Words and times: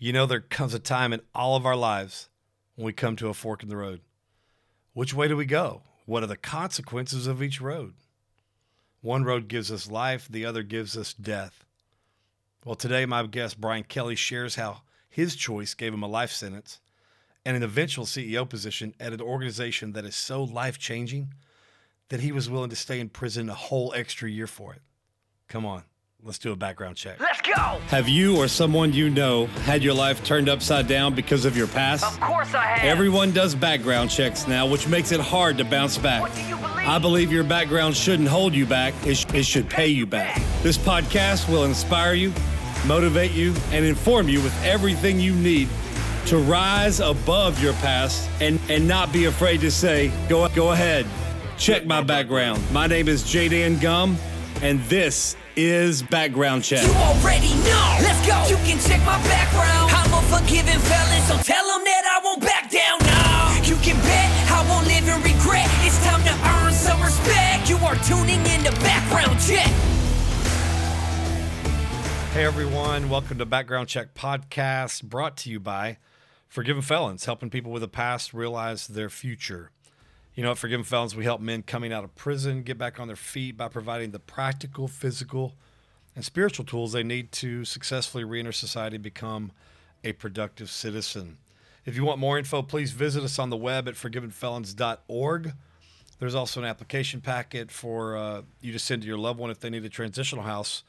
You 0.00 0.12
know, 0.12 0.26
there 0.26 0.40
comes 0.40 0.74
a 0.74 0.78
time 0.78 1.12
in 1.12 1.22
all 1.34 1.56
of 1.56 1.66
our 1.66 1.74
lives 1.74 2.28
when 2.76 2.86
we 2.86 2.92
come 2.92 3.16
to 3.16 3.28
a 3.28 3.34
fork 3.34 3.64
in 3.64 3.68
the 3.68 3.76
road. 3.76 4.00
Which 4.92 5.12
way 5.12 5.26
do 5.26 5.36
we 5.36 5.44
go? 5.44 5.82
What 6.06 6.22
are 6.22 6.28
the 6.28 6.36
consequences 6.36 7.26
of 7.26 7.42
each 7.42 7.60
road? 7.60 7.94
One 9.00 9.24
road 9.24 9.48
gives 9.48 9.72
us 9.72 9.90
life, 9.90 10.28
the 10.30 10.44
other 10.44 10.62
gives 10.62 10.96
us 10.96 11.12
death. 11.12 11.64
Well, 12.64 12.76
today, 12.76 13.06
my 13.06 13.26
guest 13.26 13.60
Bryan 13.60 13.82
Kelly 13.82 14.14
shares 14.14 14.54
how 14.54 14.82
his 15.08 15.34
choice 15.34 15.74
gave 15.74 15.92
him 15.92 16.04
a 16.04 16.08
life 16.08 16.30
sentence 16.30 16.78
and 17.44 17.56
an 17.56 17.64
eventual 17.64 18.04
CEO 18.04 18.48
position 18.48 18.94
at 19.00 19.12
an 19.12 19.20
organization 19.20 19.94
that 19.94 20.04
is 20.04 20.14
so 20.14 20.44
life 20.44 20.78
changing 20.78 21.34
that 22.08 22.20
he 22.20 22.30
was 22.30 22.48
willing 22.48 22.70
to 22.70 22.76
stay 22.76 23.00
in 23.00 23.08
prison 23.08 23.50
a 23.50 23.54
whole 23.54 23.92
extra 23.96 24.30
year 24.30 24.46
for 24.46 24.74
it. 24.74 24.82
Come 25.48 25.66
on, 25.66 25.82
let's 26.24 26.38
do 26.38 26.52
a 26.52 26.56
background 26.56 26.96
check. 26.96 27.20
Let's 27.20 27.40
go! 27.40 27.52
Have 27.88 28.08
you 28.08 28.36
or 28.36 28.48
someone 28.48 28.92
you 28.92 29.08
know 29.08 29.46
had 29.46 29.82
your 29.82 29.94
life 29.94 30.24
turned 30.24 30.48
upside 30.48 30.86
down 30.88 31.14
because 31.14 31.44
of 31.44 31.56
your 31.56 31.68
past? 31.68 32.04
Of 32.04 32.20
course 32.20 32.54
I 32.54 32.64
have. 32.64 32.84
Everyone 32.84 33.30
does 33.32 33.54
background 33.54 34.10
checks 34.10 34.46
now, 34.46 34.66
which 34.66 34.88
makes 34.88 35.12
it 35.12 35.20
hard 35.20 35.58
to 35.58 35.64
bounce 35.64 35.96
back. 35.96 36.22
What 36.22 36.34
do 36.34 36.42
you 36.42 36.56
believe? 36.56 36.88
I 36.88 36.98
believe 36.98 37.32
your 37.32 37.44
background 37.44 37.96
shouldn't 37.96 38.28
hold 38.28 38.54
you 38.54 38.66
back, 38.66 38.94
it, 39.06 39.16
sh- 39.16 39.26
it 39.32 39.44
should 39.44 39.68
pay 39.70 39.88
you 39.88 40.06
back. 40.06 40.42
This 40.62 40.76
podcast 40.76 41.48
will 41.48 41.64
inspire 41.64 42.14
you, 42.14 42.32
motivate 42.86 43.32
you, 43.32 43.54
and 43.70 43.84
inform 43.84 44.28
you 44.28 44.42
with 44.42 44.64
everything 44.64 45.20
you 45.20 45.34
need 45.34 45.68
to 46.26 46.38
rise 46.38 47.00
above 47.00 47.62
your 47.62 47.72
past 47.74 48.28
and, 48.40 48.60
and 48.68 48.86
not 48.86 49.12
be 49.12 49.26
afraid 49.26 49.60
to 49.60 49.70
say, 49.70 50.12
go, 50.28 50.48
go 50.50 50.72
ahead, 50.72 51.06
check 51.56 51.86
my 51.86 52.02
background. 52.02 52.62
My 52.72 52.86
name 52.86 53.08
is 53.08 53.22
Jaden 53.22 53.80
Gum, 53.80 54.18
and 54.60 54.80
this 54.84 55.36
is 55.58 56.04
Background 56.04 56.62
Check. 56.62 56.86
You 56.86 56.92
already 56.94 57.50
know. 57.66 57.98
Let's 57.98 58.24
go. 58.24 58.38
You 58.46 58.54
can 58.62 58.78
check 58.78 59.00
my 59.00 59.18
background. 59.26 59.90
I'm 59.90 60.14
a 60.14 60.22
forgiving 60.30 60.78
felon, 60.78 61.20
so 61.22 61.34
tell 61.42 61.66
them 61.66 61.82
that 61.82 62.04
I 62.06 62.20
won't 62.22 62.40
back 62.40 62.70
down. 62.70 63.00
No. 63.02 63.66
You 63.66 63.74
can 63.82 63.96
bet 64.06 64.30
I 64.52 64.64
won't 64.70 64.86
live 64.86 65.02
in 65.02 65.20
regret. 65.20 65.66
It's 65.82 65.98
time 66.06 66.22
to 66.22 66.30
earn 66.30 66.72
some 66.72 67.02
respect. 67.02 67.68
You 67.68 67.76
are 67.78 67.96
tuning 68.06 68.38
in 68.46 68.62
to 68.70 68.80
Background 68.82 69.40
Check. 69.40 69.66
Hey 72.32 72.44
everyone, 72.44 73.08
welcome 73.08 73.38
to 73.38 73.44
Background 73.44 73.88
Check 73.88 74.14
Podcast, 74.14 75.02
brought 75.02 75.36
to 75.38 75.50
you 75.50 75.58
by 75.58 75.98
Forgiven 76.46 76.82
Felons, 76.82 77.24
helping 77.24 77.50
people 77.50 77.72
with 77.72 77.82
a 77.82 77.88
past 77.88 78.32
realize 78.32 78.86
their 78.86 79.10
future. 79.10 79.72
You 80.38 80.44
know, 80.44 80.52
at 80.52 80.58
Forgiven 80.58 80.84
Felons, 80.84 81.16
we 81.16 81.24
help 81.24 81.40
men 81.40 81.64
coming 81.64 81.92
out 81.92 82.04
of 82.04 82.14
prison 82.14 82.62
get 82.62 82.78
back 82.78 83.00
on 83.00 83.08
their 83.08 83.16
feet 83.16 83.56
by 83.56 83.66
providing 83.66 84.12
the 84.12 84.20
practical, 84.20 84.86
physical, 84.86 85.56
and 86.14 86.24
spiritual 86.24 86.64
tools 86.64 86.92
they 86.92 87.02
need 87.02 87.32
to 87.32 87.64
successfully 87.64 88.22
reenter 88.22 88.52
society 88.52 88.94
and 88.94 89.02
become 89.02 89.50
a 90.04 90.12
productive 90.12 90.70
citizen. 90.70 91.38
If 91.84 91.96
you 91.96 92.04
want 92.04 92.20
more 92.20 92.38
info, 92.38 92.62
please 92.62 92.92
visit 92.92 93.24
us 93.24 93.40
on 93.40 93.50
the 93.50 93.56
web 93.56 93.88
at 93.88 93.94
forgivenfelons.org. 93.94 95.54
There's 96.20 96.36
also 96.36 96.60
an 96.60 96.66
application 96.66 97.20
packet 97.20 97.72
for 97.72 98.16
uh, 98.16 98.42
you 98.60 98.70
to 98.70 98.78
send 98.78 99.02
to 99.02 99.08
your 99.08 99.18
loved 99.18 99.40
one 99.40 99.50
if 99.50 99.58
they 99.58 99.70
need 99.70 99.84
a 99.84 99.88
transitional 99.88 100.44
house 100.44 100.84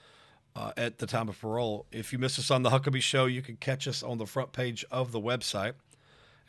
uh, 0.56 0.74
at 0.78 1.00
the 1.00 1.08
time 1.08 1.28
of 1.28 1.42
parole. 1.42 1.88
If 1.92 2.14
you 2.14 2.20
miss 2.20 2.38
us 2.38 2.52
on 2.52 2.62
the 2.62 2.70
Huckabee 2.70 3.02
Show, 3.02 3.26
you 3.26 3.42
can 3.42 3.56
catch 3.56 3.88
us 3.88 4.04
on 4.04 4.20
the 4.20 4.28
front 4.28 4.52
page 4.52 4.86
of 4.92 5.12
the 5.12 5.20
website. 5.20 5.74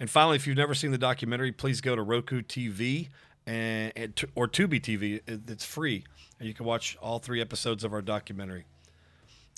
And 0.01 0.09
finally, 0.09 0.37
if 0.37 0.47
you've 0.47 0.57
never 0.57 0.75
seen 0.75 0.93
the 0.93 0.99
documentary, 0.99 1.53
please 1.53 1.83
go 1.83 1.95
to 1.95 2.03
Roku 2.03 2.41
TV 2.41 3.09
and, 3.47 3.93
and 3.95 4.25
or 4.35 4.49
Tubi 4.49 4.81
TV. 4.81 5.21
It's 5.27 5.65
free, 5.65 6.05
and 6.39 6.49
you 6.49 6.55
can 6.55 6.65
watch 6.65 6.97
all 7.03 7.19
three 7.19 7.41
episodes 7.41 7.85
of 7.85 7.93
our 7.93 8.01
documentary. 8.01 8.65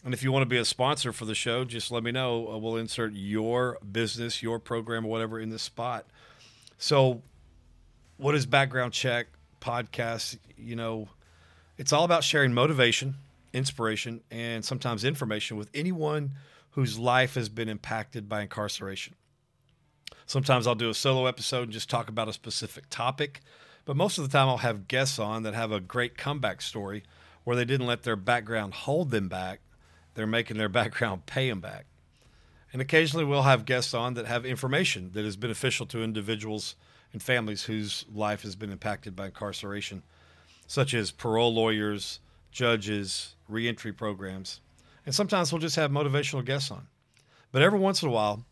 And 0.05 0.13
if 0.13 0.25
you 0.25 0.33
want 0.33 0.43
to 0.43 0.49
be 0.49 0.59
a 0.59 0.65
sponsor 0.65 1.13
for 1.13 1.27
the 1.27 1.35
show, 1.35 1.65
just 1.65 1.93
let 1.93 2.03
me 2.03 2.11
know. 2.11 2.49
Uh, 2.49 2.59
we'll 2.59 2.77
insert 2.77 3.13
your 3.13 3.79
business, 3.93 4.43
your 4.43 4.59
program, 4.59 5.05
whatever 5.05 5.39
in 5.39 5.51
this 5.51 5.63
spot. 5.63 6.07
So, 6.77 7.23
what 8.17 8.35
is 8.35 8.45
background 8.45 8.93
check 8.93 9.29
podcast? 9.61 10.39
You 10.59 10.75
know, 10.75 11.09
it's 11.79 11.93
all 11.93 12.03
about 12.03 12.25
sharing 12.25 12.53
motivation, 12.53 13.15
inspiration, 13.53 14.23
and 14.33 14.65
sometimes 14.65 15.05
information 15.05 15.57
with 15.57 15.71
anyone 15.73 16.33
whose 16.71 16.99
life 16.99 17.37
has 17.37 17.49
been 17.49 17.69
impacted 17.69 18.29
by 18.29 18.43
incarceration. 18.43 19.15
Sometimes 20.33 20.67
I'll 20.67 20.75
do 20.75 20.89
a 20.89 20.95
solo 20.95 21.27
episode 21.27 21.65
and 21.65 21.73
just 21.73 21.91
talk 21.91 22.09
about 22.09 22.27
a 22.27 22.33
specific 22.33 22.89
topic, 22.89 23.43
but 23.85 23.99
most 23.99 24.17
of 24.17 24.25
the 24.25 24.31
time 24.31 24.49
I'll 24.49 24.57
have 24.57 24.89
guests 24.89 25.19
on 25.19 25.43
that 25.43 25.53
have 25.53 25.71
a 25.73 25.79
great 25.79 26.17
comeback 26.17 26.63
story 26.63 27.03
where 27.45 27.55
they 27.55 27.67
didn't 27.67 27.87
let 27.87 28.05
their 28.05 28.17
background 28.17 28.73
hold 28.73 29.11
them 29.11 29.29
back, 29.29 29.61
they're 30.15 30.27
making 30.27 30.57
their 30.57 30.69
background 30.71 31.27
pay 31.27 31.51
them 31.51 31.61
back. 31.61 31.85
And 32.73 32.81
occasionally 32.81 33.27
we'll 33.27 33.43
have 33.43 33.67
guests 33.67 33.93
on 33.93 34.15
that 34.15 34.25
have 34.25 34.47
information 34.47 35.11
that 35.13 35.27
is 35.27 35.37
beneficial 35.37 35.85
to 35.89 36.03
individuals 36.03 36.77
and 37.13 37.23
families 37.23 37.65
whose 37.65 38.07
life 38.11 38.41
has 38.41 38.57
been 38.57 38.73
impacted 38.73 39.15
by 39.15 39.27
incarceration, 39.27 40.03
such 40.67 40.95
as 40.95 41.11
parole 41.11 41.53
lawyers, 41.53 42.21
judges, 42.51 43.37
reentry 43.51 43.93
programs. 43.93 44.63
And 45.05 45.15
sometimes 45.15 45.53
we'll 45.53 45.61
just 45.61 45.77
have 45.77 45.91
motivational 45.91 46.43
guests 46.43 46.71
on. 46.71 46.87
But 47.51 47.61
every 47.61 47.79
once 47.79 48.03
in 48.03 48.09
a 48.09 48.13
while, 48.13 48.47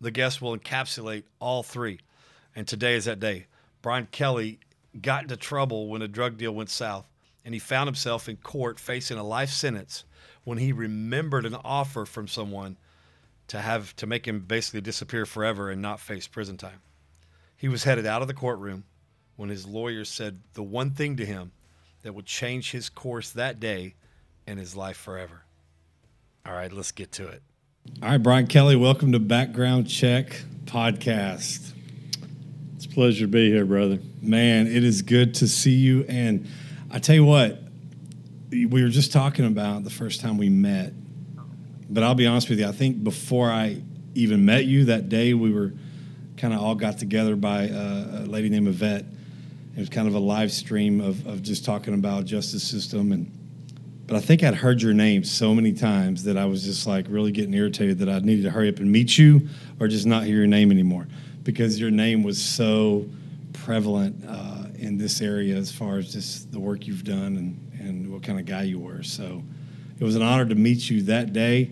the 0.00 0.10
guest 0.10 0.40
will 0.40 0.56
encapsulate 0.56 1.24
all 1.38 1.62
three. 1.62 2.00
And 2.54 2.66
today 2.66 2.94
is 2.94 3.04
that 3.04 3.20
day. 3.20 3.46
Bryan 3.82 4.08
Kelly 4.10 4.58
got 5.00 5.22
into 5.22 5.36
trouble 5.36 5.88
when 5.88 6.02
a 6.02 6.08
drug 6.08 6.36
deal 6.36 6.54
went 6.54 6.70
south, 6.70 7.06
and 7.44 7.54
he 7.54 7.60
found 7.60 7.86
himself 7.86 8.28
in 8.28 8.36
court 8.36 8.78
facing 8.78 9.18
a 9.18 9.22
life 9.22 9.50
sentence 9.50 10.04
when 10.44 10.58
he 10.58 10.72
remembered 10.72 11.46
an 11.46 11.56
offer 11.64 12.04
from 12.04 12.28
someone 12.28 12.76
to 13.48 13.60
have 13.60 13.94
to 13.96 14.06
make 14.06 14.26
him 14.26 14.40
basically 14.40 14.80
disappear 14.80 15.26
forever 15.26 15.70
and 15.70 15.82
not 15.82 16.00
face 16.00 16.26
prison 16.26 16.56
time. 16.56 16.80
He 17.56 17.68
was 17.68 17.84
headed 17.84 18.06
out 18.06 18.22
of 18.22 18.28
the 18.28 18.34
courtroom 18.34 18.84
when 19.36 19.48
his 19.48 19.66
lawyer 19.66 20.04
said 20.04 20.40
the 20.54 20.62
one 20.62 20.90
thing 20.90 21.16
to 21.16 21.26
him 21.26 21.52
that 22.02 22.14
would 22.14 22.26
change 22.26 22.70
his 22.70 22.88
course 22.88 23.30
that 23.30 23.60
day 23.60 23.94
and 24.46 24.58
his 24.58 24.76
life 24.76 24.96
forever. 24.96 25.44
All 26.46 26.52
right, 26.52 26.72
let's 26.72 26.92
get 26.92 27.12
to 27.12 27.26
it. 27.28 27.42
All 27.86 28.10
right, 28.10 28.18
Bryan 28.18 28.46
Kelly, 28.46 28.76
welcome 28.76 29.12
to 29.12 29.18
Background 29.18 29.88
Check 29.88 30.42
Podcast. 30.66 31.72
It's 32.76 32.84
a 32.84 32.88
pleasure 32.90 33.24
to 33.24 33.26
be 33.26 33.50
here, 33.50 33.64
brother. 33.64 33.98
Man, 34.20 34.66
it 34.66 34.84
is 34.84 35.00
good 35.00 35.34
to 35.36 35.48
see 35.48 35.76
you. 35.76 36.04
And 36.06 36.46
I 36.90 36.98
tell 36.98 37.14
you 37.14 37.24
what, 37.24 37.58
we 38.50 38.66
were 38.66 38.90
just 38.90 39.12
talking 39.12 39.46
about 39.46 39.84
the 39.84 39.90
first 39.90 40.20
time 40.20 40.36
we 40.36 40.50
met. 40.50 40.92
But 41.88 42.02
I'll 42.02 42.14
be 42.14 42.26
honest 42.26 42.50
with 42.50 42.60
you, 42.60 42.68
I 42.68 42.72
think 42.72 43.02
before 43.02 43.50
I 43.50 43.80
even 44.14 44.44
met 44.44 44.66
you 44.66 44.84
that 44.86 45.08
day, 45.08 45.32
we 45.32 45.50
were 45.50 45.72
kind 46.36 46.52
of 46.52 46.60
all 46.60 46.74
got 46.74 46.98
together 46.98 47.34
by 47.34 47.70
uh, 47.70 48.24
a 48.24 48.26
lady 48.26 48.50
named 48.50 48.68
Yvette. 48.68 49.06
It 49.74 49.80
was 49.80 49.88
kind 49.88 50.06
of 50.06 50.14
a 50.14 50.18
live 50.18 50.52
stream 50.52 51.00
of, 51.00 51.26
of 51.26 51.42
just 51.42 51.64
talking 51.64 51.94
about 51.94 52.26
justice 52.26 52.62
system 52.62 53.12
and 53.12 53.39
but 54.10 54.16
I 54.16 54.20
think 54.20 54.42
I'd 54.42 54.56
heard 54.56 54.82
your 54.82 54.92
name 54.92 55.22
so 55.22 55.54
many 55.54 55.72
times 55.72 56.24
that 56.24 56.36
I 56.36 56.44
was 56.44 56.64
just 56.64 56.84
like 56.84 57.06
really 57.08 57.30
getting 57.30 57.54
irritated 57.54 58.00
that 58.00 58.08
I 58.08 58.18
needed 58.18 58.42
to 58.42 58.50
hurry 58.50 58.68
up 58.68 58.80
and 58.80 58.90
meet 58.90 59.16
you 59.16 59.48
or 59.78 59.86
just 59.86 60.04
not 60.04 60.24
hear 60.24 60.38
your 60.38 60.48
name 60.48 60.72
anymore 60.72 61.06
because 61.44 61.78
your 61.78 61.92
name 61.92 62.24
was 62.24 62.42
so 62.42 63.06
prevalent 63.52 64.24
uh, 64.26 64.64
in 64.74 64.98
this 64.98 65.20
area 65.20 65.54
as 65.54 65.70
far 65.70 65.98
as 65.98 66.12
just 66.12 66.50
the 66.50 66.58
work 66.58 66.88
you've 66.88 67.04
done 67.04 67.36
and, 67.36 67.80
and 67.80 68.12
what 68.12 68.24
kind 68.24 68.40
of 68.40 68.46
guy 68.46 68.64
you 68.64 68.80
were. 68.80 69.04
So 69.04 69.44
it 70.00 70.02
was 70.02 70.16
an 70.16 70.22
honor 70.22 70.44
to 70.44 70.56
meet 70.56 70.90
you 70.90 71.02
that 71.02 71.32
day. 71.32 71.70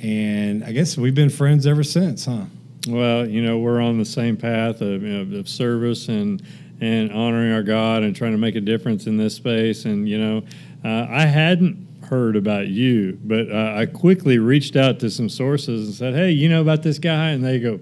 And 0.00 0.62
I 0.62 0.70
guess 0.70 0.96
we've 0.96 1.16
been 1.16 1.30
friends 1.30 1.66
ever 1.66 1.82
since, 1.82 2.26
huh? 2.26 2.44
Well, 2.86 3.28
you 3.28 3.42
know, 3.42 3.58
we're 3.58 3.80
on 3.80 3.98
the 3.98 4.04
same 4.04 4.36
path 4.36 4.82
of, 4.82 5.02
you 5.02 5.24
know, 5.24 5.36
of 5.36 5.48
service 5.48 6.06
and 6.06 6.44
and 6.80 7.12
honoring 7.12 7.52
our 7.52 7.62
God 7.62 8.02
and 8.02 8.14
trying 8.14 8.32
to 8.32 8.38
make 8.38 8.56
a 8.56 8.60
difference 8.60 9.06
in 9.06 9.16
this 9.16 9.36
space. 9.36 9.84
And 9.84 10.08
you 10.08 10.18
know, 10.18 10.42
uh, 10.84 11.06
I 11.08 11.26
hadn't 11.26 12.04
heard 12.04 12.36
about 12.36 12.68
you, 12.68 13.18
but 13.24 13.50
uh, 13.50 13.74
I 13.76 13.86
quickly 13.86 14.38
reached 14.38 14.76
out 14.76 15.00
to 15.00 15.10
some 15.10 15.28
sources 15.28 15.86
and 15.86 15.94
said, 15.94 16.14
"Hey, 16.14 16.30
you 16.32 16.48
know 16.48 16.60
about 16.60 16.82
this 16.82 16.98
guy?" 16.98 17.30
And 17.30 17.42
they 17.44 17.58
go, 17.58 17.80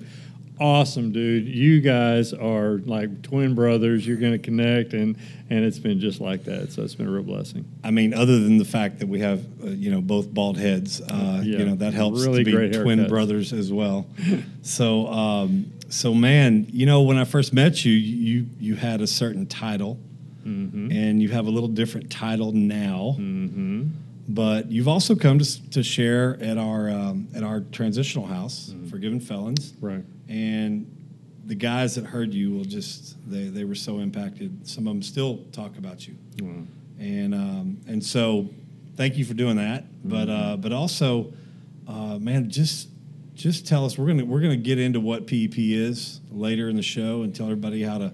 "Awesome, 0.60 1.10
dude! 1.12 1.46
You 1.46 1.80
guys 1.80 2.32
are 2.32 2.78
like 2.84 3.22
twin 3.22 3.54
brothers. 3.54 4.06
You're 4.06 4.19
going 4.19 4.32
to 4.32 4.38
connect." 4.38 4.92
And 4.92 5.16
and 5.48 5.64
it's 5.64 5.78
been 5.80 5.98
just 5.98 6.20
like 6.20 6.44
that. 6.44 6.70
So 6.72 6.82
it's 6.82 6.94
been 6.94 7.08
a 7.08 7.10
real 7.10 7.25
blessing. 7.25 7.64
I 7.82 7.90
mean, 7.90 8.14
other 8.14 8.38
than 8.38 8.58
the 8.58 8.64
fact 8.64 9.00
that 9.00 9.08
we 9.08 9.19
have, 9.20 9.44
uh, 9.64 9.69
you 9.70 9.90
know, 9.90 10.00
both 10.00 10.32
bald 10.32 10.58
heads, 10.58 11.00
uh, 11.00 11.40
Yeah, 11.42 11.58
you 11.58 11.64
know, 11.64 11.75
that 11.76 11.92
helps 11.94 12.25
really 12.25 12.44
to 12.44 12.70
be 12.70 12.78
twin 12.78 13.00
haircuts. 13.00 13.08
brothers 13.08 13.52
as 13.52 13.72
well. 13.72 14.06
so, 14.62 15.08
um, 15.08 15.72
so 15.88 16.14
man, 16.14 16.66
you 16.70 16.86
know, 16.86 17.02
when 17.02 17.16
I 17.19 17.25
first 17.25 17.52
met 17.52 17.84
you, 17.84 17.92
you 17.92 18.46
you 18.60 18.76
had 18.76 19.00
a 19.00 19.08
certain 19.08 19.46
title, 19.46 19.98
Mm-hmm. 20.44 20.90
and 20.92 21.20
you 21.22 21.28
have 21.31 21.46
a 21.46 21.50
little 21.50 21.69
different 21.69 22.10
title 22.10 22.52
now. 22.52 23.16
But 24.28 24.70
you've 24.70 24.87
also 24.88 25.16
come 25.16 25.40
to, 25.40 25.70
to 25.70 25.82
share 25.82 26.38
at 26.40 26.56
our 26.56 26.88
um, 26.88 27.28
at 27.34 27.42
our 27.42 27.60
transitional 27.72 28.26
house, 28.26 28.70
Mm-hmm. 28.70 28.87
Forgiven 28.88 29.20
Felons, 29.20 29.75
Right. 29.81 30.04
and 30.28 30.87
the 31.46 31.54
guys 31.56 31.96
that 31.96 32.04
heard 32.06 32.32
you 32.32 32.52
will 32.52 32.64
just 32.64 33.16
they, 33.28 33.44
they 33.48 33.64
were 33.64 33.75
so 33.75 33.98
impacted. 33.98 34.69
Some 34.69 34.87
of 34.87 34.92
them 34.94 35.02
still 35.02 35.38
talk 35.52 35.76
about 35.78 36.06
you 36.06 36.14
Wow. 36.40 36.62
and 37.00 37.34
um, 37.34 37.78
and 37.88 38.04
so 38.04 38.48
thank 38.96 39.16
you 39.19 39.25
for 39.25 39.34
doing 39.34 39.56
that. 39.56 39.84
But 40.08 40.28
uh, 40.31 40.56
but 40.58 40.72
also, 40.72 41.32
uh, 41.88 42.19
man, 42.20 42.50
just 42.50 42.88
just 43.34 43.66
tell 43.66 43.84
us 43.84 43.98
we're 43.98 44.06
gonna 44.06 44.25
we're 44.25 44.40
gonna 44.42 44.56
get 44.56 44.78
into 44.78 45.00
what 45.00 45.26
PEP 45.26 45.54
is 45.58 46.20
later 46.31 46.69
in 46.69 46.76
the 46.76 46.82
show 46.82 47.22
and 47.22 47.34
tell 47.34 47.46
everybody 47.46 47.82
how 47.82 47.98
to 47.98 48.12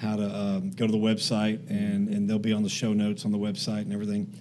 how 0.00 0.16
to 0.16 0.36
um, 0.36 0.70
go 0.70 0.86
to 0.86 0.92
the 0.92 0.98
website 0.98 1.68
and 1.70 2.08
and 2.08 2.28
they'll 2.28 2.38
be 2.38 2.52
on 2.52 2.62
the 2.62 2.68
show 2.68 2.92
notes 2.92 3.24
on 3.24 3.32
the 3.32 3.38
website 3.38 3.82
and 3.82 3.92
everything. 3.92 4.32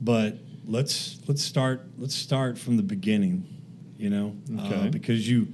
But 0.00 0.38
let's 0.66 1.18
let's 1.26 1.42
start 1.42 1.86
let's 1.98 2.14
start 2.14 2.58
from 2.58 2.76
the 2.76 2.82
beginning, 2.82 3.46
you 3.96 4.10
know, 4.10 4.36
uh, 4.58 4.88
because 4.88 5.28
you 5.28 5.48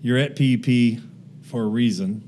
you're 0.00 0.18
at 0.18 0.36
PEP 0.36 1.00
for 1.42 1.62
a 1.62 1.68
reason. 1.68 2.24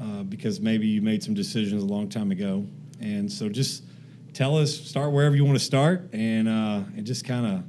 Uh, 0.00 0.22
because 0.22 0.60
maybe 0.60 0.86
you 0.86 1.02
made 1.02 1.22
some 1.22 1.34
decisions 1.34 1.82
a 1.82 1.86
long 1.86 2.08
time 2.08 2.30
ago, 2.30 2.66
and 3.00 3.30
so 3.30 3.50
just 3.50 3.84
tell 4.32 4.56
us 4.56 4.74
start 4.74 5.12
wherever 5.12 5.36
you 5.36 5.44
want 5.44 5.58
to 5.58 5.64
start, 5.64 6.08
and 6.14 6.48
uh, 6.48 6.80
and 6.96 7.04
just 7.04 7.26
kind 7.26 7.44
of 7.44 7.64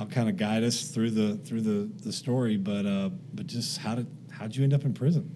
I'll 0.00 0.06
kind 0.06 0.28
of 0.28 0.36
guide 0.36 0.64
us 0.64 0.88
through 0.88 1.10
the 1.10 1.36
through 1.36 1.60
the, 1.60 1.90
the 2.02 2.12
story, 2.12 2.56
but 2.56 2.86
uh, 2.86 3.10
but 3.34 3.46
just 3.46 3.78
how 3.78 3.94
did 3.94 4.08
how'd 4.32 4.56
you 4.56 4.64
end 4.64 4.74
up 4.74 4.84
in 4.84 4.94
prison? 4.94 5.32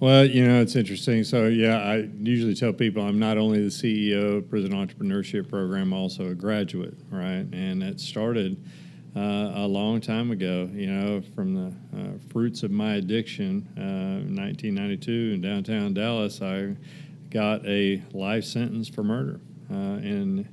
Well, 0.00 0.26
you 0.26 0.46
know, 0.46 0.60
it's 0.60 0.76
interesting. 0.76 1.24
So, 1.24 1.48
yeah, 1.48 1.78
I 1.78 2.08
usually 2.20 2.54
tell 2.54 2.72
people 2.72 3.02
I'm 3.02 3.18
not 3.18 3.36
only 3.36 3.64
the 3.64 3.68
CEO 3.68 4.38
of 4.38 4.48
Prison 4.48 4.70
Entrepreneurship 4.70 5.48
Program, 5.48 5.92
also 5.92 6.28
a 6.28 6.34
graduate, 6.34 6.94
right? 7.10 7.44
And 7.52 7.82
it 7.82 7.98
started 7.98 8.64
uh, 9.16 9.54
a 9.56 9.66
long 9.66 10.00
time 10.00 10.30
ago, 10.30 10.70
you 10.72 10.86
know, 10.86 11.20
from 11.34 11.54
the 11.54 11.98
uh, 11.98 12.18
fruits 12.32 12.62
of 12.62 12.70
my 12.70 12.94
addiction. 12.94 13.66
Uh, 13.76 14.22
1992 14.32 15.32
in 15.34 15.40
downtown 15.40 15.94
Dallas, 15.94 16.40
I 16.42 16.76
got 17.30 17.66
a 17.66 18.00
life 18.12 18.44
sentence 18.44 18.88
for 18.88 19.02
murder. 19.02 19.40
Uh, 19.68 19.74
and 19.74 20.48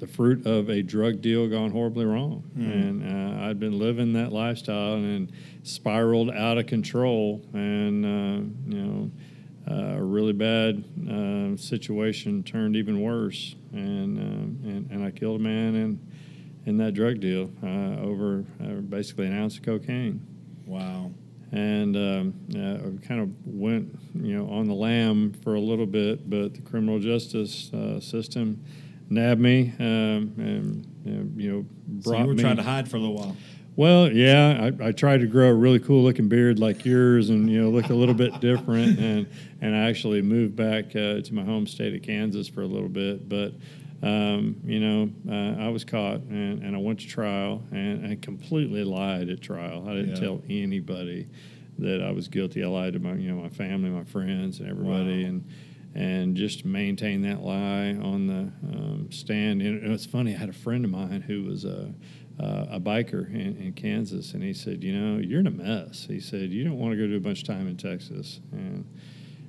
the 0.00 0.06
fruit 0.06 0.46
of 0.46 0.70
a 0.70 0.82
drug 0.82 1.20
deal 1.20 1.46
gone 1.48 1.70
horribly 1.70 2.06
wrong. 2.06 2.42
And 2.56 3.02
uh, 3.04 3.44
I'd 3.46 3.60
been 3.60 3.78
living 3.78 4.14
that 4.14 4.32
lifestyle 4.32 4.94
and 4.94 5.30
spiraled 5.62 6.30
out 6.30 6.56
of 6.58 6.66
control. 6.66 7.42
And, 7.52 8.04
uh, 8.04 8.70
you 8.74 8.82
know, 8.82 9.10
uh, 9.70 9.98
a 9.98 10.02
really 10.02 10.32
bad 10.32 10.82
uh, 11.08 11.56
situation 11.56 12.42
turned 12.42 12.76
even 12.76 13.00
worse. 13.02 13.54
And, 13.72 14.18
um, 14.18 14.58
and, 14.64 14.90
and 14.90 15.04
I 15.04 15.10
killed 15.10 15.38
a 15.40 15.42
man 15.42 15.74
in, 15.74 16.00
in 16.66 16.78
that 16.78 16.94
drug 16.94 17.20
deal 17.20 17.50
uh, 17.62 18.00
over 18.02 18.44
uh, 18.62 18.66
basically 18.80 19.26
an 19.26 19.38
ounce 19.38 19.56
of 19.58 19.62
cocaine 19.62 20.26
Wow. 20.66 21.10
and 21.52 21.96
um, 21.96 22.34
uh, 22.54 22.88
I 22.88 23.06
kind 23.06 23.20
of 23.20 23.30
went, 23.44 23.98
you 24.14 24.36
know, 24.38 24.48
on 24.50 24.66
the 24.68 24.74
lam 24.74 25.32
for 25.42 25.54
a 25.56 25.60
little 25.60 25.86
bit, 25.86 26.28
but 26.30 26.54
the 26.54 26.60
criminal 26.60 26.98
justice 27.00 27.72
uh, 27.74 27.98
system 28.00 28.64
nabbed 29.10 29.40
me 29.40 29.72
um, 29.78 30.32
and 30.38 31.34
you 31.36 31.50
know 31.52 31.66
So 32.02 32.10
brought 32.10 32.20
you 32.22 32.26
were 32.28 32.34
me. 32.34 32.42
trying 32.42 32.56
to 32.56 32.62
hide 32.62 32.88
for 32.88 32.96
a 32.96 33.00
little 33.00 33.16
while. 33.16 33.36
Well, 33.76 34.12
yeah, 34.12 34.70
I, 34.80 34.88
I 34.88 34.92
tried 34.92 35.20
to 35.20 35.26
grow 35.26 35.48
a 35.48 35.54
really 35.54 35.78
cool 35.78 36.02
looking 36.02 36.28
beard 36.28 36.58
like 36.58 36.84
yours, 36.84 37.30
and 37.30 37.48
you 37.50 37.62
know, 37.62 37.70
look 37.70 37.88
a 37.88 37.94
little 37.94 38.14
bit 38.14 38.38
different, 38.40 38.98
and 39.00 39.26
and 39.60 39.74
I 39.74 39.88
actually 39.88 40.22
moved 40.22 40.54
back 40.56 40.86
uh, 40.96 41.20
to 41.22 41.34
my 41.34 41.44
home 41.44 41.66
state 41.66 41.94
of 41.94 42.02
Kansas 42.02 42.48
for 42.48 42.62
a 42.62 42.66
little 42.66 42.88
bit, 42.88 43.28
but. 43.28 43.52
Um, 44.02 44.56
you 44.64 44.80
know, 44.80 45.10
uh, 45.30 45.62
I 45.62 45.68
was 45.68 45.84
caught 45.84 46.20
and, 46.30 46.62
and 46.62 46.74
I 46.74 46.78
went 46.78 47.00
to 47.00 47.06
trial 47.06 47.62
and 47.70 48.06
I 48.06 48.14
completely 48.16 48.82
lied 48.82 49.28
at 49.28 49.42
trial. 49.42 49.84
I 49.86 49.92
didn't 49.92 50.14
Yeah. 50.14 50.20
tell 50.20 50.42
anybody 50.48 51.28
that 51.78 52.02
I 52.02 52.10
was 52.10 52.26
guilty. 52.26 52.64
I 52.64 52.68
lied 52.68 52.94
to 52.94 52.98
my, 52.98 53.12
you 53.12 53.30
know, 53.30 53.42
my 53.42 53.50
family, 53.50 53.90
my 53.90 54.04
friends, 54.04 54.60
and 54.60 54.70
everybody, 54.70 55.24
Wow. 55.24 55.28
and 55.28 55.44
and 55.94 56.36
just 56.36 56.64
maintain 56.64 57.22
that 57.22 57.40
lie 57.42 57.94
on 58.00 58.26
the 58.26 58.52
um, 58.72 59.08
stand. 59.10 59.60
And 59.62 59.92
it's 59.92 60.06
funny. 60.06 60.34
I 60.34 60.38
had 60.38 60.48
a 60.48 60.52
friend 60.54 60.84
of 60.84 60.90
mine 60.90 61.22
who 61.22 61.44
was 61.44 61.64
a 61.64 61.92
uh, 62.38 62.66
a 62.70 62.80
biker 62.80 63.28
in, 63.28 63.56
in 63.58 63.72
Kansas, 63.74 64.32
and 64.32 64.42
he 64.42 64.54
said, 64.54 64.82
"You 64.82 64.98
know, 64.98 65.18
you're 65.20 65.40
in 65.40 65.46
a 65.46 65.50
mess." 65.50 66.06
He 66.08 66.20
said, 66.20 66.50
"You 66.50 66.64
don't 66.64 66.78
want 66.78 66.92
to 66.92 66.96
go 66.96 67.06
do 67.06 67.16
a 67.16 67.20
bunch 67.20 67.42
of 67.42 67.46
time 67.48 67.68
in 67.68 67.76
Texas." 67.76 68.40
And 68.52 68.86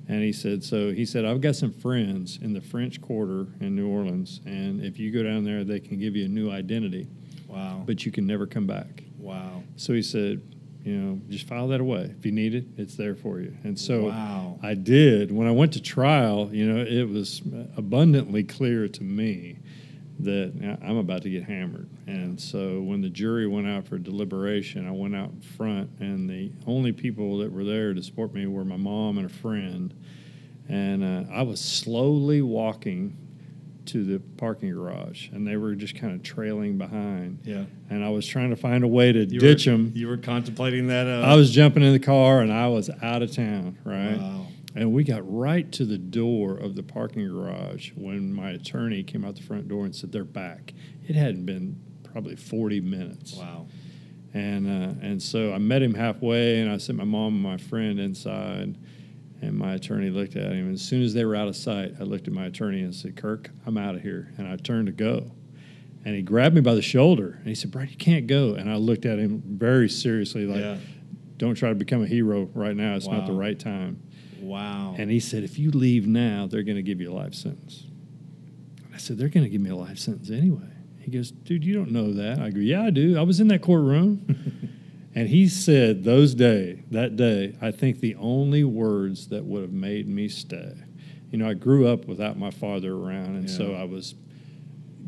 and 0.08 0.22
he 0.22 0.32
said, 0.32 0.62
"So 0.62 0.90
he 0.92 1.06
said, 1.06 1.24
I've 1.24 1.40
got 1.40 1.56
some 1.56 1.72
friends 1.72 2.38
in 2.42 2.52
the 2.52 2.60
French 2.60 3.00
Quarter 3.00 3.46
in 3.60 3.74
New 3.76 3.88
Orleans, 3.88 4.40
and 4.44 4.84
if 4.84 4.98
you 4.98 5.10
go 5.10 5.22
down 5.22 5.44
there, 5.44 5.64
they 5.64 5.80
can 5.80 5.98
give 5.98 6.16
you 6.16 6.26
a 6.26 6.28
new 6.28 6.50
identity, 6.50 7.08
Wow. 7.48 7.82
but 7.86 8.04
you 8.04 8.12
can 8.12 8.26
never 8.26 8.46
come 8.46 8.66
back." 8.66 9.04
wow. 9.16 9.62
So 9.76 9.92
he 9.94 10.02
said, 10.02 10.42
you 10.84 10.96
know, 10.96 11.20
just 11.28 11.46
file 11.46 11.68
that 11.68 11.80
away. 11.80 12.12
If 12.18 12.26
you 12.26 12.32
need 12.32 12.54
it, 12.54 12.64
it's 12.76 12.96
there 12.96 13.14
for 13.14 13.40
you. 13.40 13.56
And 13.62 13.78
so 13.78 14.06
Wow. 14.08 14.58
I 14.62 14.74
did. 14.74 15.30
When 15.30 15.46
I 15.46 15.52
went 15.52 15.72
to 15.74 15.80
trial, 15.82 16.50
you 16.52 16.66
know, 16.66 16.84
it 16.84 17.08
was 17.08 17.40
abundantly 17.76 18.42
clear 18.44 18.88
to 18.88 19.02
me 19.04 19.58
that 20.18 20.78
I'm 20.82 20.96
about 20.96 21.22
to 21.22 21.30
get 21.30 21.44
hammered. 21.44 21.88
And 22.06 22.40
so 22.40 22.80
when 22.80 23.00
the 23.00 23.08
jury 23.08 23.46
went 23.46 23.66
out 23.66 23.86
for 23.86 23.98
deliberation, 23.98 24.86
I 24.86 24.92
went 24.92 25.16
out 25.16 25.30
in 25.30 25.40
front, 25.40 25.90
and 26.00 26.28
the 26.28 26.52
only 26.66 26.92
people 26.92 27.38
that 27.38 27.50
were 27.50 27.64
there 27.64 27.94
to 27.94 28.02
support 28.02 28.34
me 28.34 28.46
were 28.46 28.64
my 28.64 28.76
mom 28.76 29.18
and 29.18 29.26
a 29.26 29.32
friend. 29.32 29.94
And 30.68 31.02
uh, 31.02 31.32
I 31.32 31.42
was 31.42 31.60
slowly 31.60 32.40
walking 32.42 33.16
to 33.86 34.04
the 34.04 34.18
parking 34.36 34.70
garage, 34.72 35.28
and 35.30 35.46
they 35.46 35.56
were 35.56 35.74
just 35.74 35.94
kind 35.96 36.14
of 36.14 36.22
trailing 36.22 36.78
behind 36.78 37.40
Yeah. 37.44 37.64
and 37.90 38.04
I 38.04 38.08
was 38.10 38.26
trying 38.26 38.50
to 38.50 38.56
find 38.56 38.84
a 38.84 38.88
way 38.88 39.12
to 39.12 39.24
You 39.24 39.40
ditch 39.40 39.66
were, 39.66 39.72
them. 39.72 39.92
You 39.94 40.08
were 40.08 40.16
contemplating 40.16 40.86
that. 40.88 41.06
Uh, 41.06 41.20
I 41.26 41.34
was 41.34 41.50
jumping 41.50 41.82
in 41.82 41.92
the 41.92 41.98
car 41.98 42.40
and 42.40 42.52
I 42.52 42.68
was 42.68 42.90
out 43.02 43.22
of 43.22 43.32
town, 43.32 43.78
right? 43.84 44.18
Wow. 44.18 44.46
And 44.74 44.92
we 44.92 45.04
got 45.04 45.20
right 45.30 45.70
to 45.72 45.84
the 45.84 45.98
door 45.98 46.56
of 46.56 46.76
the 46.76 46.82
parking 46.82 47.28
garage 47.28 47.90
when 47.94 48.32
my 48.32 48.50
attorney 48.52 49.02
came 49.02 49.24
out 49.24 49.36
the 49.36 49.42
front 49.42 49.68
door 49.68 49.84
and 49.84 49.94
said 49.94 50.12
they're 50.12 50.24
back. 50.24 50.72
It 51.06 51.14
hadn't 51.14 51.44
been 51.44 51.76
probably 52.04 52.36
40 52.36 52.80
minutes. 52.80 53.36
Wow. 53.36 53.66
And 54.34 54.66
uh, 54.66 54.94
and 55.06 55.22
so 55.22 55.52
I 55.52 55.58
met 55.58 55.82
him 55.82 55.92
halfway, 55.92 56.60
and 56.60 56.70
I 56.70 56.78
sent 56.78 56.96
my 56.96 57.04
mom 57.04 57.34
and 57.34 57.42
my 57.42 57.58
friend 57.58 58.00
inside. 58.00 58.78
And 59.42 59.58
my 59.58 59.74
attorney 59.74 60.08
looked 60.08 60.36
at 60.36 60.52
him. 60.52 60.66
And 60.66 60.74
as 60.74 60.82
soon 60.82 61.02
as 61.02 61.14
they 61.14 61.24
were 61.24 61.34
out 61.34 61.48
of 61.48 61.56
sight, 61.56 61.94
I 62.00 62.04
looked 62.04 62.28
at 62.28 62.32
my 62.32 62.46
attorney 62.46 62.80
and 62.82 62.94
said, 62.94 63.16
"Kirk, 63.16 63.50
I'm 63.66 63.76
out 63.76 63.96
of 63.96 64.02
here." 64.02 64.32
And 64.38 64.46
I 64.46 64.56
turned 64.56 64.86
to 64.86 64.92
go, 64.92 65.32
and 66.04 66.14
he 66.14 66.22
grabbed 66.22 66.54
me 66.54 66.60
by 66.60 66.74
the 66.74 66.82
shoulder 66.82 67.36
and 67.40 67.48
he 67.48 67.54
said, 67.54 67.72
"Brad, 67.72 67.90
you 67.90 67.96
can't 67.96 68.28
go." 68.28 68.54
And 68.54 68.70
I 68.70 68.76
looked 68.76 69.04
at 69.04 69.18
him 69.18 69.42
very 69.44 69.88
seriously, 69.88 70.46
like, 70.46 70.60
yeah. 70.60 70.78
"Don't 71.38 71.56
try 71.56 71.70
to 71.70 71.74
become 71.74 72.02
a 72.02 72.06
hero 72.06 72.48
right 72.54 72.76
now. 72.76 72.94
It's 72.94 73.08
not 73.08 73.26
the 73.26 73.32
right 73.32 73.58
time." 73.58 74.00
Wow. 74.40 74.94
And 74.96 75.10
he 75.10 75.18
said, 75.20 75.42
"If 75.42 75.58
you 75.58 75.70
leave 75.72 76.06
now, 76.06 76.46
they're 76.46 76.62
going 76.62 76.76
to 76.76 76.82
give 76.82 77.00
you 77.00 77.12
a 77.12 77.14
life 77.14 77.34
sentence." 77.34 77.86
I 78.94 78.98
said, 78.98 79.18
"They're 79.18 79.28
going 79.28 79.44
to 79.44 79.50
give 79.50 79.60
me 79.60 79.70
a 79.70 79.76
life 79.76 79.98
sentence 79.98 80.30
anyway." 80.30 80.68
He 80.98 81.10
goes, 81.10 81.32
"Dude, 81.32 81.64
you 81.64 81.74
don't 81.74 81.90
know 81.90 82.12
that." 82.12 82.38
I 82.38 82.50
go, 82.50 82.60
"Yeah, 82.60 82.82
I 82.82 82.90
do. 82.90 83.18
I 83.18 83.22
was 83.22 83.40
in 83.40 83.48
that 83.48 83.62
courtroom." 83.62 84.68
and 85.14 85.28
he 85.28 85.48
said, 85.48 86.04
"Those 86.04 86.34
day, 86.34 86.82
that 86.90 87.16
day, 87.16 87.54
I 87.60 87.70
think 87.70 88.00
the 88.00 88.14
only 88.16 88.64
words 88.64 89.28
that 89.28 89.44
would 89.44 89.62
have 89.62 89.72
made 89.72 90.08
me 90.08 90.28
stay. 90.28 90.74
You 91.30 91.38
know, 91.38 91.48
I 91.48 91.54
grew 91.54 91.86
up 91.86 92.06
without 92.06 92.38
my 92.38 92.50
father 92.50 92.94
around, 92.94 93.36
and 93.36 93.50
so 93.50 93.74
I 93.74 93.84
was 93.84 94.14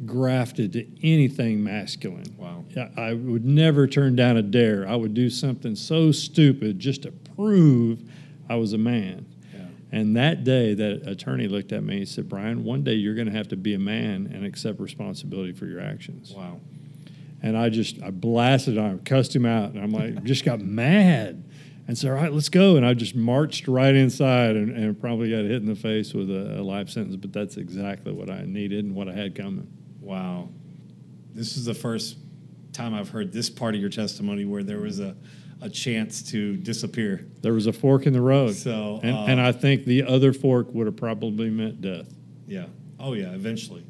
grafted 0.07 0.73
to 0.73 0.87
anything 1.02 1.62
masculine. 1.62 2.35
Wow. 2.37 2.64
Yeah, 2.71 2.88
I 2.97 3.14
would 3.14 3.45
never 3.45 3.87
turn 3.87 4.17
down 4.17 4.37
a 4.37 4.43
dare. 4.43 4.87
I 4.87 4.97
would 4.97 5.14
do 5.14 5.31
something 5.31 5.76
so 5.76 6.12
stupid 6.12 6.79
just 6.79 7.02
to 7.02 7.12
prove 7.12 8.02
I 8.49 8.57
was 8.57 8.73
a 8.73 8.79
man." 8.79 9.26
Yeah. 9.55 9.61
And 9.93 10.17
that 10.17 10.45
day, 10.45 10.75
that 10.75 11.07
attorney 11.07 11.47
looked 11.47 11.73
at 11.73 11.85
me 11.85 11.99
and 11.99 12.09
said, 12.09 12.29
Bryan, 12.29 12.64
one 12.64 12.83
day 12.83 12.95
you're 12.95 13.14
going 13.14 13.29
to 13.29 13.33
have 13.33 13.49
to 13.49 13.57
be 13.57 13.75
a 13.75 13.79
man 13.79 14.31
and 14.33 14.45
accept 14.45 14.81
responsibility 14.81 15.52
for 15.52 15.67
your 15.67 15.81
actions. 15.81 16.35
Wow. 16.37 16.61
And 17.45 17.59
I 17.59 17.69
just, 17.69 18.03
I 18.03 18.11
blasted 18.11 18.79
on 18.79 18.93
him, 18.93 18.99
cussed 19.01 19.37
him 19.37 19.45
out. 19.45 19.73
And 19.73 19.83
I'm 19.83 19.93
like, 19.93 20.25
just 20.25 20.47
got 20.47 20.61
mad. 20.61 21.45
And 21.87 21.99
said, 21.99 22.09
all 22.09 22.17
right, 22.17 22.33
let's 22.33 22.49
go. 22.49 22.77
And 22.77 22.87
I 22.87 22.95
just 22.95 23.15
marched 23.15 23.69
right 23.69 23.95
inside 23.95 24.57
and, 24.57 24.75
and 24.75 24.99
probably 24.99 25.29
got 25.29 25.43
hit 25.43 25.57
in 25.57 25.67
the 25.67 25.75
face 25.75 26.15
with 26.15 26.31
a, 26.31 26.61
a 26.61 26.63
life 26.63 26.89
sentence. 26.89 27.17
But 27.17 27.35
that's 27.35 27.59
exactly 27.59 28.13
what 28.13 28.31
I 28.31 28.45
needed 28.47 28.87
and 28.87 28.95
what 28.95 29.11
I 29.11 29.13
had 29.13 29.35
coming. 29.35 29.71
Wow. 30.01 30.49
This 31.35 31.59
is 31.59 31.67
the 31.67 31.75
first 31.75 32.17
time 32.73 32.95
I've 32.95 33.11
heard 33.11 33.31
this 33.31 33.51
part 33.51 33.75
of 33.75 33.81
your 33.83 33.91
testimony 33.91 34.47
where 34.47 34.63
there 34.63 34.81
was 34.81 34.99
a, 34.99 35.15
a 35.61 35.69
chance 35.69 36.23
to 36.31 36.57
disappear. 36.57 37.27
There 37.43 37.53
was 37.53 37.67
a 37.67 37.75
fork 37.75 38.07
in 38.07 38.15
the 38.15 38.23
road. 38.23 38.55
So, 38.55 39.01
and, 39.03 39.15
uh, 39.15 39.25
and 39.25 39.39
I 39.39 39.53
think 39.53 39.85
the 39.85 40.05
other 40.05 40.33
fork 40.33 40.73
would 40.73 40.87
have 40.87 40.97
probably 40.97 41.51
meant 41.51 41.83
death. 41.83 42.09
Yeah. 42.47 42.69
Oh, 42.99 43.13
yeah. 43.13 43.33
Eventually, 43.33 43.85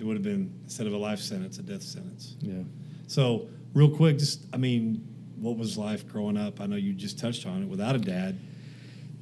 it 0.00 0.06
would 0.06 0.16
have 0.16 0.22
been 0.22 0.52
instead 0.64 0.86
of 0.86 0.94
a 0.94 0.96
life 0.96 1.20
sentence, 1.20 1.58
a 1.58 1.62
death 1.62 1.82
sentence. 1.82 2.36
Yeah. 2.40 2.62
So, 3.06 3.48
real 3.74 3.90
quick, 3.90 4.18
just 4.18 4.46
I 4.52 4.56
mean, 4.56 5.06
what 5.36 5.56
was 5.56 5.76
life 5.76 6.06
growing 6.08 6.36
up? 6.36 6.60
I 6.60 6.66
know 6.66 6.76
you 6.76 6.92
just 6.92 7.18
touched 7.18 7.46
on 7.46 7.62
it 7.62 7.68
without 7.68 7.94
a 7.94 7.98
dad. 7.98 8.38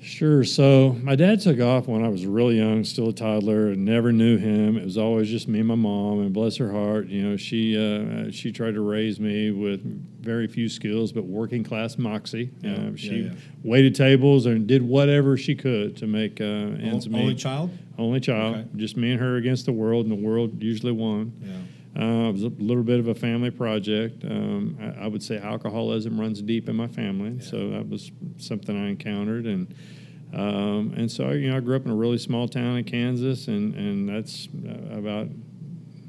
Sure. 0.01 0.45
So 0.45 0.97
my 1.03 1.17
dad 1.17 1.41
took 1.41 1.59
off 1.61 1.89
when 1.89 2.05
I 2.05 2.09
was 2.09 2.25
really 2.25 2.57
young, 2.59 2.85
still 2.85 3.09
a 3.09 3.13
toddler, 3.13 3.69
and 3.69 3.85
never 3.85 4.13
knew 4.13 4.37
him. 4.39 4.77
It 4.77 4.85
was 4.85 4.97
always 4.97 5.29
just 5.29 5.49
me 5.49 5.59
and 5.59 5.69
my 5.69 5.75
mom, 5.75 6.21
and 6.21 6.33
bless 6.33 6.57
her 6.57 6.71
heart, 6.71 7.09
you 7.09 7.23
know, 7.29 7.37
she 7.37 7.77
uh, 7.77 8.31
she 8.31 8.53
tried 8.53 8.75
to 8.75 8.81
raise 8.81 9.19
me 9.19 9.51
with 9.51 9.81
very 10.23 10.47
few 10.47 10.69
skills, 10.69 11.11
but 11.13 11.25
working 11.25 11.65
class 11.65 11.99
moxie. 11.99 12.51
Yeah, 12.61 12.71
Uh, 12.75 12.81
yeah, 12.83 12.91
she 12.97 13.17
yeah. 13.25 13.31
waited 13.65 13.95
tables 13.95 14.47
and 14.47 14.67
did 14.67 14.83
whatever 14.83 15.37
she 15.37 15.55
could 15.57 15.97
to 15.97 16.07
make 16.07 16.41
uh, 16.41 16.45
ends 16.45 17.09
meet. 17.09 17.21
Only 17.21 17.35
child. 17.35 17.71
Only 17.99 18.21
child, 18.21 18.55
Okay. 18.57 18.69
just 18.77 18.97
me 18.97 19.11
and 19.11 19.21
her 19.21 19.37
against 19.37 19.67
the 19.67 19.73
world, 19.73 20.07
and 20.07 20.13
the 20.17 20.23
world 20.25 20.63
usually 20.63 20.93
won. 20.93 21.33
Yeah. 21.43 21.57
Uh, 21.99 22.29
it 22.29 22.33
was 22.33 22.43
a 22.45 22.49
little 22.49 22.85
bit 22.85 23.01
of 23.01 23.09
a 23.09 23.15
family 23.15 23.51
project. 23.51 24.25
Um, 24.25 24.77
I, 24.81 25.05
I 25.05 25.07
would 25.09 25.23
say 25.23 25.39
alcoholism 25.39 26.21
runs 26.21 26.41
deep 26.43 26.69
in 26.69 26.77
my 26.77 26.87
family, 26.87 27.41
so 27.41 27.71
that 27.71 27.89
was 27.89 28.13
something 28.37 28.77
I 28.77 28.89
encountered, 28.91 29.47
and 29.47 29.75
um, 30.33 30.95
and 30.97 31.11
so 31.11 31.31
you 31.31 31.51
know 31.51 31.57
I 31.57 31.61
grew 31.61 31.75
up 31.75 31.85
in 31.87 31.91
a 31.91 31.97
really 31.97 32.19
small 32.19 32.47
town 32.47 32.77
in 32.77 32.85
Kansas, 32.85 33.49
and 33.49 33.75
and 33.75 34.09
that's 34.09 34.49
uh, 34.67 34.97
about 34.99 35.29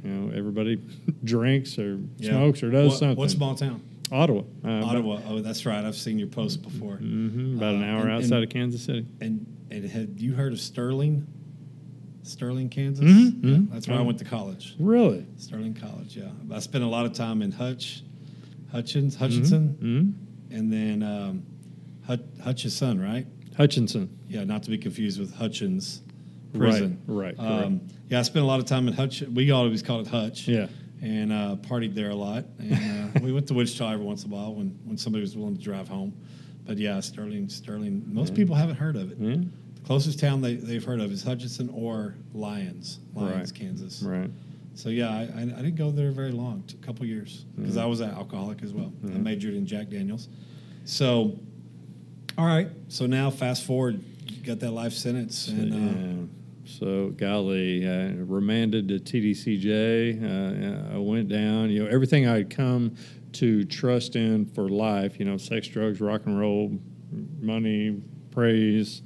you 0.03 0.09
know 0.09 0.31
everybody 0.37 0.75
drinks 1.23 1.79
or 1.79 1.99
Yeah. 2.17 2.31
smokes 2.31 2.61
or 2.61 2.69
does 2.69 2.89
what, 2.91 2.99
something. 2.99 3.17
What 3.17 3.31
small 3.31 3.55
town? 3.55 3.81
Ottawa, 4.11 4.41
uh, 4.41 4.43
about- 4.67 4.83
Ottawa. 4.85 5.21
Oh, 5.27 5.39
that's 5.41 5.65
right. 5.65 5.83
I've 5.85 5.95
seen 5.95 6.17
your 6.19 6.27
post 6.27 6.61
before. 6.63 6.97
mhm, 6.97 7.57
about 7.57 7.75
an 7.75 7.83
Uh, 7.83 7.87
hour 7.87 8.01
and- 8.03 8.11
outside 8.11 8.35
and- 8.35 8.43
of 8.43 8.49
Kansas 8.51 8.81
City. 8.83 9.05
And 9.21 9.45
and 9.71 9.85
had 9.85 10.19
you 10.19 10.33
heard 10.33 10.51
of 10.53 10.59
Sterling? 10.59 11.25
Sterling, 12.29 12.69
Kansas. 12.69 13.05
Mhm, 13.05 13.43
Yeah, 13.43 13.55
mhm. 13.57 13.71
That's 13.71 13.87
where 13.87 13.97
I 13.97 14.01
went 14.01 14.19
to 14.19 14.25
college. 14.25 14.75
Really? 14.79 15.25
Sterling 15.37 15.73
College. 15.73 16.15
Yeah, 16.17 16.29
I 16.51 16.59
spent 16.59 16.83
a 16.83 16.87
lot 16.87 17.05
of 17.05 17.13
time 17.13 17.41
in 17.41 17.51
Hutch, 17.51 18.03
Hutchins, 18.71 19.15
Hutchinson, 19.15 19.69
hmm 20.49 20.55
and 20.55 20.73
then 20.73 21.03
um, 21.03 21.43
Hut, 22.07 22.21
Hutch's 22.43 22.75
son, 22.75 22.99
right? 22.99 23.27
Hutchinson. 23.55 24.09
Yeah, 24.27 24.43
not 24.45 24.63
to 24.63 24.71
be 24.71 24.77
confused 24.79 25.19
with 25.19 25.33
Hutchins 25.35 26.01
Right, 26.53 26.69
Prison. 26.71 26.99
right, 27.05 27.37
correct. 27.37 27.39
Um, 27.39 27.81
yeah, 28.07 28.17
I 28.17 28.21
spent 28.23 28.43
a 28.43 28.47
lot 28.47 28.59
of 28.59 28.65
time 28.65 28.87
in 28.87 28.93
Hutch. 28.95 29.21
We 29.21 29.51
always 29.51 29.83
called 29.83 30.07
it 30.07 30.09
Hutch. 30.09 30.47
Yeah. 30.47 30.65
And 31.03 31.31
uh, 31.31 31.55
partied 31.61 31.93
there 31.93 32.09
a 32.09 32.15
lot. 32.15 32.45
And 32.57 32.73
uh, 33.15 33.19
we 33.21 33.31
went 33.31 33.47
to 33.49 33.53
Wichita 33.53 33.91
every 33.91 34.03
once 34.05 34.23
in 34.25 34.31
a 34.31 34.35
while 34.35 34.55
when, 34.55 34.69
when 34.85 34.97
somebody 34.97 35.21
was 35.21 35.37
willing 35.37 35.55
to 35.55 35.61
drive 35.61 35.87
home. 35.87 36.11
But 36.65 36.79
yeah, 36.79 36.99
Sterling, 37.01 37.47
Sterling. 37.49 38.03
Most 38.07 38.33
people 38.33 38.55
haven't 38.55 38.77
heard 38.77 38.95
of 38.95 39.11
it. 39.11 39.17
Yeah. 39.19 39.35
Closest 39.89 40.19
town 40.19 40.39
they, 40.39 40.53
they've 40.53 40.83
heard 40.83 40.99
of 40.99 41.11
is 41.11 41.23
Hutchinson 41.23 41.67
or 41.73 42.13
Lyons, 42.35 42.99
Lyons, 43.15 43.51
Right. 43.51 43.59
Kansas. 43.59 44.03
Right. 44.03 44.29
So 44.75 44.89
yeah, 44.89 45.09
I, 45.09 45.21
I, 45.35 45.41
I 45.41 45.45
didn't 45.63 45.77
go 45.77 45.89
there 45.89 46.11
very 46.11 46.31
long, 46.31 46.63
a 46.71 46.85
couple 46.85 47.07
years, 47.07 47.45
because 47.57 47.75
I 47.75 47.87
was 47.87 47.99
an 47.99 48.11
alcoholic 48.11 48.61
as 48.61 48.71
well. 48.71 48.93
I 49.03 49.17
majored 49.17 49.55
in 49.55 49.65
Jack 49.65 49.89
Daniels. 49.89 50.29
So, 50.85 51.39
all 52.37 52.45
right. 52.45 52.67
So 52.89 53.07
now, 53.07 53.31
fast 53.31 53.65
forward, 53.65 53.99
you 54.27 54.43
got 54.45 54.59
that 54.59 54.69
life 54.73 54.93
sentence, 54.93 55.47
and 55.47 56.29
uh, 56.29 56.69
So, 56.69 57.09
golly, 57.17 57.83
uh, 57.87 58.11
remanded 58.25 58.89
to 58.89 58.99
TDCJ. 58.99 60.91
Uh, 60.91 60.95
I 60.95 60.99
went 60.99 61.29
down. 61.29 61.71
You 61.71 61.85
know, 61.85 61.89
everything 61.89 62.27
I'd 62.27 62.51
come 62.51 62.95
to 63.33 63.65
trust 63.65 64.15
in 64.15 64.45
for 64.45 64.69
life. 64.69 65.17
You 65.17 65.25
know, 65.25 65.37
sex, 65.37 65.67
drugs, 65.67 65.99
rock 65.99 66.27
and 66.27 66.39
roll, 66.39 66.77
money, 67.41 67.99
praise. 68.29 69.01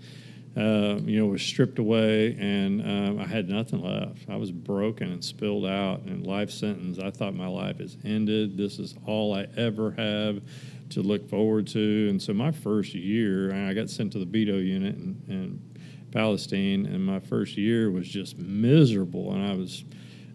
Uh, 0.56 1.00
you 1.04 1.20
know, 1.20 1.26
was 1.26 1.42
stripped 1.42 1.80
away, 1.80 2.38
and 2.40 2.82
um, 2.82 3.20
I 3.20 3.26
had 3.26 3.50
nothing 3.50 3.82
left. 3.82 4.30
I 4.30 4.36
was 4.36 4.52
broken 4.52 5.12
and 5.12 5.24
spilled 5.24 5.66
out, 5.66 6.02
and 6.02 6.28
life 6.28 6.52
sentence. 6.52 7.00
I 7.00 7.10
thought 7.10 7.34
my 7.34 7.48
life 7.48 7.80
is 7.80 7.98
ended. 8.06 8.56
This 8.56 8.78
is 8.78 8.94
all 9.08 9.34
I 9.34 9.48
ever 9.58 9.92
have 9.92 10.44
to 10.92 11.02
look 11.02 11.28
forward 11.28 11.66
to. 11.70 12.08
And 12.08 12.22
so, 12.22 12.34
my 12.34 12.52
first 12.52 12.94
year, 12.94 13.52
I 13.68 13.74
got 13.74 13.90
sent 13.90 14.12
to 14.12 14.20
the 14.20 14.28
Beto 14.28 14.64
unit, 14.64 14.96
in, 14.96 15.22
and 15.28 15.80
Palestine, 16.12 16.86
and 16.86 17.04
my 17.04 17.20
first 17.20 17.58
year 17.58 17.90
was 17.90 18.08
just 18.08 18.38
miserable, 18.38 19.34
and 19.34 19.44
I 19.44 19.56
was 19.56 19.84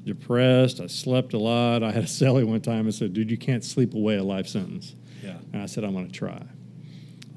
depressed. 0.05 0.81
I 0.81 0.89
slept 0.89 1.33
a 1.33 1.39
lot. 1.39 1.85
I 1.85 1.93
had 1.93 2.03
a 2.03 2.07
cellie 2.09 2.45
one 2.45 2.61
time 2.61 2.87
and 2.87 2.95
said, 2.95 3.13
"Dude, 3.13 3.31
you 3.31 3.39
can't 3.39 3.63
sleep 3.63 3.95
away 3.95 4.17
a 4.17 4.25
life 4.25 4.49
sentence." 4.49 4.97
yeah, 5.23 5.37
And 5.53 5.63
I 5.63 5.67
said, 5.67 5.85
"I'm 5.85 5.93
going 5.93 6.09
to 6.09 6.13
try." 6.13 6.43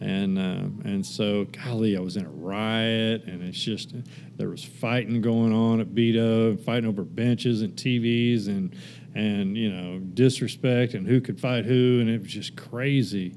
And 0.02 0.40
uh, 0.40 0.90
and 0.90 1.06
so, 1.06 1.46
golly, 1.46 1.96
I 1.96 2.00
was 2.00 2.18
in 2.18 2.26
a 2.26 2.30
riot, 2.30 3.26
and 3.26 3.44
it's 3.44 3.60
just 3.60 3.94
there 4.36 4.50
was 4.50 4.64
fighting 4.64 5.22
going 5.22 5.54
on 5.54 5.80
at 5.80 5.90
Beto, 5.90 6.60
fighting 6.60 6.90
over 6.90 7.04
benches 7.04 7.62
and 7.62 7.76
TVs, 7.76 8.48
and 8.48 8.76
and 9.14 9.56
you 9.56 9.72
know 9.72 10.00
disrespect 10.00 10.96
and 10.96 11.06
who 11.06 11.22
could 11.22 11.40
fight 11.40 11.66
who, 11.66 12.00
and 12.02 12.10
it 12.10 12.20
was 12.20 12.32
just 12.32 12.56
crazy. 12.56 13.36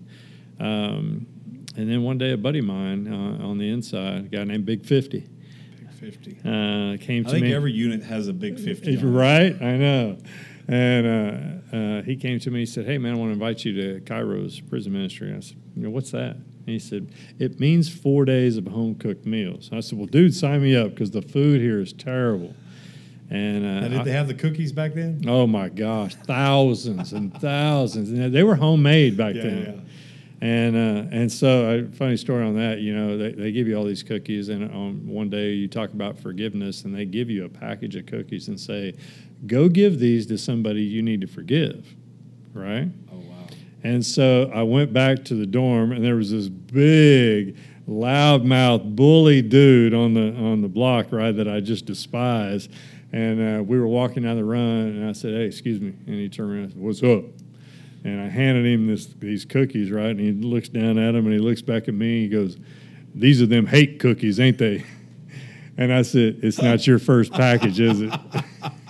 Um, 0.59 1.27
and 1.77 1.91
then 1.91 2.03
one 2.03 2.17
day, 2.17 2.33
a 2.33 2.37
buddy 2.39 2.61
of 2.61 2.65
mine 2.65 3.13
uh, 3.13 3.45
on 3.45 3.59
the 3.59 3.69
inside, 3.69 4.17
a 4.25 4.29
guy 4.29 4.45
named 4.45 4.65
Big 4.65 4.87
Fifty, 4.87 5.29
big 5.79 5.91
fifty. 5.91 6.39
uh, 6.47 6.97
came 6.99 7.27
I 7.27 7.31
to 7.31 7.35
me. 7.35 7.39
I 7.39 7.41
think 7.41 7.47
every 7.55 7.73
unit 7.73 8.03
has 8.05 8.29
a 8.29 8.33
big 8.33 8.59
fifty. 8.59 8.95
It's 8.95 9.03
on 9.03 9.09
it. 9.09 9.13
right, 9.13 9.63
I 9.63 9.77
know. 9.77 10.17
And 10.67 11.07
uh, 11.73 11.77
uh, 11.77 12.03
he 12.03 12.17
came 12.17 12.39
to 12.41 12.51
me. 12.51 12.61
He 12.61 12.67
said, 12.67 12.87
"Hey, 12.87 12.99
man, 12.99 13.15
I 13.15 13.17
want 13.17 13.29
to 13.31 13.33
invite 13.35 13.65
you 13.65 13.75
to 13.75 14.01
Kairos 14.01 14.67
prison 14.69 14.93
ministry." 14.93 15.29
And 15.29 15.37
I 15.39 15.41
said, 15.41 15.57
"You 15.77 15.83
know, 15.85 15.91
what's 15.91 16.11
that?" 16.13 16.37
And 16.37 16.69
he 16.73 16.79
said, 16.79 17.09
"It 17.39 17.61
means 17.61 17.89
four 17.95 18.25
days 18.25 18.57
of 18.57 18.67
home 18.67 18.95
cooked 18.95 19.27
meals." 19.27 19.69
And 19.69 19.77
I 19.77 19.81
said, 19.81 19.99
"Well, 19.99 20.07
dude, 20.07 20.35
sign 20.35 20.63
me 20.63 20.75
up 20.75 20.91
because 20.91 21.11
the 21.11 21.23
food 21.23 21.61
here 21.61 21.81
is 21.81 21.93
terrible." 21.93 22.55
And, 23.31 23.65
uh, 23.65 23.81
Now, 23.81 23.89
did 23.89 24.05
they 24.05 24.13
have 24.13 24.29
the 24.29 24.35
cookies 24.35 24.71
back 24.73 24.95
then? 24.95 25.23
Oh 25.27 25.47
my 25.47 25.69
gosh, 25.69 26.15
thousands 26.15 27.13
and 27.13 27.33
thousands, 27.41 28.11
and 28.11 28.33
they 28.35 28.43
were 28.43 28.55
homemade 28.55 29.17
back 29.17 29.35
Yeah, 29.35 29.43
then. 29.43 29.63
yeah. 29.63 29.81
And 30.41 30.77
uh, 30.77 31.09
and 31.11 31.33
so, 31.33 31.79
a 31.89 31.97
funny 31.97 32.19
story 32.19 32.45
on 32.45 32.55
that. 32.57 32.81
You 32.81 32.95
know, 32.95 33.17
they, 33.17 33.33
they 33.33 33.51
give 33.53 33.67
you 33.67 33.77
all 33.77 33.85
these 33.85 34.03
cookies, 34.03 34.51
and 34.51 34.71
on 34.73 35.07
one 35.07 35.31
day 35.31 35.53
you 35.53 35.69
talk 35.69 35.93
about 35.95 36.19
forgiveness, 36.19 36.85
and 36.85 36.95
they 36.95 37.07
give 37.07 37.31
you 37.31 37.45
a 37.47 37.49
package 37.49 37.97
of 37.97 38.05
cookies 38.05 38.49
and 38.49 38.61
say, 38.61 38.93
"Go 39.47 39.69
give 39.69 39.99
these 39.99 40.27
to 40.27 40.39
somebody 40.39 40.83
you 40.83 41.03
need 41.03 41.21
to 41.21 41.27
forgive." 41.27 41.95
Right. 42.53 42.89
Oh 43.13 43.17
wow. 43.17 43.47
And 43.83 44.05
so 44.05 44.51
I 44.55 44.63
went 44.63 44.93
back 44.93 45.25
to 45.27 45.35
the 45.35 45.47
dorm, 45.47 45.93
and 45.93 46.05
there 46.05 46.17
was 46.17 46.31
this 46.31 46.49
big, 46.49 47.57
loudmouth, 47.89 48.97
bully 48.97 49.43
dude 49.43 49.95
on 49.95 50.15
the 50.15 50.35
on 50.35 50.63
the 50.63 50.69
block, 50.69 51.13
right, 51.13 51.33
that 51.33 51.49
I 51.49 51.61
just 51.61 51.87
despise. 51.87 52.69
And 53.13 53.61
uh, 53.61 53.63
we 53.63 53.79
were 53.79 53.87
walking 53.87 54.25
down 54.25 54.37
the 54.37 54.45
run, 54.45 54.61
and 54.61 55.09
I 55.09 55.13
said, 55.13 55.35
"Hey, 55.35 55.45
excuse 55.45 55.81
me." 55.81 55.95
And 56.07 56.17
he 56.17 56.29
turned 56.29 56.51
around 56.51 56.63
and 56.63 56.73
said, 56.73 56.83
"What's 56.83 57.03
up?" 57.03 57.25
And 58.03 58.21
I 58.21 58.29
handed 58.29 58.67
him 58.67 58.87
this 58.87 59.07
these 59.07 59.45
cookies, 59.45 59.91
right? 59.91 60.11
And 60.11 60.21
he 60.21 60.33
looks 60.33 60.69
down 60.69 60.99
at 60.99 61.13
them, 61.13 61.25
and 61.25 61.33
he 61.33 61.39
looks 61.39 61.63
back 61.63 61.87
at 61.87 61.95
me. 61.95 62.25
And 62.25 62.33
he 62.33 62.37
goes, 62.37 62.57
"These 63.15 63.41
are 63.41 63.47
them 63.47 63.67
hate 63.67 64.01
cookies, 64.01 64.41
ain't 64.41 64.59
they?" 64.59 64.85
And 65.77 65.93
I 65.93 66.03
said, 66.03 66.39
"It's 66.45 66.63
not 66.63 66.87
your 66.87 67.01
first 67.01 67.33
package, 67.33 67.81
is 67.81 68.01
it?" 68.01 68.15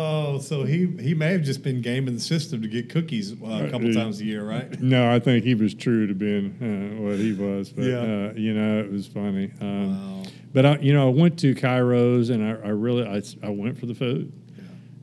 Oh, 0.00 0.38
so 0.38 0.62
he 0.62 0.86
he 1.00 1.12
may 1.12 1.32
have 1.32 1.42
just 1.42 1.64
been 1.64 1.80
gaming 1.82 2.14
the 2.14 2.20
system 2.20 2.62
to 2.62 2.68
get 2.68 2.88
cookies 2.88 3.32
uh, 3.32 3.64
a 3.66 3.70
couple 3.70 3.88
Right. 3.88 3.94
times 3.96 4.20
a 4.20 4.24
year, 4.24 4.44
right? 4.44 4.80
No, 4.80 5.10
I 5.12 5.18
think 5.18 5.44
he 5.44 5.54
was 5.56 5.74
true 5.74 6.06
to 6.06 6.14
being 6.14 6.46
uh, 6.62 7.02
what 7.02 7.18
he 7.18 7.32
was. 7.32 7.70
But 7.70 7.82
Yeah. 7.84 7.98
uh, 8.02 8.32
you 8.36 8.54
know, 8.54 8.78
it 8.78 8.92
was 8.92 9.06
funny. 9.08 9.50
Um, 9.60 9.88
Wow. 9.90 10.22
But 10.52 10.66
I, 10.66 10.78
you 10.78 10.92
know, 10.92 11.08
I 11.08 11.10
went 11.10 11.38
to 11.40 11.54
Kairos, 11.54 12.30
and 12.30 12.42
I, 12.42 12.68
I 12.68 12.70
really, 12.70 13.04
I, 13.06 13.20
I 13.46 13.50
went 13.50 13.76
for 13.78 13.86
the 13.86 13.94
food, 13.94 14.32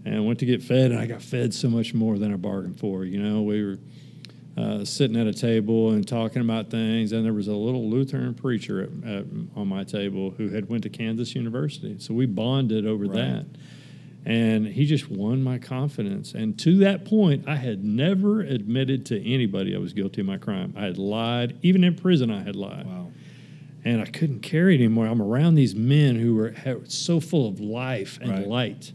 and 0.05 0.25
went 0.25 0.39
to 0.39 0.45
get 0.45 0.63
fed, 0.63 0.91
and 0.91 0.99
I 0.99 1.05
got 1.05 1.21
fed 1.21 1.53
so 1.53 1.69
much 1.69 1.93
more 1.93 2.17
than 2.17 2.33
I 2.33 2.37
bargained 2.37 2.79
for. 2.79 3.03
You 3.05 3.21
know, 3.21 3.41
we 3.43 3.63
were 3.63 3.77
uh, 4.57 4.83
sitting 4.85 5.15
at 5.17 5.27
a 5.27 5.33
table 5.33 5.91
and 5.91 6.07
talking 6.07 6.41
about 6.41 6.71
things, 6.71 7.11
and 7.11 7.23
there 7.25 7.33
was 7.33 7.47
a 7.47 7.53
little 7.53 7.87
Lutheran 7.89 8.33
preacher 8.33 8.81
at, 8.83 8.89
at, 9.09 9.25
on 9.55 9.67
my 9.67 9.83
table 9.83 10.31
who 10.31 10.49
had 10.49 10.67
went 10.69 10.81
to 10.83 10.89
Kansas 10.89 11.35
University, 11.35 11.97
so 11.99 12.13
we 12.13 12.25
bonded 12.25 12.85
over 12.87 13.03
Right. 13.05 13.13
that. 13.15 13.45
And 14.25 14.65
he 14.65 14.85
just 14.87 15.09
won 15.09 15.43
my 15.43 15.59
confidence. 15.59 16.33
And 16.33 16.57
to 16.59 16.77
that 16.79 17.05
point, 17.05 17.47
I 17.47 17.55
had 17.57 17.83
never 17.83 18.41
admitted 18.41 19.05
to 19.07 19.23
anybody 19.23 19.75
I 19.75 19.77
was 19.79 19.93
guilty 19.93 20.21
of 20.21 20.27
my 20.27 20.37
crime. 20.37 20.73
I 20.75 20.85
had 20.85 20.97
lied. 20.97 21.57
Even 21.61 21.83
in 21.83 21.93
prison, 21.95 22.31
I 22.31 22.41
had 22.41 22.55
lied 22.55 22.87
Wow. 22.87 23.11
and 23.83 24.01
I 24.01 24.05
couldn't 24.05 24.39
carry 24.39 24.73
it 24.73 24.79
anymore. 24.79 25.05
I'm 25.05 25.21
around 25.21 25.53
these 25.55 25.75
men 25.75 26.15
who 26.15 26.33
were 26.35 26.53
so 26.85 27.19
full 27.19 27.47
of 27.47 27.59
life 27.59 28.17
and 28.19 28.31
Right. 28.31 28.47
light, 28.47 28.93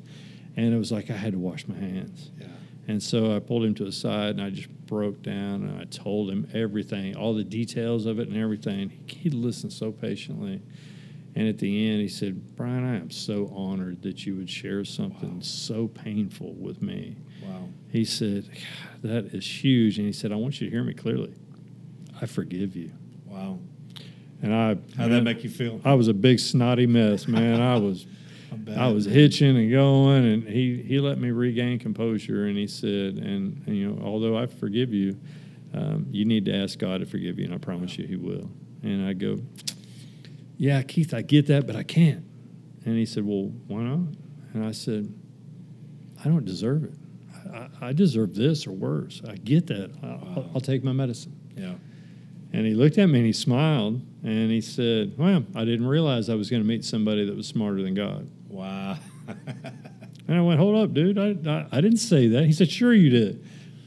and 0.57 0.75
it 0.75 0.79
was 0.79 0.91
like 0.91 1.11
I 1.11 1.17
had 1.17 1.35
to 1.35 1.39
wash 1.39 1.69
my 1.69 1.77
hands. 1.79 2.33
Yeah. 2.41 2.47
And 2.89 3.01
so 3.01 3.37
I 3.37 3.39
pulled 3.39 3.65
him 3.65 3.75
to 3.75 3.85
the 3.85 3.93
side 3.93 4.31
and 4.31 4.41
I 4.41 4.51
just 4.51 4.69
broke 4.87 5.23
down 5.23 5.63
and 5.63 5.79
I 5.81 5.85
told 5.85 6.29
him 6.29 6.49
everything, 6.53 7.15
all 7.15 7.35
the 7.35 7.45
details 7.45 8.05
of 8.05 8.19
it 8.19 8.27
and 8.27 8.37
everything. 8.37 8.91
He, 9.07 9.17
he 9.17 9.31
listened 9.31 9.73
so 9.73 9.93
patiently. 9.93 10.61
And 11.35 11.47
at 11.49 11.59
the 11.59 11.89
end, 11.89 12.01
he 12.01 12.09
said, 12.09 12.57
Bryan, 12.57 12.85
I 12.85 12.97
am 12.97 13.11
so 13.11 13.53
honored 13.55 14.03
that 14.03 14.27
you 14.27 14.37
would 14.37 14.51
share 14.51 14.85
something 14.85 15.41
so 15.43 15.87
painful 15.87 16.55
with 16.55 16.83
me. 16.83 17.17
Wow. 17.43 17.69
He 17.89 18.05
said, 18.05 18.49
"God, 18.51 19.03
That 19.03 19.25
is 19.27 19.47
huge. 19.47 19.99
And 19.99 20.07
he 20.07 20.13
said, 20.13 20.33
I 20.33 20.37
want 20.37 20.61
you 20.61 20.69
to 20.69 20.71
hear 20.71 20.83
me 20.83 20.95
clearly. 20.95 21.35
I 22.21 22.27
forgive 22.27 22.77
you. 22.77 22.91
Wow. 23.27 23.59
And 24.43 24.55
I, 24.55 24.77
How'd 24.97 25.11
that 25.13 25.23
make 25.23 25.45
you 25.45 25.51
feel? 25.51 25.81
I 25.85 25.95
was 25.95 26.09
a 26.09 26.15
big 26.15 26.39
snotty 26.41 26.87
mess, 26.87 27.29
man. 27.29 27.61
I 27.61 27.77
was 27.79 28.07
I. 28.67 28.87
I 28.87 28.89
was 28.89 29.05
hitching 29.05 29.57
and 29.57 29.71
going, 29.71 30.25
and 30.25 30.43
he 30.45 30.83
he 30.83 30.99
let 30.99 31.19
me 31.19 31.31
regain 31.31 31.79
composure, 31.79 32.47
and 32.47 32.57
he 32.57 32.67
said, 32.67 33.15
and, 33.15 33.63
and, 33.67 33.77
you 33.77 33.91
know, 33.91 34.03
although 34.05 34.37
I 34.37 34.47
forgive 34.47 34.93
you, 34.93 35.19
um, 35.73 36.07
you 36.11 36.25
need 36.25 36.45
to 36.47 36.55
ask 36.55 36.79
God 36.79 37.01
to 37.01 37.07
forgive 37.07 37.39
you, 37.39 37.45
and 37.45 37.55
I 37.55 37.59
promise 37.59 37.97
you 37.99 38.07
He 38.07 38.17
will. 38.17 38.51
And 38.83 39.07
I 39.07 39.13
go, 39.13 39.39
yeah, 40.61 40.83
Keith, 40.83 41.14
I 41.14 41.23
get 41.23 41.47
that, 41.47 41.67
but 41.67 41.75
I 41.75 41.83
can't. 41.83 42.23
And 42.85 42.99
he 42.99 43.07
said, 43.07 43.25
well, 43.25 43.50
why 43.67 43.81
not? 43.81 44.14
And 44.52 44.62
I 44.62 44.73
said, 44.73 45.11
I 46.23 46.29
don't 46.29 46.45
deserve 46.45 46.85
it. 46.85 46.93
I, 47.50 47.88
I 47.88 47.93
deserve 47.95 48.35
this 48.35 48.67
or 48.67 48.73
worse. 48.73 49.23
I 49.26 49.37
get 49.37 49.67
that. 49.69 49.90
I'll, 50.02 50.11
Wow. 50.11 50.50
I'll 50.55 50.61
take 50.61 50.85
my 50.85 50.93
medicine. 50.93 51.35
Yeah. 51.57 51.73
And 52.52 52.67
he 52.67 52.75
looked 52.75 52.99
at 52.99 53.07
me 53.07 53.21
and 53.21 53.26
he 53.26 53.33
smiled 53.33 54.02
and 54.23 54.50
he 54.50 54.61
said, 54.61 55.14
Well, 55.17 55.45
I 55.55 55.64
didn't 55.64 55.87
realize 55.87 56.29
I 56.29 56.35
was 56.35 56.50
going 56.50 56.62
to 56.62 56.69
meet 56.69 56.85
somebody 56.85 57.25
that 57.25 57.35
was 57.35 57.47
smarter 57.47 57.83
than 57.83 57.95
God. 57.95 58.29
Wow. 58.49 58.99
And 60.29 60.38
I 60.38 60.43
went, 60.43 60.61
hold 60.61 60.76
up, 60.76 60.95
dude. 60.95 61.19
I, 61.19 61.35
I, 61.50 61.67
I 61.73 61.81
didn't 61.81 61.97
say 61.99 62.29
that. 62.29 62.45
He 62.45 62.52
said, 62.52 62.71
sure 62.71 62.93
you 62.95 63.11
did. 63.11 63.45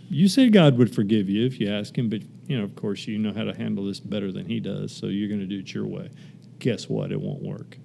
You 0.10 0.27
said 0.27 0.51
God 0.51 0.77
would 0.77 0.94
forgive 0.94 1.30
you 1.30 1.46
if 1.46 1.58
you 1.58 1.72
ask 1.72 1.98
him, 1.98 2.10
but 2.10 2.20
you 2.48 2.58
know, 2.58 2.65
of 2.65 2.75
course, 2.75 3.08
you 3.08 3.18
know 3.18 3.32
how 3.32 3.46
to 3.46 3.56
handle 3.56 3.86
this 3.86 4.01
better 4.01 4.30
than 4.30 4.46
he 4.46 4.60
does, 4.60 4.94
so 4.94 5.06
you're 5.06 5.30
going 5.30 5.39
to 5.39 5.46
do 5.46 5.60
it 5.60 5.74
your 5.74 5.86
way. 5.88 6.10
Guess 6.63 6.88
what? 6.88 7.12
It 7.12 7.20
won't 7.20 7.43
work. 7.43 7.77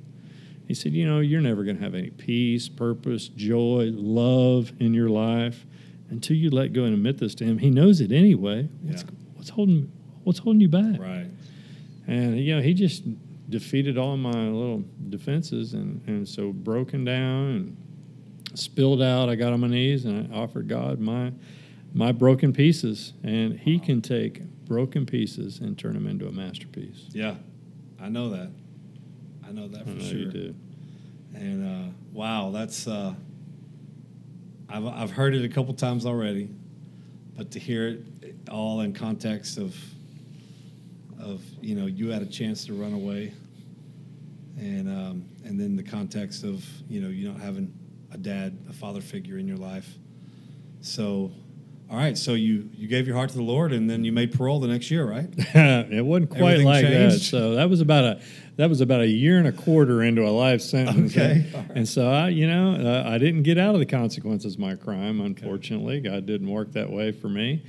He 0.69 0.75
said, 0.75 0.93
you 0.93 1.05
know, 1.05 1.19
you're 1.19 1.41
never 1.41 1.65
going 1.65 1.77
to 1.79 1.83
have 1.83 1.95
any 1.95 2.11
peace, 2.11 2.69
purpose, 2.69 3.27
joy, 3.29 3.91
love 3.93 4.71
in 4.79 4.95
your 4.95 5.09
life 5.09 5.67
until 6.11 6.37
you 6.37 6.49
let 6.51 6.73
go 6.73 6.85
and 6.85 6.95
admit 6.95 7.19
this 7.19 7.35
to 7.37 7.45
him. 7.45 7.59
He 7.59 7.71
knows 7.71 8.01
it 8.01 8.13
anyway. 8.13 8.69
What's, 8.83 9.03
Yeah. 9.03 9.09
what's 9.35 9.49
holding 9.51 9.91
What's 10.23 10.39
holding 10.41 10.61
you 10.61 10.69
back? 10.69 11.01
Right. 11.01 11.27
And 12.07 12.39
you 12.39 12.55
know, 12.55 12.61
he 12.63 12.73
just 12.75 13.03
defeated 13.51 13.97
all 13.97 14.17
my 14.19 14.31
little 14.49 14.85
defenses, 15.09 15.73
and 15.75 16.03
and 16.07 16.29
so 16.29 16.53
broken 16.53 17.03
down 17.05 17.47
and 17.49 17.77
spilled 18.59 19.01
out. 19.01 19.31
I 19.31 19.37
got 19.37 19.55
on 19.55 19.61
my 19.61 19.69
knees 19.69 20.05
and 20.05 20.33
I 20.33 20.37
offered 20.37 20.69
God 20.69 21.01
my 21.01 21.33
my 21.95 22.13
broken 22.13 22.53
pieces, 22.53 23.15
and 23.25 23.59
He 23.59 23.79
can 23.79 24.03
take 24.03 24.43
broken 24.67 25.07
pieces 25.07 25.61
and 25.61 25.79
turn 25.79 25.95
them 25.95 26.07
into 26.07 26.29
a 26.29 26.33
masterpiece. 26.33 27.07
Yeah. 27.13 27.37
I 27.99 28.11
know 28.11 28.29
that. 28.31 28.51
I 29.49 29.53
know 29.53 29.69
that 29.69 29.85
for 29.85 29.91
know 29.91 30.05
sure. 30.05 30.19
you 30.19 30.31
do. 30.31 30.55
And 31.35 31.67
uh, 31.67 31.93
wow, 32.13 32.51
that's 32.51 32.87
uh, 32.87 33.15
I've 34.69 34.87
I've 34.87 35.11
heard 35.11 35.35
it 35.35 35.45
a 35.45 35.49
couple 35.49 35.73
times 35.75 36.05
already, 36.05 36.51
but 37.37 37.51
to 37.53 37.59
hear 37.59 37.89
it 38.21 38.37
all 38.51 38.81
in 38.81 38.93
context 38.93 39.57
of 39.57 39.75
of 41.19 41.43
you 41.63 41.75
know 41.75 41.87
you 41.87 42.11
had 42.11 42.23
a 42.23 42.27
chance 42.27 42.67
to 42.67 42.75
run 42.75 42.93
away, 42.93 43.33
and 44.59 44.89
um, 44.89 45.25
and 45.45 45.59
then 45.59 45.77
the 45.77 45.83
context 45.83 46.45
of 46.45 46.65
you 46.89 47.01
know 47.01 47.09
you 47.09 47.31
not 47.31 47.41
having 47.41 47.73
a 48.13 48.19
dad, 48.19 48.59
a 48.69 48.73
father 48.73 49.01
figure 49.01 49.39
in 49.39 49.49
your 49.49 49.57
life. 49.57 49.89
So, 50.81 51.33
all 51.91 51.97
right, 51.97 52.19
so 52.19 52.35
you 52.35 52.69
you 52.75 52.87
gave 52.87 53.07
your 53.07 53.17
heart 53.17 53.31
to 53.31 53.37
the 53.37 53.43
Lord, 53.43 53.73
and 53.73 53.89
then 53.89 54.05
you 54.05 54.13
made 54.13 54.33
parole 54.33 54.61
the 54.61 54.69
next 54.69 54.91
year, 54.91 55.09
right? 55.09 55.29
it 55.37 56.05
wasn't 56.05 56.31
quite 56.31 56.61
Everything 56.61 56.67
like 56.67 56.85
that. 56.85 57.19
So 57.21 57.55
that 57.55 57.71
was 57.71 57.81
about 57.81 58.05
a 58.05 58.21
that 58.57 58.69
was 58.69 58.81
about 58.81 59.01
a 59.01 59.07
year 59.07 59.39
and 59.39 59.47
a 59.47 59.53
quarter 59.53 60.03
into 60.03 60.27
a 60.27 60.31
life 60.31 60.61
sentence. 60.61 61.17
Okay, 61.17 61.47
And, 61.47 61.55
right. 61.55 61.77
and 61.77 61.89
so 61.89 62.11
I, 62.11 62.29
you 62.29 62.47
know, 62.47 62.75
uh, 62.75 63.09
I 63.09 63.17
didn't 63.17 63.45
get 63.45 63.57
out 63.57 63.75
of 63.75 63.79
the 63.81 63.87
consequences 63.87 64.55
of 64.55 64.61
my 64.61 64.75
crime. 64.75 65.21
Unfortunately, 65.21 66.01
God 66.01 66.27
didn't 66.27 66.51
work 66.51 66.73
that 66.73 66.91
way 66.91 67.13
for 67.13 67.29
me, 67.29 67.65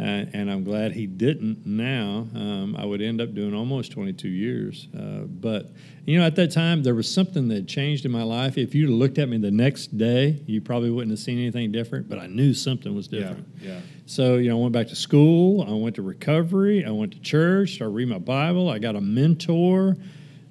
uh, 0.00 0.02
and 0.32 0.50
I'm 0.50 0.64
glad 0.64 0.92
He 0.92 1.06
didn't. 1.06 1.64
Now 1.64 2.26
um, 2.34 2.74
I 2.76 2.84
would 2.84 3.00
end 3.00 3.20
up 3.20 3.34
doing 3.34 3.54
almost 3.54 3.92
22 3.92 4.28
years. 4.28 4.88
Uh, 4.96 5.20
but 5.26 5.70
you 6.04 6.18
know, 6.18 6.26
at 6.26 6.34
that 6.36 6.50
time 6.50 6.82
there 6.82 6.94
was 6.94 7.10
something 7.12 7.48
that 7.48 7.66
changed 7.68 8.04
in 8.04 8.10
my 8.10 8.22
life. 8.24 8.58
If 8.58 8.74
you'd 8.74 8.90
looked 8.90 9.18
at 9.18 9.28
me 9.28 9.38
the 9.38 9.50
next 9.50 9.96
day, 9.96 10.42
you 10.46 10.60
probably 10.60 10.90
wouldn't 10.90 11.12
have 11.12 11.20
seen 11.20 11.38
anything 11.38 11.70
different. 11.72 12.08
But 12.08 12.18
I 12.18 12.26
knew 12.26 12.54
something 12.54 12.94
was 12.94 13.08
different. 13.08 13.46
Yeah. 13.60 13.74
yeah. 13.74 13.80
So, 14.06 14.36
you 14.36 14.50
know, 14.50 14.58
I 14.58 14.60
went 14.62 14.72
back 14.72 14.88
to 14.88 14.96
school, 14.96 15.62
I 15.62 15.72
went 15.72 15.96
to 15.96 16.02
recovery, 16.02 16.84
I 16.84 16.90
went 16.90 17.12
to 17.12 17.20
church, 17.20 17.74
started 17.76 17.94
reading 17.94 18.12
my 18.12 18.18
Bible, 18.18 18.68
I 18.68 18.78
got 18.78 18.96
a 18.96 19.00
mentor. 19.00 19.96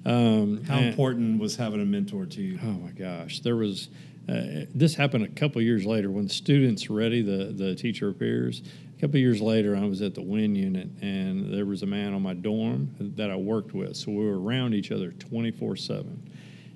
Um, 0.06 0.64
How 0.64 0.78
and- 0.78 0.86
important 0.88 1.38
was 1.40 1.56
having 1.56 1.80
a 1.80 1.84
mentor 1.84 2.26
to 2.26 2.42
you? 2.42 2.58
Oh 2.62 2.72
my 2.72 2.90
gosh, 2.90 3.40
there 3.40 3.56
was. 3.56 3.88
Uh, 4.26 4.64
this 4.74 4.94
happened 4.94 5.22
a 5.22 5.28
couple 5.28 5.60
years 5.60 5.84
later 5.84 6.10
when 6.10 6.28
students 6.30 6.88
ready, 6.88 7.20
the 7.20 7.52
the 7.52 7.74
teacher 7.74 8.08
appears. 8.08 8.62
Couple 9.04 9.20
years 9.20 9.42
later, 9.42 9.76
I 9.76 9.84
was 9.84 10.00
at 10.00 10.14
the 10.14 10.22
Wynne 10.22 10.54
unit, 10.54 10.88
and 11.02 11.52
there 11.52 11.66
was 11.66 11.82
a 11.82 11.86
man 11.86 12.14
on 12.14 12.22
my 12.22 12.32
dorm 12.32 12.88
that 12.98 13.30
I 13.30 13.36
worked 13.36 13.74
with. 13.74 13.98
So 13.98 14.10
we 14.10 14.24
were 14.24 14.40
around 14.40 14.72
each 14.72 14.90
other 14.90 15.12
twenty 15.12 15.50
four 15.50 15.76
seven. 15.76 16.26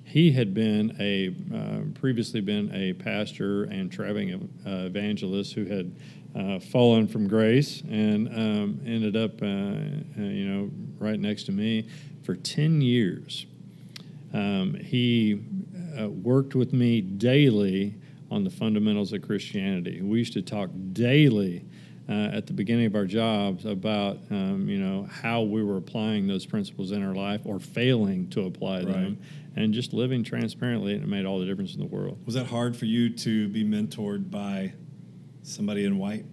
He 0.03 0.31
had 0.31 0.53
been 0.53 0.95
a 0.99 1.33
uh, 1.51 1.99
previously 1.99 2.39
been 2.39 2.71
a 2.71 2.93
pastor 2.93 3.63
and 3.63 3.91
traveling 3.91 4.47
uh, 4.63 4.85
evangelist 4.85 5.53
who 5.55 5.65
had 5.65 5.95
uh, 6.35 6.59
fallen 6.59 7.07
from 7.07 7.27
grace 7.27 7.81
and 7.89 8.27
um, 8.27 8.81
ended 8.85 9.17
up, 9.17 9.41
uh, 9.41 9.45
uh, 9.45 10.21
you 10.21 10.45
know, 10.45 10.69
right 10.99 11.19
next 11.19 11.45
to 11.45 11.51
me 11.51 11.89
for 12.21 12.35
ten 12.35 12.79
years. 12.79 13.47
Um, 14.35 14.75
he 14.75 15.41
worked 15.97 16.53
with 16.53 16.73
me 16.73 17.01
daily 17.01 17.95
on 18.29 18.43
the 18.43 18.51
fundamentals 18.51 19.13
of 19.13 19.23
Christianity. 19.23 20.03
We 20.03 20.19
used 20.19 20.33
to 20.33 20.43
talk 20.43 20.69
daily 20.93 21.65
uh, 22.09 22.29
at 22.33 22.47
the 22.47 22.53
beginning 22.53 22.87
of 22.87 22.95
our 22.95 23.05
jobs 23.05 23.65
about 23.65 24.17
um, 24.31 24.67
you 24.67 24.79
know 24.79 25.07
how 25.11 25.41
we 25.43 25.63
were 25.63 25.77
applying 25.77 26.27
those 26.27 26.45
principles 26.45 26.91
in 26.91 27.05
our 27.05 27.13
life 27.13 27.41
or 27.45 27.59
failing 27.59 28.27
to 28.31 28.45
apply 28.45 28.83
them, 28.83 29.19
and 29.55 29.73
just 29.73 29.93
living 29.93 30.23
transparently. 30.23 30.93
And 30.93 31.03
it 31.03 31.07
made 31.07 31.25
all 31.25 31.39
the 31.39 31.45
difference 31.45 31.73
in 31.75 31.79
the 31.79 31.85
world. 31.85 32.17
Was 32.25 32.35
that 32.35 32.47
hard 32.47 32.75
for 32.75 32.85
you 32.85 33.09
to 33.17 33.47
be 33.49 33.63
mentored 33.63 34.31
by 34.31 34.73
somebody 35.43 35.85
in 35.85 35.97
white, 35.97 36.25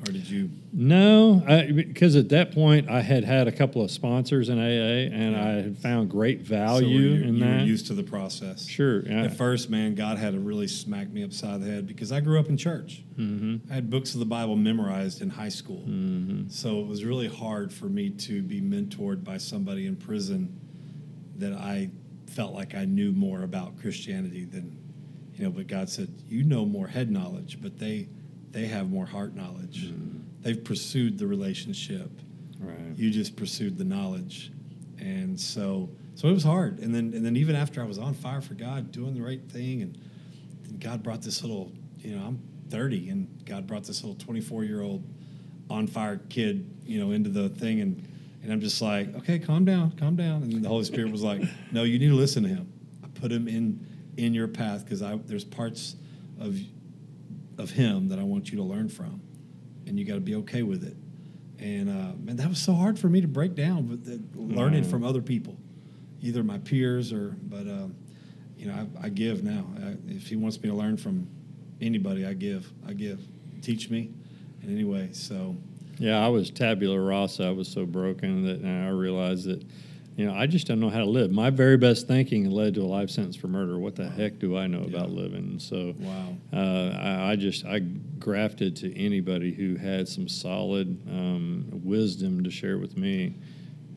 or 0.00 0.12
did 0.12 0.28
you? 0.28 0.50
No, 0.72 1.42
I, 1.48 1.72
because 1.72 2.16
at 2.16 2.28
that 2.28 2.52
point 2.52 2.88
I 2.90 3.00
had 3.00 3.24
had 3.24 3.48
a 3.48 3.52
couple 3.52 3.82
of 3.82 3.90
sponsors 3.90 4.48
in 4.50 4.58
AA, 4.58 4.62
and 5.14 5.32
Yeah. 5.34 5.42
I 5.44 5.48
had 5.62 5.78
found 5.78 6.10
great 6.10 6.40
so 6.40 6.48
value 6.48 6.86
you, 6.98 7.22
in 7.24 7.34
you 7.36 7.44
that. 7.44 7.60
were 7.60 7.66
used 7.66 7.86
to 7.86 7.94
the 7.94 8.02
process. 8.02 8.66
sure, 8.66 9.00
yeah. 9.08 9.22
At 9.24 9.36
first, 9.36 9.70
man, 9.70 9.94
God 9.94 10.18
had 10.18 10.34
to 10.34 10.38
really 10.40 10.68
smack 10.68 11.10
me 11.10 11.24
upside 11.24 11.62
the 11.62 11.66
head 11.70 11.86
because 11.86 12.12
I 12.12 12.20
grew 12.20 12.38
up 12.38 12.48
in 12.50 12.56
church. 12.58 13.02
Mm-hmm. 13.18 13.70
I 13.70 13.74
had 13.76 13.88
books 13.90 14.12
of 14.12 14.20
the 14.20 14.26
Bible 14.26 14.54
memorized 14.56 15.22
in 15.22 15.30
high 15.30 15.48
school, 15.48 15.82
Mm-hmm. 15.88 16.48
so 16.50 16.80
it 16.80 16.86
was 16.86 17.04
really 17.04 17.28
hard 17.28 17.72
for 17.72 17.86
me 17.86 18.10
to 18.10 18.42
be 18.42 18.60
mentored 18.60 19.24
by 19.24 19.38
somebody 19.38 19.86
in 19.86 19.96
prison 19.96 20.60
that 21.38 21.52
I 21.54 21.90
felt 22.28 22.52
like 22.54 22.74
I 22.74 22.84
knew 22.84 23.12
more 23.12 23.42
about 23.42 23.80
Christianity 23.80 24.44
than, 24.44 24.76
you 25.34 25.44
know. 25.44 25.50
But 25.50 25.66
God 25.68 25.88
said, 25.88 26.08
"You 26.28 26.44
know 26.44 26.66
more 26.66 26.86
head 26.88 27.10
knowledge, 27.10 27.58
but 27.62 27.78
they 27.78 28.08
they 28.52 28.66
have 28.66 28.90
more 28.90 29.06
heart 29.06 29.34
knowledge. 29.34 29.88
Mm. 29.88 30.22
They've 30.42 30.62
pursued 30.62 31.18
the 31.18 31.26
relationship." 31.26 32.10
Right. 32.58 32.96
you 32.96 33.10
just 33.10 33.36
pursued 33.36 33.76
the 33.76 33.84
knowledge 33.84 34.50
and 34.98 35.38
so 35.38 35.90
so 36.14 36.28
it 36.28 36.32
was 36.32 36.42
hard 36.42 36.78
and 36.78 36.94
then 36.94 37.12
and 37.14 37.24
then 37.24 37.36
even 37.36 37.54
after 37.54 37.82
i 37.82 37.84
was 37.84 37.98
on 37.98 38.14
fire 38.14 38.40
for 38.40 38.54
god 38.54 38.90
doing 38.92 39.14
the 39.14 39.20
right 39.20 39.42
thing 39.50 39.82
and, 39.82 39.98
and 40.64 40.80
god 40.80 41.02
brought 41.02 41.22
this 41.22 41.42
little 41.42 41.70
you 41.98 42.16
know 42.16 42.24
i'm 42.24 42.40
30 42.70 43.10
and 43.10 43.44
god 43.44 43.66
brought 43.66 43.84
this 43.84 44.02
little 44.02 44.16
24 44.16 44.64
year 44.64 44.80
old 44.80 45.04
on 45.68 45.86
fire 45.86 46.20
kid 46.30 46.68
you 46.84 46.98
know 46.98 47.10
into 47.10 47.28
the 47.28 47.48
thing 47.50 47.80
and 47.80 48.08
and 48.42 48.52
i'm 48.52 48.60
just 48.60 48.80
like 48.80 49.14
okay 49.16 49.38
calm 49.38 49.64
down 49.64 49.92
calm 49.98 50.16
down 50.16 50.42
and 50.42 50.64
the 50.64 50.68
holy 50.68 50.84
spirit 50.84 51.12
was 51.12 51.22
like 51.22 51.42
no 51.72 51.82
you 51.82 51.98
need 51.98 52.08
to 52.08 52.14
listen 52.14 52.42
to 52.42 52.48
him 52.48 52.72
i 53.04 53.08
put 53.20 53.30
him 53.30 53.46
in 53.48 53.86
in 54.16 54.32
your 54.32 54.48
path 54.48 54.82
because 54.84 55.02
i 55.02 55.14
there's 55.26 55.44
parts 55.44 55.96
of 56.40 56.58
of 57.58 57.70
him 57.70 58.08
that 58.08 58.18
i 58.18 58.22
want 58.22 58.50
you 58.50 58.56
to 58.56 58.62
learn 58.62 58.88
from 58.88 59.20
and 59.86 59.98
you 59.98 60.04
got 60.04 60.14
to 60.14 60.20
be 60.20 60.34
okay 60.34 60.62
with 60.62 60.84
it 60.84 60.96
and 61.58 61.88
uh, 61.88 62.12
man, 62.22 62.36
that 62.36 62.48
was 62.50 62.58
so 62.58 62.74
hard 62.74 62.98
for 62.98 63.08
me 63.08 63.22
to 63.22 63.26
break 63.28 63.54
down, 63.54 63.86
but 63.86 64.04
the, 64.04 64.20
learning 64.34 64.84
Mm. 64.84 64.90
from 64.90 65.02
other 65.04 65.22
people, 65.22 65.56
either 66.20 66.44
my 66.44 66.58
peers 66.58 67.14
or, 67.14 67.34
but 67.44 67.62
um, 67.66 67.94
you 68.58 68.66
know, 68.66 68.86
I, 69.00 69.06
I 69.06 69.08
give 69.08 69.42
now. 69.42 69.64
I, 69.82 69.96
if 70.06 70.28
he 70.28 70.36
wants 70.36 70.60
me 70.62 70.68
to 70.68 70.74
learn 70.74 70.98
from 70.98 71.26
anybody, 71.80 72.26
I 72.26 72.34
give. 72.34 72.70
I 72.86 72.92
give. 72.92 73.20
Teach 73.62 73.88
me 73.88 74.10
in 74.62 74.70
any 74.70 74.84
way. 74.84 75.08
So 75.12 75.56
Yeah, 75.98 76.22
I 76.22 76.28
was 76.28 76.50
tabula 76.50 77.00
rasa. 77.00 77.44
I 77.46 77.50
was 77.52 77.68
so 77.68 77.86
broken 77.86 78.42
that 78.44 78.62
I 78.68 78.90
realized 78.90 79.46
that, 79.46 79.64
you 80.16 80.24
know, 80.24 80.34
I 80.34 80.46
just 80.46 80.66
don't 80.66 80.80
know 80.80 80.88
how 80.88 81.00
to 81.00 81.04
live. 81.04 81.30
My 81.30 81.50
very 81.50 81.76
best 81.76 82.08
thinking 82.08 82.50
led 82.50 82.74
to 82.74 82.82
a 82.82 82.86
life 82.86 83.10
sentence 83.10 83.36
for 83.36 83.48
murder. 83.48 83.78
What 83.78 83.96
the 83.96 84.08
heck 84.08 84.38
do 84.38 84.56
I 84.56 84.66
know 84.66 84.80
about 84.80 85.10
living? 85.10 85.58
So, 85.58 85.94
wow, 85.98 86.36
uh, 86.54 86.96
I, 86.98 87.32
I 87.32 87.36
just 87.36 87.66
I 87.66 87.80
grafted 88.18 88.76
to 88.76 88.98
anybody 88.98 89.52
who 89.52 89.76
had 89.76 90.08
some 90.08 90.26
solid 90.26 90.98
um, 91.06 91.66
wisdom 91.84 92.42
to 92.44 92.50
share 92.50 92.78
with 92.78 92.96
me. 92.96 93.34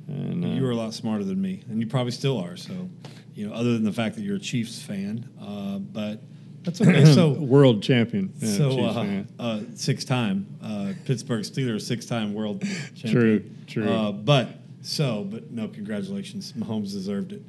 And 0.08 0.44
uh, 0.44 0.48
you 0.50 0.62
were 0.64 0.72
a 0.72 0.76
lot 0.76 0.94
smarter 0.94 1.24
than 1.24 1.42
me, 1.42 1.64
and 1.70 1.80
you 1.80 1.88
probably 1.88 2.12
still 2.12 2.38
are. 2.38 2.58
So, 2.58 2.90
you 3.34 3.48
know, 3.48 3.54
other 3.54 3.72
than 3.74 3.84
the 3.84 3.94
fact 3.94 4.16
that 4.16 4.24
you're 4.24 4.38
a 4.38 4.40
Chiefs 4.40 4.82
fan, 4.82 5.30
uh, 5.42 5.80
but 5.80 6.22
that's 6.64 6.82
okay. 6.82 7.06
So 7.14 7.32
world 7.32 7.82
champion. 7.82 8.34
Yeah, 8.40 8.58
so 8.58 8.80
uh, 8.82 9.24
uh, 9.40 9.62
six 9.76 10.04
time 10.04 10.48
uh, 10.62 10.94
Pittsburgh 11.06 11.44
Steelers, 11.44 11.84
six 11.84 12.06
time 12.06 12.34
world 12.34 12.62
champion. 12.96 13.14
True, 13.14 13.44
true. 13.68 13.90
Uh, 13.90 14.12
but 14.12 14.59
so, 14.82 15.26
but 15.26 15.52
no, 15.52 15.68
congratulations, 15.68 16.54
Mahomes 16.54 16.92
deserved 16.92 17.34
it. 17.34 17.42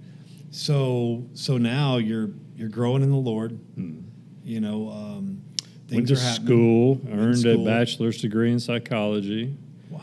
So 0.51 1.25
so 1.35 1.59
now 1.59 1.99
you're 1.99 2.31
you're 2.57 2.69
growing 2.69 3.03
in 3.03 3.11
the 3.11 3.17
Lord. 3.17 3.59
You 4.45 4.61
know, 4.61 4.91
um, 4.91 5.43
Went 5.93 6.09
to 6.09 6.17
happening. 6.17 6.47
school, 6.47 7.01
earned 7.11 7.39
school. 7.39 7.63
a 7.63 7.71
bachelor's 7.71 8.21
degree 8.21 8.53
in 8.53 8.59
psychology. 8.61 9.57
Wow. 9.91 10.01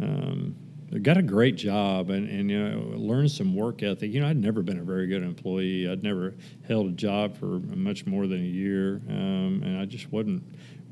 um, 0.00 0.56
got 1.02 1.16
a 1.16 1.22
great 1.22 1.56
job 1.56 2.10
and, 2.10 2.28
and 2.28 2.50
you 2.50 2.58
know 2.58 2.92
learned 2.96 3.30
some 3.30 3.54
work 3.54 3.82
ethic. 3.82 4.12
You 4.12 4.20
know, 4.20 4.28
I'd 4.28 4.36
never 4.36 4.62
been 4.62 4.78
a 4.78 4.82
very 4.82 5.06
good 5.06 5.22
employee. 5.22 5.88
I'd 5.88 6.02
never 6.02 6.34
held 6.66 6.88
a 6.88 6.92
job 6.92 7.36
for 7.38 7.46
much 7.46 8.06
more 8.06 8.26
than 8.26 8.40
a 8.40 8.48
year, 8.48 9.00
um, 9.08 9.62
and 9.64 9.78
I 9.78 9.84
just 9.84 10.10
wasn't 10.12 10.42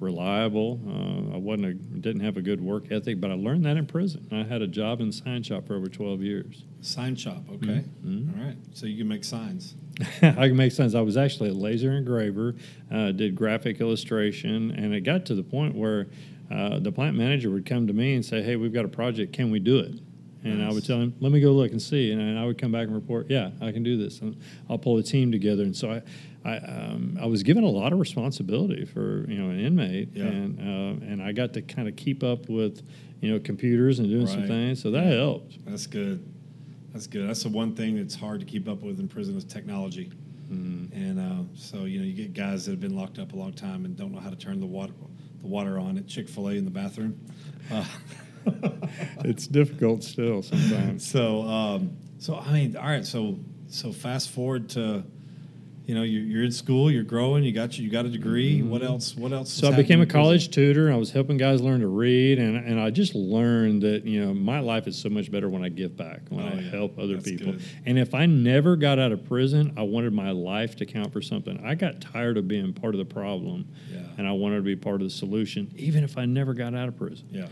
reliable. 0.00 0.80
Uh, 0.86 1.34
I 1.34 1.38
wasn't 1.38 1.66
a, 1.66 1.74
didn't 1.74 2.20
have 2.20 2.36
a 2.36 2.42
good 2.42 2.60
work 2.60 2.90
ethic, 2.90 3.20
but 3.20 3.30
I 3.30 3.34
learned 3.34 3.64
that 3.64 3.76
in 3.76 3.86
prison. 3.86 4.26
I 4.30 4.42
had 4.42 4.62
a 4.62 4.66
job 4.66 5.00
in 5.00 5.12
sign 5.12 5.42
shop 5.42 5.66
for 5.66 5.74
over 5.74 5.88
12 5.88 6.22
years. 6.22 6.64
Sign 6.80 7.16
shop. 7.16 7.42
Okay. 7.54 7.84
Mm-hmm. 8.04 8.40
All 8.40 8.46
right. 8.46 8.56
So 8.72 8.86
you 8.86 8.96
can 8.96 9.08
make 9.08 9.24
signs. 9.24 9.74
I 10.22 10.48
can 10.48 10.56
make 10.56 10.72
signs. 10.72 10.94
I 10.94 11.00
was 11.00 11.16
actually 11.16 11.50
a 11.50 11.54
laser 11.54 11.92
engraver, 11.92 12.54
uh, 12.92 13.12
did 13.12 13.34
graphic 13.34 13.80
illustration, 13.80 14.70
and 14.72 14.94
it 14.94 15.00
got 15.00 15.26
to 15.26 15.34
the 15.34 15.42
point 15.42 15.74
where 15.74 16.06
uh, 16.50 16.78
the 16.78 16.92
plant 16.92 17.16
manager 17.16 17.50
would 17.50 17.66
come 17.66 17.86
to 17.86 17.92
me 17.92 18.14
and 18.14 18.24
say, 18.24 18.42
"Hey, 18.42 18.56
we've 18.56 18.72
got 18.72 18.84
a 18.84 18.88
project. 18.88 19.32
Can 19.32 19.50
we 19.50 19.58
do 19.58 19.78
it?" 19.78 20.00
And 20.44 20.62
I 20.62 20.72
would 20.72 20.86
tell 20.86 20.98
him, 20.98 21.14
"Let 21.20 21.32
me 21.32 21.40
go 21.40 21.52
look 21.52 21.72
and 21.72 21.82
see." 21.82 22.12
And 22.12 22.38
I 22.38 22.46
would 22.46 22.58
come 22.58 22.72
back 22.72 22.86
and 22.86 22.94
report, 22.94 23.26
"Yeah, 23.28 23.50
I 23.60 23.72
can 23.72 23.82
do 23.82 23.98
this." 23.98 24.20
And 24.20 24.36
I'll 24.70 24.78
pull 24.78 24.96
a 24.98 25.02
team 25.02 25.32
together. 25.32 25.64
And 25.64 25.76
so 25.76 25.90
I, 25.90 26.02
I, 26.44 26.56
um, 26.58 27.18
I 27.20 27.26
was 27.26 27.42
given 27.42 27.64
a 27.64 27.68
lot 27.68 27.92
of 27.92 27.98
responsibility 27.98 28.84
for 28.84 29.24
you 29.28 29.38
know 29.38 29.50
an 29.50 29.60
inmate, 29.60 30.10
Yeah. 30.14 30.26
and 30.26 30.58
uh, 30.58 31.06
and 31.06 31.22
I 31.22 31.32
got 31.32 31.52
to 31.54 31.62
kind 31.62 31.88
of 31.88 31.96
keep 31.96 32.22
up 32.22 32.48
with 32.48 32.82
you 33.20 33.32
know 33.32 33.40
computers 33.40 33.98
and 33.98 34.08
doing 34.08 34.26
some 34.26 34.46
things. 34.46 34.82
So 34.82 34.90
that 34.92 35.04
helped. 35.04 35.64
That's 35.66 35.86
good. 35.86 36.24
That's 36.92 37.06
good. 37.06 37.28
That's 37.28 37.42
the 37.42 37.48
one 37.50 37.74
thing 37.74 37.96
that's 37.96 38.14
hard 38.14 38.40
to 38.40 38.46
keep 38.46 38.68
up 38.68 38.82
with 38.82 38.98
in 39.00 39.08
prison 39.08 39.36
is 39.36 39.44
technology. 39.44 40.10
Mm-hmm. 40.50 40.94
And 40.94 41.20
uh, 41.20 41.44
so 41.54 41.84
you 41.84 41.98
know 41.98 42.04
you 42.06 42.14
get 42.14 42.32
guys 42.32 42.64
that 42.64 42.70
have 42.72 42.80
been 42.80 42.96
locked 42.96 43.18
up 43.18 43.32
a 43.32 43.36
long 43.36 43.52
time 43.52 43.84
and 43.84 43.96
don't 43.96 44.12
know 44.12 44.20
how 44.20 44.30
to 44.30 44.36
turn 44.36 44.60
the 44.60 44.66
water 44.66 44.94
the 45.40 45.46
water 45.46 45.78
on 45.78 45.98
at 45.98 46.06
Chick 46.06 46.28
Fil 46.28 46.48
A 46.48 46.52
in 46.52 46.64
the 46.64 46.70
bathroom. 46.70 47.20
Uh, 47.70 47.84
it's 49.24 49.46
difficult 49.46 50.02
still 50.02 50.42
sometimes. 50.42 51.06
so 51.06 51.42
um, 51.42 51.96
so 52.18 52.36
I 52.36 52.52
mean, 52.52 52.76
all 52.76 52.86
right. 52.86 53.04
So 53.04 53.38
so 53.68 53.92
fast 53.92 54.30
forward 54.30 54.70
to 54.70 55.04
you 55.88 55.94
know 55.94 56.02
you're, 56.02 56.22
you're 56.22 56.44
in 56.44 56.52
school, 56.52 56.90
you're 56.90 57.02
growing, 57.02 57.42
you 57.42 57.50
got 57.50 57.78
you 57.78 57.88
got 57.90 58.04
a 58.04 58.10
degree. 58.10 58.60
What 58.60 58.82
else? 58.82 59.16
What 59.16 59.32
else? 59.32 59.50
Mm-hmm. 59.56 59.66
So 59.66 59.72
I 59.72 59.76
became 59.76 60.02
a 60.02 60.06
college 60.06 60.50
tutor. 60.50 60.92
I 60.92 60.96
was 60.96 61.10
helping 61.12 61.38
guys 61.38 61.62
learn 61.62 61.80
to 61.80 61.86
read, 61.88 62.38
and, 62.38 62.58
and 62.58 62.78
I 62.78 62.90
just 62.90 63.14
learned 63.14 63.80
that 63.82 64.04
you 64.04 64.22
know 64.22 64.34
my 64.34 64.60
life 64.60 64.86
is 64.86 64.98
so 64.98 65.08
much 65.08 65.30
better 65.32 65.48
when 65.48 65.64
I 65.64 65.70
give 65.70 65.96
back, 65.96 66.20
when 66.28 66.44
Oh, 66.44 66.48
I 66.48 66.60
yeah. 66.60 66.70
help 66.70 66.98
other 66.98 67.14
That's 67.14 67.30
people. 67.30 67.52
good. 67.52 67.62
And 67.86 67.98
if 67.98 68.12
I 68.14 68.26
never 68.26 68.76
got 68.76 68.98
out 68.98 69.12
of 69.12 69.24
prison, 69.24 69.72
I 69.78 69.82
wanted 69.82 70.12
my 70.12 70.30
life 70.30 70.76
to 70.76 70.84
count 70.86 71.10
for 71.10 71.22
something. 71.22 71.58
I 71.64 71.74
got 71.74 72.02
tired 72.02 72.36
of 72.36 72.46
being 72.46 72.74
part 72.74 72.94
of 72.94 72.98
the 72.98 73.06
problem, 73.06 73.66
Yeah. 73.90 74.00
and 74.18 74.28
I 74.28 74.32
wanted 74.32 74.56
to 74.56 74.62
be 74.62 74.76
part 74.76 74.96
of 74.96 75.06
the 75.06 75.10
solution, 75.10 75.72
even 75.74 76.04
if 76.04 76.18
I 76.18 76.26
never 76.26 76.52
got 76.52 76.74
out 76.74 76.88
of 76.88 76.98
prison. 76.98 77.26
Yeah. 77.30 77.46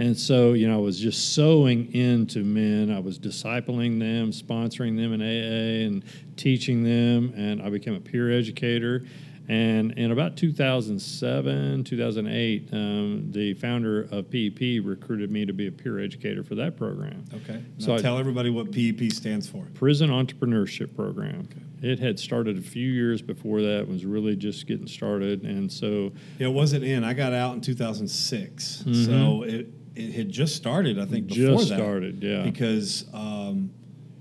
And 0.00 0.16
so, 0.16 0.54
you 0.54 0.66
know, 0.66 0.76
I 0.76 0.80
was 0.80 0.98
just 0.98 1.34
sowing 1.34 1.92
into 1.94 2.42
men. 2.42 2.90
I 2.90 2.98
was 3.00 3.18
discipling 3.18 3.98
them, 3.98 4.30
sponsoring 4.30 4.96
them 4.96 5.12
in 5.12 5.20
AA, 5.20 5.86
and 5.86 6.02
teaching 6.36 6.82
them. 6.82 7.34
And 7.36 7.60
I 7.60 7.68
became 7.68 7.92
a 7.94 8.00
peer 8.00 8.32
educator. 8.32 9.04
And 9.48 9.92
in 9.98 10.10
about 10.12 10.38
2007, 10.38 11.84
2008, 11.84 12.68
um, 12.72 13.26
the 13.30 13.52
founder 13.54 14.02
of 14.10 14.30
PEP 14.30 14.80
recruited 14.82 15.30
me 15.30 15.44
to 15.44 15.52
be 15.52 15.66
a 15.66 15.72
peer 15.72 15.98
educator 15.98 16.42
for 16.44 16.54
that 16.54 16.76
program. 16.78 17.24
Okay. 17.34 17.60
So 17.78 17.88
Now 17.92 17.98
I- 17.98 18.00
tell 18.00 18.16
everybody 18.18 18.48
what 18.48 18.72
PEP 18.72 19.10
stands 19.12 19.48
for. 19.48 19.66
Prison 19.74 20.08
Entrepreneurship 20.08 20.94
Program. 20.94 21.48
Okay. 21.50 21.92
It 21.92 21.98
had 21.98 22.18
started 22.18 22.56
a 22.58 22.62
few 22.62 22.88
years 22.88 23.20
before 23.20 23.60
that, 23.62 23.86
was 23.88 24.06
really 24.06 24.36
just 24.36 24.66
getting 24.66 24.86
started. 24.86 25.42
And 25.42 25.70
so, 25.70 26.12
Yeah, 26.38 26.46
it 26.46 26.52
wasn't 26.52 26.84
in. 26.84 27.04
I 27.04 27.12
got 27.12 27.32
out 27.34 27.54
in 27.54 27.60
2006, 27.60 28.84
so 29.06 29.42
it 29.42 29.68
it 30.08 30.12
had 30.14 30.30
just 30.30 30.56
started. 30.56 30.98
I 30.98 31.04
think 31.04 31.26
before 31.28 31.42
Mm-hmm. 31.44 31.56
Just 31.58 31.68
that, 31.70 31.78
started, 31.78 32.22
yeah. 32.22 32.42
Because 32.42 33.04
um, 33.12 33.70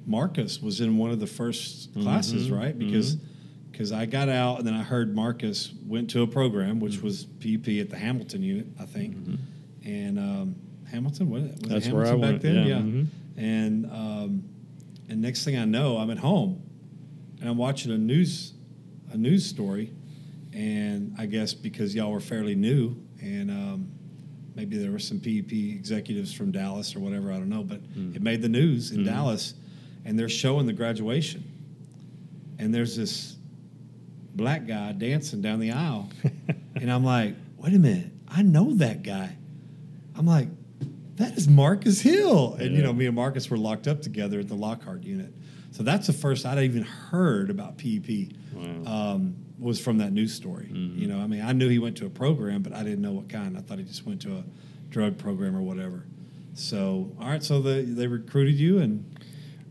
Marcus 0.06 0.62
was 0.62 0.82
in 0.82 0.98
one 0.98 1.12
of 1.12 1.20
the 1.20 1.28
first 1.28 1.94
classes, 1.94 2.48
Mm-hmm. 2.48 2.56
right? 2.56 2.78
Because 2.78 3.18
because 3.72 3.92
I 3.94 4.06
got 4.06 4.28
out 4.30 4.58
and 4.60 4.68
then 4.68 4.74
I 4.74 4.84
heard 4.84 5.16
Marcus 5.16 5.72
went 5.88 6.10
to 6.12 6.22
a 6.24 6.28
program 6.28 6.76
Mm-hmm. 6.76 6.80
which 6.80 7.02
was 7.02 7.26
PEP 7.26 7.68
at 7.80 7.90
the 7.90 7.98
Hamilton 7.98 8.42
unit, 8.44 8.68
I 8.80 8.86
think, 8.86 9.16
and 9.86 10.20
um, 10.20 10.56
Hamilton 10.92 11.30
was? 11.30 11.44
Was 11.44 11.60
That's 11.62 11.88
it 11.88 11.94
where 11.94 12.04
I 12.06 12.08
Hamilton 12.10 12.30
went, 12.32 12.42
back 12.44 12.54
then? 12.54 12.68
yeah, 12.68 12.76
mhm. 12.78 13.08
And 13.38 13.86
um, 13.86 14.44
and 15.08 15.22
next 15.22 15.46
thing 15.46 15.58
I 15.58 15.64
know, 15.66 15.98
I'm 15.98 16.12
at 16.12 16.18
home 16.18 16.62
and 17.40 17.48
I'm 17.50 17.58
watching 17.58 17.92
a 17.92 17.98
news 17.98 18.54
a 19.14 19.18
news 19.18 19.46
story, 19.46 19.94
and 20.54 21.16
I 21.18 21.26
guess 21.26 21.54
because 21.54 21.96
y'all 21.96 22.12
were 22.12 22.20
fairly 22.20 22.56
new, 22.56 22.98
and 23.22 23.50
um, 23.50 23.92
maybe 24.60 24.78
there 24.78 24.92
were 24.92 25.00
some 25.00 25.22
PEP 25.22 25.54
executives 25.54 26.34
from 26.34 26.52
Dallas 26.52 26.94
or 26.94 27.00
whatever, 27.00 27.32
I 27.32 27.36
don't 27.38 27.48
know, 27.48 27.64
but 27.64 27.80
it 28.14 28.22
made 28.22 28.42
the 28.42 28.50
news 28.50 28.92
in 28.92 29.06
Dallas, 29.06 29.54
and 30.04 30.20
they're 30.20 30.28
showing 30.28 30.66
the 30.66 30.74
graduation, 30.74 31.46
and 32.58 32.74
there's 32.76 32.98
this 32.98 33.38
black 34.36 34.68
guy 34.68 34.92
dancing 34.92 35.42
down 35.42 35.62
the 35.62 35.72
aisle, 35.72 36.10
and 36.76 36.92
I'm 36.92 37.06
like, 37.06 37.36
wait 37.58 37.74
a 37.74 37.80
minute, 37.80 38.12
I 38.28 38.42
know 38.42 38.74
that 38.76 39.02
guy. 39.02 39.34
I'm 40.18 40.26
like, 40.26 40.50
that 41.16 41.38
is 41.38 41.48
Marcus 41.48 42.02
Hill. 42.02 42.56
And, 42.56 42.76
you 42.76 42.84
know, 42.84 42.92
me 42.92 43.06
and 43.06 43.16
Marcus 43.16 43.50
were 43.50 43.58
locked 43.58 43.88
up 43.88 44.02
together 44.02 44.40
at 44.42 44.50
the 44.50 44.56
Lockhart 44.56 45.04
unit. 45.04 45.34
So 45.72 45.84
that's 45.84 46.08
the 46.08 46.14
first 46.14 46.46
I'd 46.46 46.60
even 46.60 46.84
heard 46.84 47.50
about 47.50 47.78
PEP 47.78 48.34
Wow. 48.54 49.14
um, 49.14 49.36
was 49.60 49.80
from 49.80 49.98
that 49.98 50.14
news 50.14 50.34
story. 50.34 50.70
Mm-hmm. 50.72 51.00
You 51.00 51.08
know, 51.08 51.20
I 51.20 51.28
mean, 51.28 51.42
I 51.42 51.52
knew 51.52 51.70
he 51.70 51.80
went 51.80 51.98
to 51.98 52.06
a 52.06 52.10
program, 52.10 52.62
but 52.62 52.74
I 52.74 52.84
didn't 52.84 53.02
know 53.02 53.12
what 53.12 53.30
kind. 53.30 53.58
I 53.58 53.62
thought 53.62 53.78
he 53.78 53.84
just 53.84 54.06
went 54.06 54.22
to 54.22 54.38
a 54.38 54.44
drug 54.90 55.18
program 55.18 55.56
or 55.56 55.62
whatever. 55.62 56.06
So, 56.54 57.12
all 57.20 57.28
right, 57.28 57.44
so 57.44 57.62
the, 57.62 57.82
they 57.82 58.08
recruited 58.08 58.56
you 58.56 58.80
and 58.80 59.06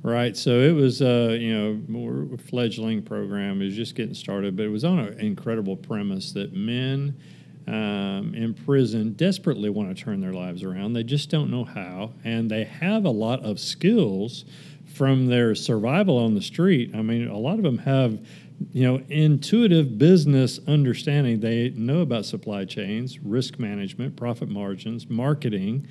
Right. 0.03 0.37
So 0.37 0.61
it 0.61 0.73
was, 0.73 1.03
uh, 1.03 1.37
you 1.39 1.53
know, 1.53 1.83
more 1.89 2.29
fledgling 2.39 3.03
program. 3.03 3.61
It 3.61 3.67
was 3.67 3.77
just 3.77 3.97
getting 3.97 4.15
started, 4.15 4.57
but 4.57 4.65
it 4.65 4.69
was 4.69 4.85
on 4.85 5.01
an 5.01 5.19
incredible 5.19 5.77
premise 5.77 6.33
that 6.33 6.53
men 6.53 7.19
um, 7.67 8.33
in 8.35 8.55
prison 8.55 9.15
desperately 9.15 9.71
want 9.71 9.95
to 9.95 10.03
turn 10.03 10.21
their 10.21 10.33
lives 10.33 10.63
around. 10.63 10.93
They 10.93 11.03
just 11.03 11.31
don't 11.31 11.51
know 11.51 11.65
how, 11.65 12.13
and 12.25 12.51
they 12.51 12.65
have 12.65 13.05
a 13.05 13.11
lot 13.11 13.45
of 13.45 13.59
skills 13.59 14.45
from 14.99 15.27
their 15.29 15.55
survival 15.55 16.19
on 16.19 16.35
the 16.35 16.43
street. 16.43 16.91
I 16.95 17.03
mean, 17.03 17.29
a 17.29 17.39
lot 17.39 17.57
of 17.59 17.63
them 17.63 17.79
have. 17.79 18.21
You 18.73 18.83
know, 18.83 18.97
intuitive 19.09 19.99
business 19.99 20.59
understanding. 20.67 21.39
They 21.39 21.71
know 21.77 22.01
about 22.01 22.27
supply 22.27 22.65
chains, 22.65 23.21
risk 23.21 23.61
management, 23.61 24.17
profit 24.17 24.49
margins, 24.49 25.09
marketing, 25.09 25.87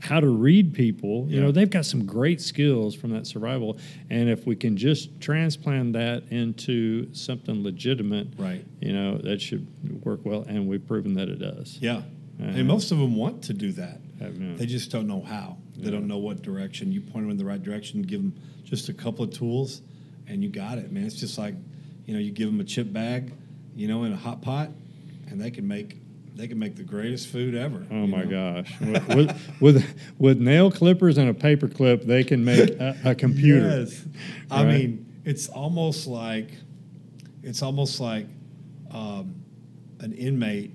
how 0.00 0.18
to 0.18 0.26
read 0.26 0.74
people. 0.74 1.26
You 1.28 1.36
Yeah. 1.36 1.42
know, 1.42 1.52
they've 1.52 1.70
got 1.70 1.86
some 1.86 2.04
great 2.06 2.40
skills 2.40 2.96
from 2.96 3.10
that 3.10 3.28
survival. 3.28 3.78
And 4.10 4.28
if 4.28 4.48
we 4.48 4.56
can 4.56 4.76
just 4.76 5.20
transplant 5.20 5.92
that 5.92 6.24
into 6.32 7.06
something 7.14 7.62
legitimate, 7.62 8.26
Right. 8.36 8.64
you 8.80 8.92
know, 8.92 9.18
that 9.18 9.40
should 9.40 9.64
work 10.04 10.26
well. 10.26 10.42
And 10.48 10.66
we've 10.66 10.84
proven 10.84 11.14
that 11.14 11.28
it 11.28 11.38
does. 11.38 11.78
yeah. 11.80 11.98
Uh-huh. 12.40 12.50
And 12.52 12.66
most 12.66 12.90
of 12.90 12.98
them 12.98 13.14
want 13.14 13.42
to 13.42 13.54
do 13.54 13.70
that. 13.72 14.00
They 14.58 14.66
just 14.66 14.90
don't 14.90 15.06
know 15.06 15.20
how. 15.20 15.58
They 15.78 15.84
Yeah. 15.86 15.92
don't 15.92 16.08
know 16.08 16.18
what 16.18 16.42
direction. 16.42 16.92
You 16.92 17.00
point 17.00 17.24
them 17.24 17.30
in 17.30 17.36
the 17.36 17.44
right 17.44 17.62
direction, 17.62 18.02
give 18.02 18.20
them 18.20 18.34
just 18.64 18.88
a 18.88 18.92
couple 18.92 19.24
of 19.24 19.30
tools, 19.30 19.80
and 20.26 20.42
you 20.42 20.50
got 20.50 20.78
it, 20.78 20.90
man. 20.92 21.04
It's 21.04 21.14
just 21.14 21.38
like, 21.38 21.54
you 22.06 22.14
know, 22.14 22.20
you 22.20 22.32
give 22.32 22.48
them 22.50 22.60
a 22.60 22.64
chip 22.64 22.92
bag, 22.92 23.32
you 23.76 23.86
know, 23.88 24.04
in 24.04 24.12
a 24.12 24.16
hot 24.16 24.42
pot, 24.42 24.70
and 25.28 25.40
they 25.40 25.50
can 25.50 25.66
make 25.66 25.96
they 26.34 26.46
can 26.46 26.58
make 26.60 26.76
the 26.76 26.84
greatest 26.84 27.26
food 27.28 27.56
ever. 27.56 27.84
Oh 27.90 28.06
my 28.06 28.22
know? 28.22 28.62
gosh! 28.62 28.80
with, 28.80 29.08
with, 29.08 29.40
with 29.60 30.00
with 30.18 30.38
nail 30.40 30.70
clippers 30.70 31.18
and 31.18 31.28
a 31.28 31.34
paper 31.34 31.66
clip, 31.68 32.04
they 32.04 32.22
can 32.22 32.44
make 32.44 32.70
a, 32.70 32.96
a 33.04 33.14
computer. 33.14 33.80
Yes. 33.80 34.04
I 34.50 34.64
mean, 34.64 35.20
it's 35.24 35.48
almost 35.48 36.06
like 36.06 36.50
it's 37.42 37.62
almost 37.62 37.98
like 38.00 38.26
um, 38.90 39.34
an 40.00 40.12
inmate 40.12 40.72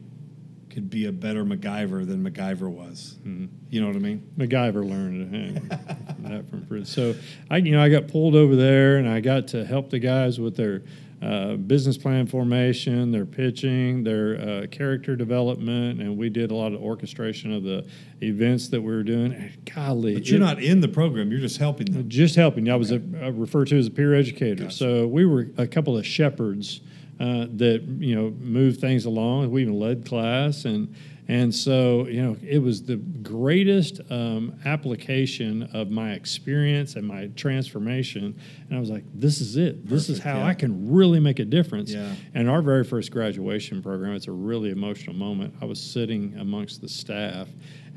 could 0.74 0.90
be 0.90 1.06
a 1.06 1.12
better 1.12 1.46
MacGyver 1.46 2.06
than 2.08 2.24
MacGyver 2.28 2.70
was. 2.70 3.18
Mm-hmm. 3.26 3.46
You 3.70 3.82
know 3.82 3.88
what 3.88 3.96
I 3.96 4.00
mean? 4.00 4.28
MacGyver 4.38 4.88
learned 4.90 5.70
that 6.20 6.50
from 6.50 6.66
prison. 6.66 6.86
So 6.86 7.20
I, 7.50 7.58
you 7.58 7.72
know, 7.72 7.82
I 7.82 7.90
got 7.90 8.08
pulled 8.08 8.36
over 8.36 8.56
there, 8.56 8.98
and 8.98 9.08
I 9.08 9.20
got 9.20 9.48
to 9.50 9.66
help 9.66 9.90
the 9.90 10.00
guys 10.00 10.40
with 10.40 10.56
their 10.58 10.82
uh, 11.22 11.56
business 11.56 11.98
plan 11.98 12.28
formation, 12.28 13.12
their 13.12 13.26
pitching, 13.26 14.04
their 14.04 14.36
uh, 14.64 14.68
character 14.68 15.16
development, 15.16 16.02
and 16.02 16.18
we 16.18 16.30
did 16.30 16.52
a 16.52 16.56
lot 16.56 16.74
of 16.74 16.82
orchestration 16.82 17.54
of 17.54 17.64
the 17.64 17.86
events 18.22 18.68
that 18.70 18.82
we 18.82 18.92
were 18.92 19.04
doing. 19.04 19.32
And 19.32 19.52
golly, 19.74 20.16
But 20.16 20.28
you're 20.28 20.38
it- 20.38 20.44
not 20.44 20.62
in 20.62 20.82
the 20.82 20.88
program. 20.90 21.32
You're 21.32 21.40
just 21.40 21.58
helping 21.60 21.86
them. 21.92 22.10
just 22.10 22.36
helping. 22.36 22.70
I 22.70 22.76
was 22.76 22.92
a, 22.92 22.96
uh, 23.22 23.32
referred 23.32 23.68
to 23.70 23.78
as 23.78 23.88
a 23.88 23.92
peer 23.92 24.14
educator. 24.14 24.64
Gotcha. 24.64 24.76
So 24.76 25.08
we 25.08 25.26
were 25.26 25.48
a 25.58 25.68
couple 25.68 25.98
of 25.98 26.06
shepherds 26.06 26.82
uh, 27.24 27.48
that 27.56 27.84
you 28.00 28.16
know 28.16 28.32
moved 28.40 28.82
things 28.82 29.06
along. 29.06 29.50
We 29.52 29.62
even 29.62 29.80
led 29.80 30.06
class, 30.06 30.66
and 30.66 30.94
and 31.28 31.56
so 31.56 32.06
you 32.08 32.22
know 32.22 32.36
it 32.44 32.60
was 32.60 32.84
the 32.84 32.98
greatest 32.98 34.02
um, 34.10 34.60
application 34.66 35.64
of 35.74 35.90
my 35.90 36.12
experience 36.12 36.96
and 36.98 37.08
my 37.08 37.28
transformation. 37.36 38.38
And 38.68 38.78
I 38.78 38.80
was 38.80 38.90
like, 38.90 39.06
this 39.14 39.40
is 39.40 39.56
it. 39.56 39.88
This 39.88 40.10
is 40.10 40.20
how 40.20 40.38
yeah. 40.40 40.48
I 40.48 40.54
can 40.54 40.92
really 40.92 41.22
make 41.22 41.40
a 41.40 41.46
difference. 41.46 41.92
Yeah. 41.92 42.14
And 42.34 42.50
our 42.50 42.62
very 42.62 42.84
first 42.84 43.12
graduation 43.12 43.82
program, 43.82 44.16
it's 44.16 44.28
a 44.28 44.32
really 44.34 44.72
emotional 44.72 45.16
moment. 45.16 45.54
I 45.62 45.66
was 45.66 45.80
sitting 45.82 46.36
amongst 46.40 46.82
the 46.82 46.90
staff, 46.90 47.48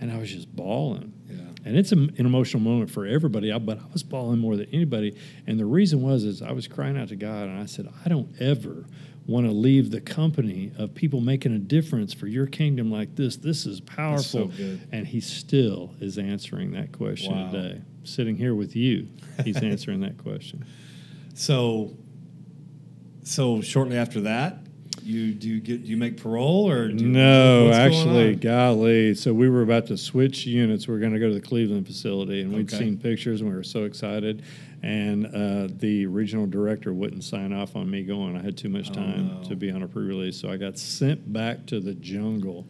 and 0.00 0.12
I 0.12 0.18
was 0.18 0.30
just 0.30 0.54
bawling. 0.54 1.12
Yeah. 1.28 1.40
And 1.64 1.76
it's 1.76 1.90
a, 1.90 1.96
an 1.96 2.14
emotional 2.26 2.62
moment 2.62 2.90
for 2.90 3.06
everybody, 3.06 3.50
I- 3.50 3.58
but 3.58 3.80
I 3.80 3.86
was 3.92 4.04
bawling 4.04 4.38
more 4.38 4.56
than 4.56 4.68
anybody. 4.72 5.16
And 5.48 5.58
the 5.58 5.66
reason 5.66 6.00
was 6.00 6.22
is 6.22 6.42
I 6.42 6.52
was 6.52 6.68
crying 6.68 6.96
out 6.96 7.08
to 7.08 7.16
God, 7.16 7.48
and 7.48 7.58
I 7.58 7.66
said, 7.66 7.92
I 8.04 8.08
don't 8.08 8.28
ever 8.40 8.86
want 9.26 9.46
to 9.46 9.52
leave 9.52 9.90
the 9.90 10.00
company 10.00 10.70
of 10.78 10.94
people 10.94 11.20
making 11.20 11.52
a 11.54 11.58
difference 11.58 12.12
for 12.12 12.26
your 12.28 12.46
kingdom 12.46 12.90
like 12.92 13.16
this. 13.16 13.36
This 13.36 13.66
is 13.66 13.80
powerful. 13.80 14.46
good. 14.48 14.80
And 14.92 15.06
he 15.06 15.20
still 15.20 15.94
is 16.00 16.16
answering 16.18 16.72
that 16.72 16.92
question 16.92 17.34
Wow. 17.34 17.50
today. 17.50 17.80
Sitting 18.04 18.36
here 18.36 18.54
with 18.54 18.76
you, 18.76 19.08
he's 19.44 19.56
answering 19.62 20.00
that 20.00 20.16
question. 20.18 20.64
So, 21.34 21.96
so 23.24 23.60
shortly 23.62 23.96
after 23.96 24.20
that, 24.22 24.58
you 25.06 25.32
do 25.32 25.48
you 25.48 25.60
get 25.60 25.84
do 25.84 25.90
you 25.90 25.96
make 25.96 26.16
parole 26.20 26.68
or 26.70 26.88
do 26.88 27.06
No, 27.06 27.70
actually, 27.72 28.34
golly. 28.36 29.14
So 29.14 29.32
we 29.32 29.48
were 29.48 29.62
about 29.62 29.86
to 29.86 29.96
switch 29.96 30.46
units. 30.46 30.86
We 30.88 30.94
are 30.94 30.98
going 30.98 31.12
to 31.12 31.18
go 31.18 31.28
to 31.28 31.34
the 31.34 31.40
Cleveland 31.40 31.86
facility, 31.86 32.40
and 32.42 32.52
we'd 32.52 32.72
Okay. 32.72 32.84
seen 32.84 32.98
pictures, 32.98 33.40
and 33.40 33.48
we 33.50 33.56
were 33.56 33.62
so 33.62 33.84
excited. 33.84 34.42
And 34.82 35.26
uh, 35.26 35.68
the 35.78 36.06
regional 36.06 36.46
director 36.46 36.92
wouldn't 36.92 37.24
sign 37.24 37.52
off 37.52 37.74
on 37.76 37.90
me 37.90 38.02
going. 38.04 38.36
I 38.36 38.42
had 38.42 38.56
too 38.56 38.68
much 38.68 38.90
Oh, 38.90 38.94
time 38.94 39.28
no. 39.42 39.48
to 39.48 39.56
be 39.56 39.70
on 39.70 39.82
a 39.82 39.88
pre-release, 39.88 40.36
so 40.36 40.50
I 40.50 40.56
got 40.58 40.78
sent 40.78 41.32
back 41.32 41.66
to 41.66 41.80
the 41.80 41.94
jungle, 41.94 42.66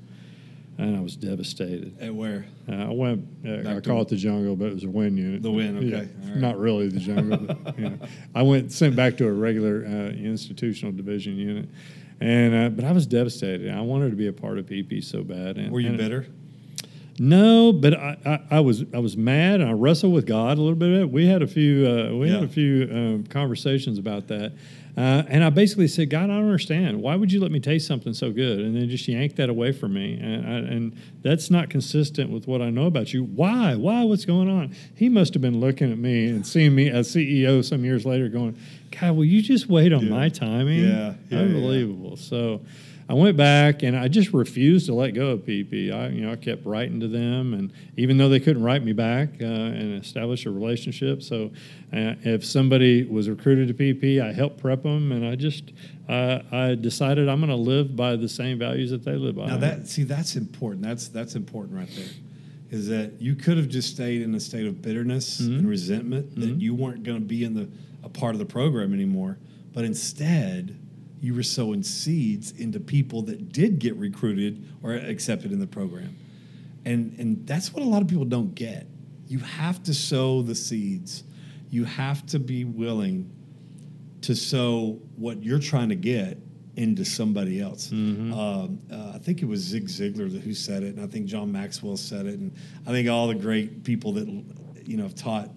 and 0.78 0.96
I 0.96 1.00
was 1.00 1.16
devastated. 1.16 1.94
at 2.00 2.14
where 2.14 2.46
Uh, 2.68 2.72
I 2.74 2.90
went. 2.92 3.26
Uh, 3.46 3.68
I 3.68 3.80
call 3.80 4.02
it 4.02 4.08
the 4.08 4.16
jungle, 4.16 4.56
but 4.56 4.66
it 4.68 4.74
was 4.74 4.84
a 4.84 4.88
Wynne 4.90 5.16
unit. 5.16 5.42
The 5.42 5.50
Wynne, 5.50 5.76
okay. 5.78 5.86
Yeah, 5.88 6.30
right. 6.30 6.36
Not 6.40 6.58
really 6.58 6.88
the 6.88 7.00
jungle. 7.00 7.38
but, 7.38 7.78
you 7.78 7.88
know. 7.90 7.98
I 8.34 8.42
went 8.42 8.72
sent 8.72 8.94
back 8.96 9.16
to 9.18 9.26
a 9.26 9.32
regular 9.32 9.84
uh, 9.84 10.10
institutional 10.12 10.92
division 10.92 11.36
unit, 11.36 11.68
and 12.20 12.54
uh, 12.54 12.68
but 12.70 12.84
I 12.84 12.92
was 12.92 13.06
devastated. 13.06 13.70
I 13.72 13.80
wanted 13.80 14.10
to 14.10 14.16
be 14.16 14.26
a 14.26 14.32
part 14.32 14.58
of 14.58 14.66
PEP 14.66 15.02
so 15.02 15.22
bad. 15.22 15.56
And, 15.58 15.72
were 15.72 15.80
you 15.80 15.88
and- 15.88 15.98
bitter? 15.98 16.26
No, 17.18 17.72
but 17.72 17.94
I, 17.94 18.16
I, 18.26 18.56
I 18.56 18.60
was 18.60 18.84
I 18.92 18.98
was 18.98 19.16
mad. 19.16 19.60
and 19.60 19.70
I 19.70 19.72
wrestled 19.72 20.12
with 20.12 20.26
God 20.26 20.58
a 20.58 20.60
little 20.60 20.76
bit. 20.76 21.10
We 21.10 21.26
had 21.26 21.40
a 21.40 21.46
few 21.46 21.86
uh, 21.86 22.14
we 22.14 22.28
had 22.28 22.42
a 22.42 22.48
few 22.48 22.88
um, 22.92 23.24
conversations 23.24 23.96
about 23.98 24.28
that, 24.28 24.52
uh, 24.96 25.22
and 25.28 25.44
I 25.44 25.50
basically 25.50 25.88
said, 25.88 26.08
God, 26.08 26.24
I 26.24 26.26
don't 26.28 26.46
understand. 26.46 27.02
Why 27.02 27.16
would 27.16 27.30
you 27.30 27.38
let 27.38 27.50
me 27.50 27.60
taste 27.60 27.86
something 27.86 28.14
so 28.14 28.30
good 28.30 28.60
and 28.60 28.74
then 28.74 28.88
just 28.88 29.06
yank 29.06 29.36
that 29.36 29.50
away 29.50 29.72
from 29.72 29.92
me? 29.92 30.18
And, 30.18 30.46
I, 30.46 30.56
and 30.72 30.96
that's 31.20 31.50
not 31.50 31.68
consistent 31.68 32.30
with 32.30 32.46
what 32.46 32.62
I 32.62 32.70
know 32.70 32.86
about 32.86 33.12
you. 33.12 33.24
Why? 33.24 33.74
Why? 33.74 34.04
What's 34.04 34.24
going 34.24 34.48
on? 34.48 34.74
He 34.94 35.10
must 35.10 35.34
have 35.34 35.42
been 35.42 35.60
looking 35.60 35.92
at 35.92 35.98
me 35.98 36.28
and 36.28 36.46
seeing 36.46 36.74
me 36.74 36.88
as 36.88 37.14
CEO 37.14 37.62
some 37.62 37.84
years 37.84 38.06
later, 38.06 38.30
going, 38.30 38.58
God, 39.00 39.16
will 39.16 39.24
you 39.24 39.42
just 39.42 39.68
wait 39.68 39.92
on 39.92 40.04
Yeah. 40.04 40.10
my 40.10 40.28
timing? 40.28 40.80
Yeah, 40.80 40.88
yeah, 40.88 41.14
yeah. 41.30 41.38
unbelievable. 41.38 42.16
So. 42.16 42.62
I 43.08 43.14
went 43.14 43.36
back 43.36 43.84
and 43.84 43.96
I 43.96 44.08
just 44.08 44.32
refused 44.32 44.86
to 44.86 44.92
let 44.94 45.12
go 45.14 45.28
of 45.28 45.46
PEP. 45.46 45.72
I, 45.94 46.08
you 46.08 46.22
know, 46.22 46.32
I 46.32 46.34
kept 46.34 46.66
writing 46.66 46.98
to 46.98 47.06
them, 47.06 47.54
and 47.54 47.72
even 47.96 48.16
though 48.16 48.28
they 48.28 48.40
couldn't 48.40 48.64
write 48.64 48.82
me 48.82 48.92
back 48.92 49.28
uh, 49.40 49.44
and 49.44 50.02
establish 50.02 50.44
a 50.44 50.50
relationship, 50.50 51.22
so 51.22 51.52
uh, 51.92 52.14
if 52.24 52.44
somebody 52.44 53.04
was 53.04 53.28
recruited 53.28 53.68
to 53.68 53.74
PEP, 53.74 54.20
I 54.20 54.32
helped 54.32 54.58
prep 54.58 54.82
them, 54.82 55.12
and 55.12 55.24
I 55.24 55.36
just 55.36 55.72
uh, 56.08 56.40
I 56.50 56.74
decided 56.74 57.28
I'm 57.28 57.38
going 57.38 57.50
to 57.50 57.54
live 57.54 57.94
by 57.94 58.16
the 58.16 58.28
same 58.28 58.58
values 58.58 58.90
that 58.90 59.04
they 59.04 59.12
live 59.14 59.36
by. 59.36 59.46
Now 59.46 59.58
that 59.58 59.86
see 59.86 60.02
that's 60.02 60.34
important. 60.34 60.82
That's 60.82 61.06
that's 61.06 61.36
important 61.36 61.78
right 61.78 61.88
there. 61.94 62.08
Is 62.72 62.88
that 62.88 63.22
you 63.22 63.36
could 63.36 63.56
have 63.56 63.68
just 63.68 63.90
stayed 63.94 64.20
in 64.22 64.34
a 64.34 64.40
state 64.40 64.66
of 64.66 64.82
bitterness 64.82 65.40
Mm-hmm. 65.42 65.58
and 65.58 65.68
resentment 65.68 66.34
that 66.40 66.60
you 66.60 66.74
weren't 66.74 67.04
going 67.04 67.20
to 67.20 67.24
be 67.24 67.44
in 67.44 67.54
the 67.54 67.68
a 68.06 68.08
part 68.08 68.34
of 68.34 68.38
the 68.38 68.46
program 68.46 68.94
anymore, 68.94 69.36
but 69.72 69.84
instead 69.84 70.78
you 71.20 71.34
were 71.34 71.42
sowing 71.42 71.82
seeds 71.82 72.52
into 72.52 72.78
people 72.78 73.22
that 73.22 73.52
did 73.52 73.80
get 73.80 73.96
recruited 73.96 74.64
or 74.82 74.94
accepted 74.94 75.50
in 75.52 75.58
the 75.58 75.66
program. 75.66 76.16
And 76.84 77.18
and 77.18 77.46
that's 77.46 77.74
what 77.74 77.82
a 77.82 77.86
lot 77.86 78.00
of 78.00 78.08
people 78.08 78.24
don't 78.24 78.54
get. 78.54 78.86
You 79.26 79.40
have 79.40 79.82
to 79.84 79.92
sow 79.92 80.42
the 80.42 80.54
seeds. 80.54 81.24
You 81.68 81.84
have 81.84 82.24
to 82.26 82.38
be 82.38 82.64
willing 82.64 83.30
to 84.22 84.36
sow 84.36 85.00
what 85.16 85.42
you're 85.42 85.58
trying 85.58 85.88
to 85.88 85.96
get 85.96 86.38
into 86.76 87.04
somebody 87.04 87.60
else. 87.60 87.88
Mm-hmm. 87.88 88.32
Um, 88.32 88.78
uh, 88.92 89.12
I 89.14 89.18
think 89.18 89.42
it 89.42 89.46
was 89.46 89.60
Zig 89.60 89.88
Ziglar 89.88 90.30
who 90.40 90.54
said 90.54 90.84
it, 90.84 90.94
and 90.94 91.00
I 91.04 91.08
think 91.08 91.26
John 91.26 91.50
Maxwell 91.50 91.96
said 91.96 92.26
it, 92.26 92.38
and 92.38 92.54
I 92.86 92.90
think 92.90 93.08
all 93.08 93.26
the 93.26 93.34
great 93.34 93.82
people 93.82 94.12
that 94.12 94.28
you 94.86 94.96
know 94.96 95.02
have 95.02 95.16
taught 95.16 95.50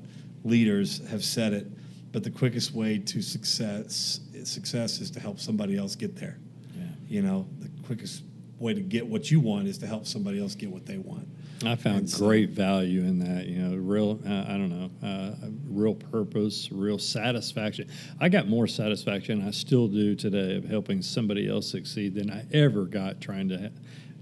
leaders 0.44 1.08
have 1.10 1.24
said 1.24 1.54
it. 1.54 1.68
But 2.12 2.24
the 2.24 2.32
quickest 2.32 2.74
way 2.74 2.98
to 2.98 3.22
success 3.22 4.22
success 4.44 5.00
is 5.00 5.12
to 5.12 5.20
help 5.20 5.40
somebody 5.40 5.78
else 5.78 5.96
get 5.96 6.16
there. 6.16 6.38
Yeah. 6.76 6.84
You 7.08 7.22
know, 7.22 7.48
the 7.60 7.70
quickest 7.86 8.24
way 8.58 8.74
to 8.74 8.82
get 8.82 9.06
what 9.06 9.30
you 9.32 9.40
want 9.40 9.68
is 9.68 9.78
to 9.80 9.88
help 9.88 10.06
somebody 10.06 10.40
else 10.42 10.56
get 10.56 10.70
what 10.72 10.86
they 10.86 10.98
want. 10.98 11.28
I 11.66 11.76
found 11.76 12.10
so- 12.10 12.26
great 12.26 12.52
value 12.52 13.02
in 13.02 13.20
that. 13.20 13.48
You 13.48 13.60
know, 13.60 13.76
real 13.76 14.20
uh, 14.26 14.46
I 14.48 14.54
don't 14.58 14.70
know, 14.70 15.08
uh, 15.08 15.36
real 15.68 15.94
purpose, 15.96 16.70
real 16.72 16.98
satisfaction. 16.98 17.90
I 18.20 18.30
got 18.30 18.48
more 18.48 18.66
satisfaction. 18.66 19.46
I 19.46 19.52
still 19.52 19.88
do 19.88 20.16
today 20.16 20.56
of 20.56 20.64
helping 20.66 21.02
somebody 21.02 21.50
else 21.50 21.70
succeed 21.70 22.16
than 22.16 22.32
I 22.32 22.46
ever 22.54 22.86
got 22.86 23.20
trying 23.22 23.50
to 23.50 23.58
ha- 23.58 23.70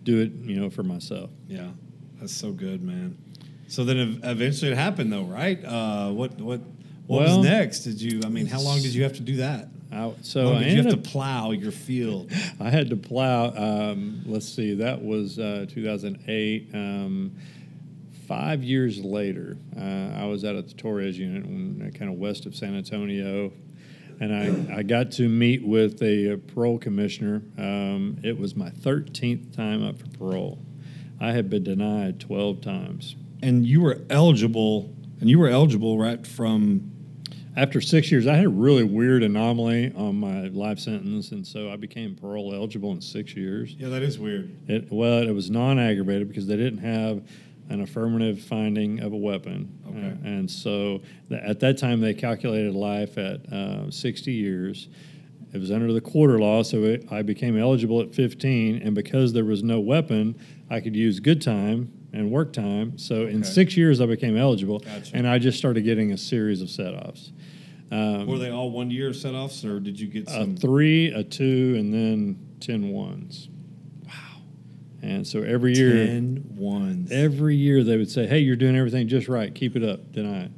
do 0.04 0.20
it. 0.22 0.32
You 0.34 0.60
know, 0.60 0.70
for 0.70 0.84
myself. 0.84 1.30
Yeah, 1.48 1.70
that's 2.20 2.34
so 2.34 2.52
good, 2.52 2.82
man. 2.82 3.18
So 3.68 3.84
then 3.84 3.98
ev- 4.00 4.20
eventually 4.24 4.72
it 4.72 4.78
happened, 4.78 5.12
though, 5.14 5.26
right? 5.26 5.64
Uh, 5.64 6.12
what 6.12 6.40
what 6.42 6.62
what 7.08 7.24
Well- 7.24 7.38
was 7.40 7.48
next? 7.48 7.80
Did 7.82 8.02
you? 8.02 8.22
I 8.26 8.30
mean, 8.30 8.46
how 8.46 8.62
long 8.62 8.82
did 8.82 8.94
you 8.94 9.04
have 9.04 9.14
to 9.14 9.22
do 9.22 9.38
that? 9.38 9.70
I, 9.92 10.12
so 10.22 10.54
I 10.54 10.64
did 10.64 10.74
you 10.74 10.84
have 10.84 10.92
to 10.92 10.98
plow 11.10 11.52
your 11.52 11.72
field? 11.72 12.30
I 12.60 12.70
had 12.70 12.90
to 12.90 12.98
plow. 12.98 13.54
Um, 13.56 14.22
let's 14.26 14.48
see, 14.48 14.76
that 14.76 15.02
was 15.04 15.40
uh, 15.40 15.66
2008. 15.70 16.70
Um, 16.74 17.32
five 18.28 18.64
years 18.64 19.00
later, 19.00 19.58
uh, 19.78 19.82
I 19.82 20.26
was 20.26 20.44
out 20.44 20.56
at 20.56 20.68
the 20.68 20.74
Torres 20.74 21.18
unit, 21.18 21.46
when, 21.46 21.92
kind 21.98 22.12
of 22.12 22.18
west 22.18 22.46
of 22.46 22.54
San 22.56 22.76
Antonio, 22.76 23.54
and 24.20 24.34
I, 24.74 24.80
I 24.80 24.84
got 24.84 25.12
to 25.14 25.30
meet 25.30 25.66
with 25.66 26.02
a, 26.02 26.34
uh 26.34 26.38
parole 26.54 26.78
commissioner. 26.80 27.42
Um, 27.58 28.18
it 28.24 28.38
was 28.38 28.56
my 28.58 28.70
13th 28.70 29.56
time 29.56 29.88
up 29.88 29.98
for 30.00 30.08
parole. 30.18 30.60
I 31.20 31.32
had 31.32 31.50
been 31.50 31.64
denied 31.64 32.20
12 32.20 32.60
times. 32.62 33.16
and 33.42 33.66
you 33.66 33.80
were 33.82 34.02
eligible, 34.10 34.94
and 35.22 35.30
you 35.30 35.40
were 35.40 35.48
eligible 35.50 35.98
right 35.98 36.28
from. 36.28 36.92
After 37.58 37.82
six 37.82 38.12
years, 38.12 38.28
I 38.28 38.36
had 38.36 38.46
a 38.46 38.50
really 38.50 38.84
weird 38.84 39.24
anomaly 39.24 39.92
on 39.96 40.16
my 40.20 40.42
life 40.50 40.78
sentence, 40.78 41.32
and 41.32 41.46
so 41.46 41.72
I 41.72 41.76
became 41.76 42.14
parole 42.16 42.54
eligible 42.54 42.92
in 42.92 43.02
six 43.02 43.36
years. 43.36 43.74
Yeah, 43.74 43.90
that 43.90 44.04
is 44.04 44.20
weird. 44.20 44.56
It, 44.70 44.92
well, 44.92 45.28
it 45.28 45.32
was 45.32 45.50
non-aggravated 45.50 46.28
because 46.28 46.46
they 46.46 46.56
didn't 46.56 46.78
have 46.78 47.28
an 47.70 47.82
affirmative 47.82 48.40
finding 48.44 49.00
of 49.00 49.12
a 49.12 49.18
weapon, 49.18 49.76
Okay. 49.90 50.08
Uh, 50.08 50.28
and 50.28 50.52
so 50.52 51.02
th- 51.30 51.42
at 51.42 51.60
that 51.62 51.80
time 51.80 52.00
they 52.00 52.14
calculated 52.14 52.76
life 52.76 53.18
at 53.18 53.52
uh, 53.52 53.90
60 53.90 54.32
years. 54.32 54.88
It 55.52 55.60
was 55.60 55.72
under 55.72 55.92
the 55.92 56.02
quarter 56.02 56.38
law, 56.38 56.62
so 56.62 56.84
it, 56.84 57.12
I 57.12 57.24
became 57.24 57.58
eligible 57.58 58.02
at 58.02 58.14
15, 58.14 58.84
and 58.84 58.94
because 58.94 59.34
there 59.34 59.46
was 59.46 59.64
no 59.64 59.80
weapon, 59.80 60.36
I 60.70 60.80
could 60.80 60.96
use 60.96 61.20
good 61.20 61.42
time 61.42 61.92
and 62.18 62.32
work 62.32 62.52
time. 62.54 62.98
So 62.98 63.28
in 63.28 63.44
six 63.44 63.78
years, 63.78 64.02
I 64.02 64.06
became 64.06 64.36
eligible, 64.38 64.80
Gotcha. 64.80 65.16
and 65.16 65.28
I 65.28 65.38
just 65.40 65.58
started 65.58 65.82
getting 65.84 66.12
a 66.12 66.18
series 66.18 66.62
of 66.62 66.70
set-offs. 66.70 67.32
Um, 67.92 68.28
Were 68.28 68.38
they 68.38 68.50
all 68.52 68.72
one 68.72 68.90
year 68.92 69.14
set 69.14 69.34
offs, 69.34 69.64
or 69.64 69.80
did 69.80 70.00
you 70.00 70.08
get 70.08 70.28
a 70.28 70.32
some? 70.32 70.58
three, 70.58 71.12
a 71.12 71.24
two, 71.24 71.76
and 71.78 71.94
then 71.94 72.38
10 72.60 72.90
ones. 72.90 73.48
Wow. 74.06 74.12
And 75.02 75.26
so 75.26 75.42
every 75.44 75.74
year, 75.78 76.06
10 76.08 76.56
ones. 76.58 77.12
every 77.12 77.56
year 77.56 77.84
they 77.84 77.96
would 77.98 78.12
say, 78.12 78.26
"Hey, 78.28 78.40
you're 78.40 78.58
doing 78.58 78.76
everything 78.76 79.08
just 79.08 79.30
right. 79.30 79.54
Keep 79.56 79.76
it 79.78 79.84
up." 79.84 80.12
Deny. 80.12 80.50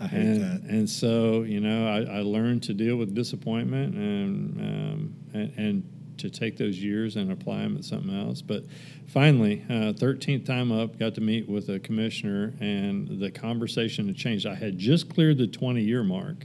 I 0.00 0.06
hate 0.06 0.20
And, 0.20 0.40
that. 0.42 0.60
and 0.70 0.88
so 0.88 1.42
you 1.42 1.58
know, 1.60 1.88
I, 1.88 2.18
I 2.18 2.20
learned 2.20 2.62
to 2.64 2.74
deal 2.74 2.94
with 2.96 3.14
disappointment 3.14 3.94
and, 3.96 4.60
um, 4.60 5.14
and 5.34 5.52
and 5.58 5.92
to 6.18 6.30
take 6.30 6.56
those 6.56 6.82
years 6.82 7.16
and 7.16 7.32
apply 7.32 7.58
them 7.58 7.76
at 7.76 7.84
something 7.84 8.14
else. 8.14 8.42
But 8.42 8.64
finally, 9.06 9.64
uh, 9.70 9.92
thirteenth 9.92 10.44
time 10.44 10.72
up, 10.72 10.98
got 10.98 11.14
to 11.14 11.20
meet 11.20 11.48
with 11.48 11.68
a 11.68 11.78
commissioner, 11.78 12.54
and 12.60 13.20
the 13.20 13.30
conversation 13.30 14.06
had 14.06 14.16
changed. 14.16 14.46
I 14.46 14.54
had 14.54 14.78
just 14.78 15.08
cleared 15.08 15.38
the 15.38 15.46
twenty 15.46 15.82
year 15.82 16.02
mark. 16.02 16.44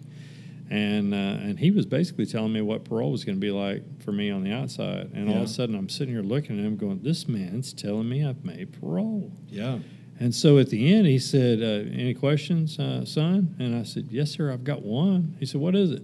And 0.69 1.13
uh, 1.13 1.17
and 1.17 1.59
he 1.59 1.69
was 1.69 1.85
basically 1.85 2.25
telling 2.25 2.51
me 2.53 2.61
what 2.61 2.85
parole 2.85 3.11
was 3.11 3.23
going 3.25 3.35
to 3.35 3.39
be 3.39 3.51
like 3.51 3.83
for 4.01 4.11
me 4.11 4.31
on 4.31 4.43
the 4.43 4.51
outside, 4.51 5.11
and 5.13 5.29
all 5.29 5.37
of 5.37 5.43
a 5.43 5.47
sudden 5.47 5.75
I'm 5.75 5.89
sitting 5.89 6.13
here 6.13 6.23
looking 6.23 6.57
at 6.57 6.65
him, 6.65 6.77
going, 6.77 7.01
"This 7.03 7.27
man's 7.27 7.73
telling 7.73 8.09
me 8.09 8.25
I've 8.25 8.43
made 8.43 8.79
parole." 8.79 9.31
Yeah. 9.49 9.79
And 10.19 10.33
so 10.33 10.57
at 10.57 10.69
the 10.69 10.91
end, 10.93 11.05
he 11.05 11.19
said, 11.19 11.61
uh, 11.61 11.91
"Any 11.93 12.13
questions, 12.13 12.79
uh, 12.79 13.03
son?" 13.05 13.55
And 13.59 13.75
I 13.75 13.83
said, 13.83 14.07
"Yes, 14.09 14.31
sir. 14.31 14.51
I've 14.51 14.63
got 14.63 14.81
one." 14.83 15.35
He 15.39 15.45
said, 15.45 15.59
"What 15.59 15.75
is 15.75 15.91
it?" 15.91 16.03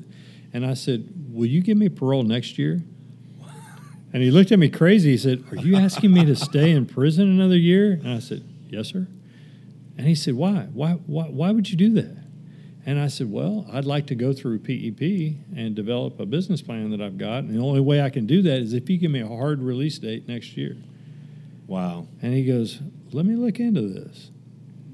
And 0.54 0.66
I 0.66 0.74
said, 0.74 1.08
"Will 1.32 1.48
you 1.48 1.62
give 1.62 1.78
me 1.78 1.90
parole 1.90 2.24
next 2.24 2.60
year?" 2.60 2.84
And 4.12 4.24
he 4.24 4.32
looked 4.32 4.52
at 4.52 4.60
me 4.60 4.70
crazy. 4.70 5.12
He 5.12 5.18
said, 5.18 5.44
"Are 5.52 5.58
you 5.58 5.76
asking 5.76 6.14
me 6.14 6.26
to 6.26 6.36
stay 6.36 6.72
in 6.72 6.86
prison 6.86 7.30
another 7.30 7.58
year?" 7.58 7.94
And 7.94 8.10
I 8.10 8.20
said, 8.20 8.44
"Yes, 8.70 8.88
sir." 8.88 9.08
And 9.98 10.08
he 10.08 10.16
said, 10.16 10.34
"Why? 10.34 10.68
Why? 10.74 10.94
Why, 11.06 11.26
why 11.26 11.52
would 11.52 11.70
you 11.70 11.78
do 11.78 11.90
that?" 11.94 12.18
And 12.86 13.00
I 13.00 13.08
said, 13.08 13.32
"Well, 13.32 13.68
I'd 13.72 13.86
like 13.86 14.08
to 14.08 14.16
go 14.16 14.34
through 14.34 14.60
PEP 14.60 15.36
and 15.56 15.76
develop 15.76 16.20
a 16.20 16.26
business 16.26 16.62
plan 16.62 16.90
that 16.92 17.02
I've 17.02 17.18
got. 17.18 17.44
And 17.44 17.54
the 17.54 17.60
only 17.60 17.82
way 17.82 18.02
I 18.02 18.10
can 18.10 18.26
do 18.26 18.42
that 18.42 18.60
is 18.60 18.74
if 18.74 18.90
you 18.90 18.98
give 18.98 19.12
me 19.12 19.20
a 19.20 19.28
hard 19.28 19.62
release 19.62 20.00
date 20.00 20.28
next 20.28 20.58
year." 20.58 20.78
Wow. 21.70 22.08
And 22.24 22.34
he 22.34 22.46
goes, 22.46 22.82
Let 23.12 23.28
me 23.28 23.36
look 23.36 23.60
into 23.60 23.82
this. 23.82 24.32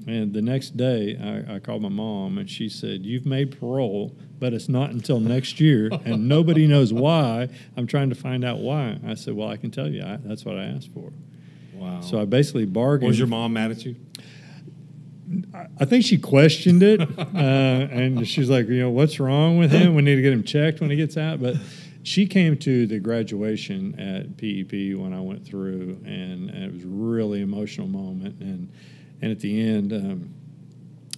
And 0.06 0.34
the 0.34 0.42
next 0.42 0.76
day, 0.76 1.16
I, 1.48 1.56
I 1.56 1.58
called 1.58 1.82
my 1.82 1.88
mom, 1.88 2.38
and 2.38 2.48
she 2.48 2.68
said, 2.68 3.04
"You've 3.04 3.26
made 3.26 3.58
parole, 3.58 4.14
but 4.38 4.52
it's 4.52 4.68
not 4.68 4.90
until 4.90 5.20
next 5.20 5.60
year, 5.60 5.90
and 6.04 6.28
nobody 6.28 6.66
knows 6.66 6.92
why. 6.92 7.48
I'm 7.76 7.86
trying 7.86 8.10
to 8.10 8.14
find 8.14 8.44
out 8.44 8.58
why." 8.58 8.98
I 9.06 9.14
said, 9.14 9.34
"Well, 9.34 9.48
I 9.48 9.56
can 9.56 9.70
tell 9.70 9.88
you. 9.88 10.02
I, 10.02 10.18
that's 10.22 10.44
what 10.44 10.56
I 10.56 10.64
asked 10.64 10.92
for." 10.92 11.12
Wow. 11.74 12.00
So 12.00 12.20
I 12.20 12.24
basically 12.24 12.66
bargained. 12.66 13.08
was 13.08 13.18
your 13.18 13.28
mom 13.28 13.52
mad 13.52 13.70
at 13.70 13.84
you? 13.84 13.96
I 15.78 15.84
think 15.84 16.04
she 16.04 16.18
questioned 16.18 16.82
it, 16.82 17.00
uh, 17.18 17.34
and 17.34 18.26
she's 18.26 18.48
like, 18.48 18.68
you 18.68 18.80
know, 18.80 18.90
what's 18.90 19.18
wrong 19.18 19.58
with 19.58 19.72
him? 19.72 19.94
We 19.94 20.02
need 20.02 20.16
to 20.16 20.22
get 20.22 20.32
him 20.32 20.44
checked 20.44 20.80
when 20.80 20.90
he 20.90 20.96
gets 20.96 21.16
out. 21.16 21.40
But 21.40 21.56
she 22.02 22.26
came 22.26 22.56
to 22.58 22.86
the 22.86 23.00
graduation 23.00 23.98
at 23.98 24.36
PEP 24.36 24.96
when 24.96 25.12
I 25.12 25.20
went 25.20 25.44
through, 25.44 26.00
and, 26.04 26.50
and 26.50 26.64
it 26.64 26.72
was 26.72 26.84
a 26.84 26.88
really 26.88 27.42
emotional 27.42 27.88
moment. 27.88 28.40
And 28.40 28.72
and 29.20 29.32
at 29.32 29.40
the 29.40 29.60
end, 29.60 29.92
um, 29.92 30.34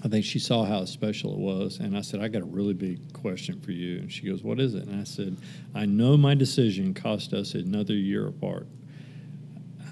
I 0.05 0.09
think 0.09 0.25
she 0.25 0.39
saw 0.39 0.65
how 0.65 0.85
special 0.85 1.33
it 1.35 1.39
was, 1.41 1.79
and 1.81 1.97
I 1.97 2.03
said, 2.03 2.21
I 2.21 2.29
got 2.29 2.43
a 2.43 2.47
really 2.47 2.75
big 2.75 3.13
question 3.13 3.61
for 3.61 3.73
you. 3.73 3.99
And 3.99 4.13
she 4.13 4.27
goes, 4.27 4.43
What 4.45 4.61
is 4.61 4.75
it? 4.75 4.87
And 4.87 5.01
I 5.01 5.05
said, 5.05 5.37
I 5.75 5.87
know 5.87 6.17
my 6.17 6.35
decision 6.35 6.95
cost 6.95 7.33
us 7.33 7.55
another 7.55 7.95
year 7.95 8.29
apart. 8.29 8.69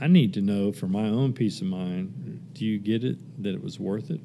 I 0.00 0.06
need 0.06 0.34
to 0.34 0.40
know 0.42 0.72
for 0.72 0.86
my 0.88 1.08
own 1.08 1.32
peace 1.32 1.60
of 1.60 1.66
mind, 1.68 2.40
do 2.52 2.64
you 2.64 2.78
get 2.78 3.02
it 3.02 3.18
that 3.42 3.54
it 3.54 3.62
was 3.62 3.80
worth 3.80 4.10
it? 4.10 4.20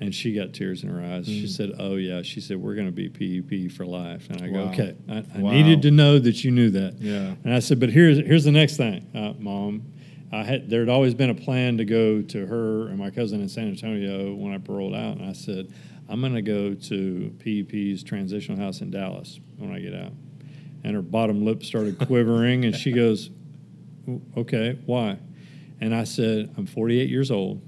And 0.00 0.14
she 0.14 0.32
got 0.32 0.52
tears 0.52 0.82
in 0.84 0.90
her 0.90 1.00
eyes. 1.02 1.26
She 1.26 1.44
Mm. 1.44 1.48
said, 1.48 1.72
"Oh 1.78 1.96
yeah." 1.96 2.22
She 2.22 2.40
said, 2.40 2.56
"We're 2.56 2.74
going 2.76 2.86
to 2.86 2.92
be 2.92 3.08
PEP 3.08 3.68
for 3.72 3.84
life." 3.84 4.28
And 4.30 4.40
I 4.42 4.48
go, 4.48 4.60
"Okay." 4.68 4.94
I, 5.08 5.24
I 5.34 5.40
Wow. 5.40 5.50
needed 5.50 5.82
to 5.82 5.90
know 5.90 6.18
that 6.20 6.44
you 6.44 6.52
knew 6.52 6.70
that. 6.70 7.00
Yeah. 7.00 7.34
And 7.44 7.52
I 7.52 7.58
said, 7.58 7.80
"But 7.80 7.90
here's 7.90 8.18
here's 8.18 8.44
the 8.44 8.52
next 8.52 8.76
thing, 8.76 9.06
uh, 9.14 9.32
Mom. 9.40 9.82
I 10.30 10.42
had 10.44 10.68
there 10.68 10.80
had 10.80 10.88
always 10.88 11.14
been 11.14 11.30
a 11.30 11.34
plan 11.34 11.78
to 11.78 11.84
go 11.84 12.20
to 12.22 12.46
her 12.46 12.88
and 12.88 12.98
my 12.98 13.10
cousin 13.10 13.40
in 13.40 13.48
San 13.48 13.68
Antonio 13.68 14.34
when 14.34 14.52
I 14.52 14.58
paroled 14.58 14.94
out, 14.94 15.16
and 15.16 15.26
I 15.28 15.32
said, 15.32 15.72
I'm 16.08 16.20
going 16.20 16.34
to 16.34 16.42
go 16.42 16.74
to 16.74 17.34
PEP's 17.38 18.02
transitional 18.02 18.58
house 18.58 18.80
in 18.80 18.90
Dallas 18.90 19.40
when 19.56 19.72
I 19.72 19.78
get 19.80 19.94
out. 19.94 20.12
And 20.84 20.94
her 20.94 21.02
bottom 21.02 21.44
lip 21.44 21.64
started 21.64 21.98
quivering, 22.06 22.64
and 22.64 22.74
she 22.74 22.92
goes, 22.92 23.30
Okay, 24.36 24.78
why? 24.86 25.18
And 25.80 25.94
I 25.94 26.04
said, 26.04 26.54
I'm 26.56 26.66
48 26.66 27.08
years 27.08 27.30
old. 27.30 27.62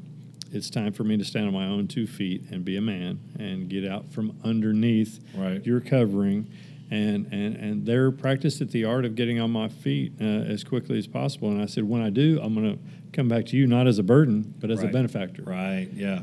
It's 0.53 0.69
time 0.69 0.93
for 0.93 1.05
me 1.05 1.17
to 1.17 1.25
stand 1.25 1.47
on 1.47 1.53
my 1.53 1.67
own 1.67 1.87
two 1.87 2.07
feet 2.07 2.45
and 2.51 2.65
be 2.65 2.77
a 2.77 2.81
man 2.81 3.21
and 3.39 3.69
get 3.69 3.87
out 3.87 4.11
from 4.13 4.37
underneath 4.43 5.21
Right. 5.37 5.65
your 5.65 5.81
covering. 5.81 6.51
And, 6.91 7.33
and, 7.33 7.55
and 7.55 7.87
they're 7.87 8.11
practiced 8.11 8.61
at 8.61 8.73
the 8.73 8.85
art 8.85 9.05
of 9.05 9.15
getting 9.15 9.39
on 9.39 9.53
my 9.53 9.69
feet 9.69 10.15
uh, 10.21 10.25
as 10.25 10.65
quickly 10.65 10.99
as 10.99 11.07
possible. 11.07 11.49
And 11.49 11.63
I 11.63 11.67
said, 11.67 11.85
when 11.85 12.03
I 12.03 12.11
do, 12.11 12.41
I'm 12.43 12.53
going 12.53 12.77
to 12.77 12.83
come 13.13 13.29
back 13.29 13.47
to 13.47 13.57
you, 13.57 13.69
not 13.69 13.87
as 13.87 14.01
a 14.01 14.03
burden, 14.03 14.55
but 14.59 14.73
as 14.73 14.83
a 14.83 14.89
benefactor. 14.89 15.45
Right. 15.45 15.89
Yeah. 15.95 16.23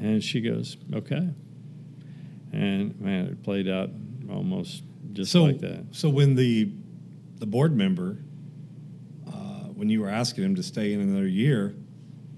And 0.00 0.22
she 0.22 0.40
goes, 0.40 0.76
okay. 0.92 1.28
And 2.52 3.00
man, 3.00 3.26
it 3.26 3.42
played 3.44 3.68
out 3.68 3.90
almost 4.28 4.82
just 5.12 5.30
so, 5.30 5.44
like 5.44 5.60
that. 5.60 5.86
So 5.92 6.08
when 6.08 6.34
the 6.34 6.72
the 7.36 7.46
board 7.46 7.76
member, 7.76 8.18
uh, 9.28 9.68
when 9.74 9.88
you 9.88 10.00
were 10.00 10.08
asking 10.08 10.44
him 10.44 10.56
to 10.56 10.62
stay 10.62 10.92
in 10.92 11.00
another 11.00 11.28
year, 11.28 11.74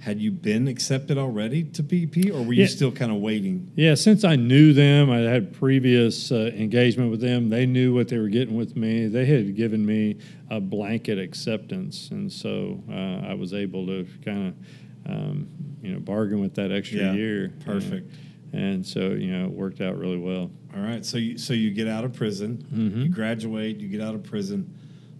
had 0.02 0.20
you 0.20 0.32
been 0.32 0.66
accepted 0.66 1.16
already 1.16 1.62
to 1.62 1.80
PEP, 1.80 2.32
or 2.34 2.42
were 2.42 2.52
you 2.52 2.62
Yeah. 2.62 2.66
still 2.66 2.90
kind 2.90 3.12
of 3.12 3.18
waiting? 3.18 3.70
Yeah, 3.76 3.94
since 3.94 4.24
I 4.24 4.34
knew 4.34 4.72
them, 4.72 5.10
I 5.10 5.18
had 5.20 5.52
previous 5.52 6.32
uh, 6.32 6.50
engagement 6.56 7.12
with 7.12 7.20
them. 7.20 7.50
They 7.50 7.66
knew 7.66 7.94
what 7.94 8.08
they 8.08 8.18
were 8.18 8.28
getting 8.28 8.56
with 8.56 8.76
me. 8.76 9.06
They 9.06 9.24
had 9.26 9.54
given 9.54 9.86
me 9.86 10.16
a 10.50 10.58
blanket 10.60 11.20
acceptance, 11.20 12.10
and 12.10 12.32
so 12.32 12.82
uh, 12.90 13.28
I 13.30 13.34
was 13.34 13.54
able 13.54 13.86
to 13.86 14.04
kind 14.24 14.48
of, 14.48 15.10
um, 15.12 15.46
you 15.80 15.92
know, 15.92 16.00
bargain 16.00 16.40
with 16.40 16.54
that 16.56 16.72
extra 16.72 16.98
Yeah, 16.98 17.12
year. 17.14 17.52
perfect. 17.64 18.10
And, 18.52 18.60
and 18.64 18.86
so, 18.86 19.10
you 19.10 19.28
know, 19.30 19.44
it 19.44 19.52
worked 19.52 19.80
out 19.80 19.96
really 19.96 20.18
well. 20.18 20.50
All 20.74 20.82
right. 20.82 21.06
So 21.06 21.16
you 21.16 21.38
so 21.38 21.54
you 21.54 21.70
get 21.70 21.86
out 21.86 22.04
of 22.04 22.12
prison, 22.12 22.66
Mm-hmm. 22.74 23.02
you 23.02 23.08
graduate, 23.08 23.78
you 23.78 23.86
get 23.88 24.00
out 24.00 24.16
of 24.16 24.24
prison, 24.24 24.68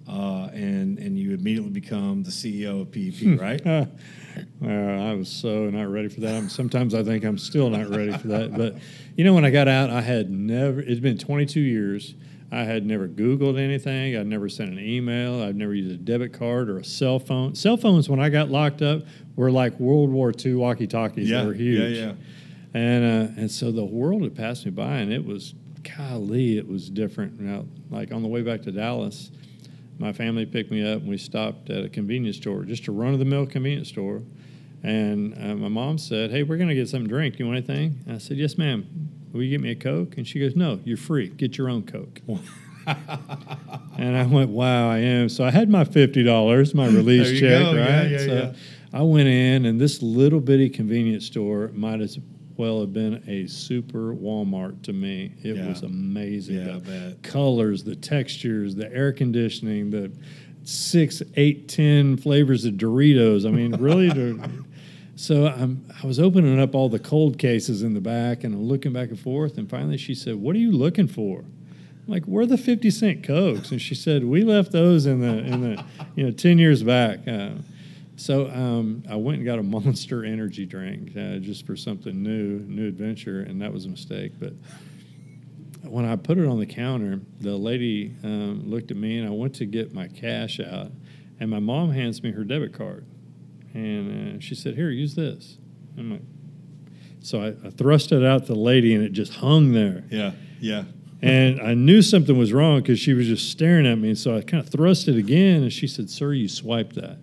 uh, 0.09 0.49
and 0.53 0.99
and 0.99 1.19
you 1.19 1.35
immediately 1.35 1.71
become 1.71 2.23
the 2.23 2.31
CEO 2.31 2.83
of 2.83 2.91
PEP, 2.91 3.41
right? 3.41 3.65
Uh, 3.67 3.87
well, 4.61 5.11
I 5.11 5.15
was 5.15 5.29
so 5.29 5.71
not 5.71 5.91
ready 5.91 6.09
for 6.09 6.21
that. 6.21 6.35
I'm, 6.35 6.49
sometimes 6.49 6.95
I 6.95 7.03
think 7.03 7.25
I'm 7.25 7.39
still 7.39 7.71
not 7.71 7.89
ready 7.89 8.13
for 8.13 8.29
that. 8.29 8.57
But 8.57 8.77
you 9.17 9.25
know, 9.25 9.35
when 9.35 9.45
I 9.45 9.51
got 9.51 9.69
out, 9.69 9.91
I 9.91 10.01
had 10.01 10.31
never. 10.31 10.81
It's 10.81 11.01
been 11.01 11.19
22 11.19 11.61
years. 11.61 12.15
I 12.51 12.65
had 12.65 12.85
never 12.85 13.09
Googled 13.09 13.59
anything. 13.59 14.15
I'd 14.15 14.27
never 14.27 14.49
sent 14.49 14.71
an 14.71 14.79
email. 14.79 15.43
I'd 15.43 15.57
never 15.57 15.73
used 15.75 15.91
a 15.91 15.97
debit 15.97 16.35
card 16.35 16.69
or 16.69 16.79
a 16.79 16.85
cell 16.85 17.19
phone. 17.19 17.55
Cell 17.55 17.79
phones, 17.79 18.11
when 18.11 18.21
I 18.21 18.29
got 18.29 18.51
locked 18.51 18.83
up, 18.83 19.05
were 19.37 19.51
like 19.51 19.81
World 19.81 20.11
War 20.11 20.35
II 20.39 20.55
walkie 20.55 20.87
talkies. 20.87 21.31
Yeah, 21.31 21.41
they 21.41 21.47
were 21.47 21.55
huge. 21.55 21.97
yeah, 21.97 22.07
yeah. 22.07 22.13
And 22.75 23.05
uh, 23.05 23.41
and 23.41 23.51
so 23.51 23.73
the 23.73 23.85
world 23.85 24.23
had 24.23 24.35
passed 24.35 24.65
me 24.65 24.71
by, 24.71 24.99
and 24.99 25.13
it 25.13 25.25
was 25.25 25.55
golly, 25.97 26.59
it 26.59 26.67
was 26.67 26.91
different. 26.91 27.41
Now, 27.41 27.67
like 27.91 28.13
on 28.13 28.23
the 28.23 28.29
way 28.29 28.43
back 28.43 28.63
to 28.63 28.73
Dallas, 28.73 29.31
my 30.03 30.13
family 30.13 30.45
picked 30.45 30.73
me 30.73 30.83
up, 30.83 31.01
and 31.01 31.09
we 31.09 31.17
stopped 31.17 31.71
at 31.71 31.85
a 31.85 31.89
convenience 31.89 32.37
store, 32.37 32.65
just 32.65 32.89
a 32.89 32.93
run 32.93 33.13
of 33.13 33.21
the 33.21 33.25
mill 33.25 33.47
convenience 33.47 33.89
store. 33.89 34.23
And 34.83 35.33
uh, 35.39 35.55
my 35.55 35.69
mom 35.69 35.97
said, 35.97 36.33
"Hey, 36.33 36.43
we're 36.43 36.57
gonna 36.57 36.75
get 36.75 36.89
something 36.89 37.07
to 37.07 37.15
drink. 37.15 37.39
You 37.39 37.47
want 37.47 37.59
anything?" 37.59 38.01
I 38.11 38.19
said, 38.19 38.37
"Yes, 38.37 38.59
ma'am. 38.59 38.85
Will 39.33 39.45
you 39.45 39.51
get 39.51 39.61
me 39.61 39.71
a 39.71 39.77
Coke?" 39.77 40.17
And 40.17 40.27
she 40.27 40.41
goes, 40.41 40.57
"No, 40.57 40.81
you're 40.85 40.97
free. 40.97 41.29
Get 41.29 41.57
your 41.57 41.69
own 41.69 41.85
Coke." 41.85 42.21
and 43.97 44.17
I 44.17 44.27
went, 44.27 44.51
"Wow, 44.51 44.91
I 44.91 44.99
am." 44.99 45.29
So 45.29 45.45
I 45.45 45.53
had 45.53 45.69
my 45.71 45.85
fifty 45.85 46.25
dollars, 46.25 46.75
my 46.75 46.87
release 46.89 47.39
check, 47.39 47.63
go. 47.63 47.77
right? 47.77 47.77
Yeah, 47.77 48.03
yeah, 48.09 48.19
so 48.19 48.35
yeah. 48.35 48.53
I 48.93 49.03
went 49.03 49.29
in, 49.29 49.67
and 49.67 49.81
this 49.81 50.03
little 50.03 50.41
bitty 50.41 50.69
convenience 50.69 51.27
store 51.27 51.71
might 51.75 52.01
as 52.01 52.19
well 52.63 52.81
have 52.81 52.93
been 52.93 53.21
a 53.27 53.47
super 53.49 54.15
Walmart 54.15 54.83
to 54.83 54.93
me. 54.93 55.33
It 55.43 55.57
Yeah. 55.57 55.69
was 55.69 55.83
amazing. 55.83 56.57
Yeah, 56.65 56.79
the 56.79 57.17
colors, 57.23 57.83
the 57.83 57.97
textures, 57.97 58.77
the 58.77 58.93
air 58.95 59.13
conditioning, 59.13 59.91
the 59.91 60.13
six, 60.63 61.23
eight, 61.37 61.67
ten 61.67 62.17
flavors 62.17 62.65
of 62.65 62.75
Doritos. 62.75 63.45
I 63.47 63.51
mean, 63.51 63.73
really. 63.81 64.11
to- 64.11 64.41
so 65.17 65.49
I'm, 65.49 65.85
I 66.03 66.07
was 66.07 66.21
opening 66.21 66.61
up 66.61 66.77
all 66.77 66.89
the 66.89 67.01
cold 67.01 67.37
cases 67.37 67.83
in 67.83 67.95
the 67.95 68.01
back, 68.01 68.45
and 68.45 68.55
I'm 68.55 68.63
looking 68.63 68.93
back 68.93 69.09
and 69.09 69.19
forth. 69.19 69.59
And 69.59 69.69
finally, 69.69 69.97
she 69.99 70.15
said, 70.15 70.37
"What 70.37 70.55
are 70.55 70.61
you 70.61 70.71
looking 70.71 71.09
for?" 71.09 71.41
I'm 71.41 72.13
like, 72.15 72.27
"We're 72.29 72.47
the 72.47 72.59
fifty 72.59 72.91
cent 72.91 73.25
cokes," 73.25 73.73
and 73.73 73.83
she 73.83 73.97
said, 73.97 74.23
"We 74.25 74.43
left 74.45 74.71
those 74.71 75.05
in 75.07 75.19
the 75.21 75.39
in 75.39 75.61
the 75.63 75.85
you 76.15 76.25
know 76.27 76.31
ten 76.31 76.59
years 76.59 76.85
back." 76.85 77.27
Uh, 77.27 77.51
so 78.23 78.49
um, 78.51 79.03
I 79.11 79.17
went 79.17 79.39
and 79.39 79.45
got 79.45 79.59
a 79.59 79.63
Monster 79.65 80.25
Energy 80.25 80.65
drink 80.65 81.17
uh, 81.17 81.39
just 81.39 81.67
for 81.67 81.75
something 81.75 82.23
new, 82.23 82.61
new 82.61 82.87
adventure, 82.87 83.41
and 83.41 83.61
that 83.63 83.73
was 83.73 83.85
a 83.85 83.89
mistake. 83.89 84.33
But 84.39 84.53
when 85.83 86.05
I 86.05 86.15
put 86.15 86.39
it 86.39 86.47
on 86.47 86.61
the 86.61 86.67
counter, 86.67 87.21
the 87.41 87.57
lady 87.57 88.15
um, 88.23 88.63
looked 88.65 88.93
at 88.93 88.97
me, 88.97 89.19
and 89.19 89.27
I 89.27 89.33
went 89.33 89.57
to 89.57 89.67
get 89.67 89.93
my 89.93 90.07
cash 90.07 90.61
out, 90.61 90.93
and 91.41 91.51
my 91.51 91.59
mom 91.59 91.91
hands 91.91 92.23
me 92.23 92.31
her 92.31 92.45
debit 92.45 92.73
card, 92.73 93.05
and 93.75 94.37
uh, 94.37 94.41
she 94.41 94.55
said, 94.55 94.77
"Here, 94.77 94.91
use 94.91 95.17
this." 95.17 95.59
I'm 95.99 96.13
like, 96.13 96.23
so 97.21 97.43
I, 97.43 97.49
I 97.67 97.71
thrust 97.71 98.13
it 98.13 98.25
out 98.25 98.47
to 98.47 98.55
the 98.55 98.59
lady, 98.59 98.95
and 98.95 99.03
it 99.03 99.13
just 99.13 99.35
hung 99.35 99.73
there. 99.73 100.05
Yeah. 100.11 100.33
Yeah. 100.61 100.85
And 101.21 101.61
I 101.61 101.75
knew 101.75 102.03
something 102.03 102.39
was 102.39 102.53
wrong 102.53 102.81
because 102.81 102.99
she 102.99 103.15
was 103.15 103.27
just 103.27 103.51
staring 103.51 103.87
at 103.87 103.97
me. 103.97 104.09
And 104.09 104.19
so 104.19 104.37
I 104.37 104.43
kind 104.43 104.63
of 104.65 104.71
thrust 104.71 105.09
it 105.09 105.17
again, 105.17 105.63
and 105.63 105.73
she 105.73 105.89
said, 105.89 106.09
"Sir, 106.09 106.35
you 106.35 106.49
swiped 106.49 106.95
that." 106.95 107.19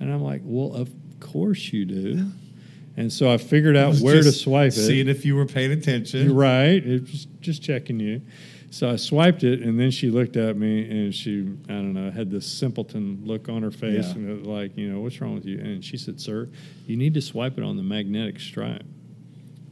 And 0.00 0.12
I'm 0.12 0.22
like, 0.22 0.42
"Well, 0.44 0.74
of 0.74 0.90
course 1.20 1.72
you 1.72 1.84
do." 1.84 2.26
And 2.96 3.12
so 3.12 3.30
I 3.32 3.38
figured 3.38 3.76
out 3.76 3.88
was 3.90 4.02
where 4.02 4.22
to 4.22 4.30
swipe 4.32 4.68
it. 4.68 4.72
Seeing 4.72 5.08
if 5.08 5.24
you 5.24 5.34
were 5.34 5.46
paying 5.46 5.72
attention. 5.72 6.32
Right. 6.34 6.84
It 6.84 7.02
was 7.02 7.26
just 7.40 7.62
checking 7.62 7.98
you. 7.98 8.20
So 8.70 8.90
I 8.90 8.96
swiped 8.96 9.44
it, 9.44 9.62
and 9.62 9.78
then 9.78 9.92
she 9.92 10.10
looked 10.10 10.36
at 10.36 10.56
me, 10.56 10.88
and 10.90 11.14
she, 11.14 11.42
I 11.68 11.72
don't 11.74 11.92
know, 11.92 12.10
had 12.10 12.28
this 12.30 12.44
simpleton 12.44 13.20
look 13.24 13.48
on 13.48 13.62
her 13.62 13.70
face, 13.70 14.06
Yeah. 14.08 14.14
and 14.14 14.46
like, 14.46 14.76
you 14.76 14.88
know, 14.92 15.00
what's 15.00 15.20
wrong 15.20 15.34
with 15.34 15.44
you? 15.44 15.58
And 15.60 15.84
she 15.84 15.96
said, 15.96 16.20
"Sir, 16.20 16.48
you 16.86 16.96
need 16.96 17.14
to 17.14 17.20
swipe 17.20 17.56
it 17.56 17.62
on 17.64 17.76
the 17.76 17.84
magnetic 17.84 18.40
stripe." 18.40 18.82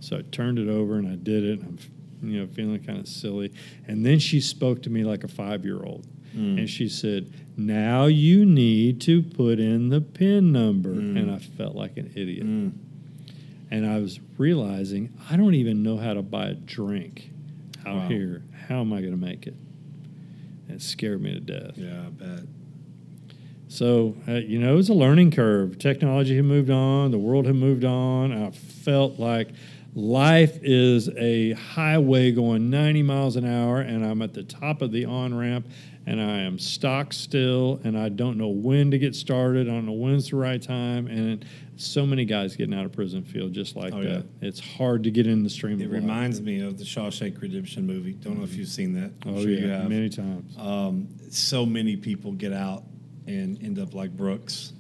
So 0.01 0.19
I 0.19 0.23
turned 0.31 0.59
it 0.59 0.69
over, 0.69 0.99
and 0.99 1.09
I 1.09 1.17
did 1.17 1.43
it. 1.45 1.61
And 1.61 1.79
I'm, 2.23 2.29
you 2.31 2.41
know, 2.41 2.47
feeling 2.47 2.79
kind 2.83 2.99
of 3.01 3.09
silly. 3.09 3.53
And 3.89 4.07
then 4.07 4.21
she 4.21 4.41
spoke 4.41 4.83
to 4.83 4.91
me 4.91 5.03
like 5.05 5.25
a 5.25 5.29
five 5.29 5.65
old, 6.37 6.59
and 6.59 6.69
she 6.71 6.89
said, 6.89 7.27
"Now 7.57 8.07
you 8.07 8.45
need 8.47 9.01
to 9.03 9.23
put 9.23 9.59
in 9.61 9.89
the 9.91 10.01
pin 10.01 10.53
number." 10.53 10.93
And 10.93 11.31
I 11.31 11.39
felt 11.39 11.75
like 11.77 11.97
an 11.97 12.11
idiot 12.15 12.47
Mm. 12.47 12.73
and 13.71 13.87
I 13.87 13.99
was 13.99 14.21
realizing 14.39 15.11
I 15.31 15.37
don't 15.37 15.55
even 15.55 15.83
know 15.83 15.97
how 15.97 16.15
to 16.15 16.23
buy 16.23 16.47
a 16.49 16.55
drink 16.55 17.31
out 17.87 17.97
Wow. 17.97 18.09
here. 18.09 18.43
How 18.69 18.81
am 18.81 18.93
I 18.93 19.01
going 19.01 19.13
to 19.13 19.17
make 19.27 19.47
it? 19.47 19.55
And 20.69 20.77
it 20.77 20.83
scared 20.83 21.21
me 21.23 21.33
to 21.35 21.41
death. 21.41 21.77
Yeah, 21.77 22.07
I 22.07 22.11
bet. 22.11 22.45
So, 23.69 24.17
uh, 24.29 24.33
you 24.35 24.59
know, 24.59 24.73
it 24.73 24.77
was 24.77 24.89
a 24.91 24.95
learning 24.95 25.31
curve. 25.31 25.79
Technology 25.79 26.37
had 26.37 26.45
moved 26.45 26.71
on, 26.71 27.11
the 27.11 27.19
world 27.19 27.47
had 27.47 27.55
moved 27.57 27.85
on. 27.85 28.31
I 28.33 28.51
felt 28.51 29.19
like 29.19 29.49
life 29.95 30.59
is 30.63 31.09
a 31.17 31.53
highway 31.53 32.33
going 32.33 32.69
90 32.71 33.03
miles 33.03 33.37
an 33.37 33.47
hour, 33.47 33.81
and 33.81 34.05
I'm 34.05 34.21
at 34.23 34.35
the 34.35 34.43
top 34.43 34.83
of 34.83 34.93
the 34.93 35.07
on 35.07 35.35
ramp, 35.35 35.67
and 36.07 36.21
I 36.21 36.41
am 36.41 36.59
stock 36.59 37.13
still, 37.13 37.81
and 37.85 37.97
I 37.99 38.09
don't 38.09 38.37
know 38.37 38.49
when 38.49 38.91
to 38.91 38.99
get 38.99 39.15
started. 39.15 39.69
I 39.69 39.73
don't 39.73 39.87
know 39.87 39.93
when's 39.93 40.31
the 40.31 40.37
right 40.37 40.61
time, 40.61 41.07
and 41.07 41.45
so 41.77 42.05
many 42.07 42.25
guys 42.25 42.55
getting 42.57 42.75
out 42.75 42.85
of 42.85 42.93
prison 42.93 43.23
feel 43.23 43.49
just 43.49 43.77
like 43.77 43.93
Oh, 43.95 44.03
that. 44.03 44.09
yeah. 44.41 44.49
It's 44.49 44.61
hard 44.61 45.05
to 45.05 45.11
get 45.11 45.27
in 45.27 45.43
the 45.43 45.51
stream. 45.51 45.81
It 45.81 45.85
of 45.87 45.93
life. 45.93 46.01
reminds 46.03 46.41
me 46.41 46.61
of 46.61 46.79
the 46.79 46.85
Shawshank 46.85 47.41
Redemption 47.41 47.87
movie. 47.87 48.13
Don't 48.13 48.39
know 48.39 48.45
if 48.45 48.55
you've 48.55 48.69
seen 48.69 48.93
that. 48.95 49.13
I'm 49.27 49.37
Oh 49.37 49.43
sure 49.43 49.51
yeah, 49.51 49.59
you 49.61 49.69
have. 49.69 49.89
many 49.89 50.09
times. 50.09 50.57
um, 50.59 51.09
so 51.31 51.65
many 51.65 51.97
people 51.97 52.33
get 52.33 52.53
out 52.53 52.85
and 53.27 53.63
end 53.63 53.79
up 53.79 53.95
like 53.95 54.11
Brooks, 54.17 54.73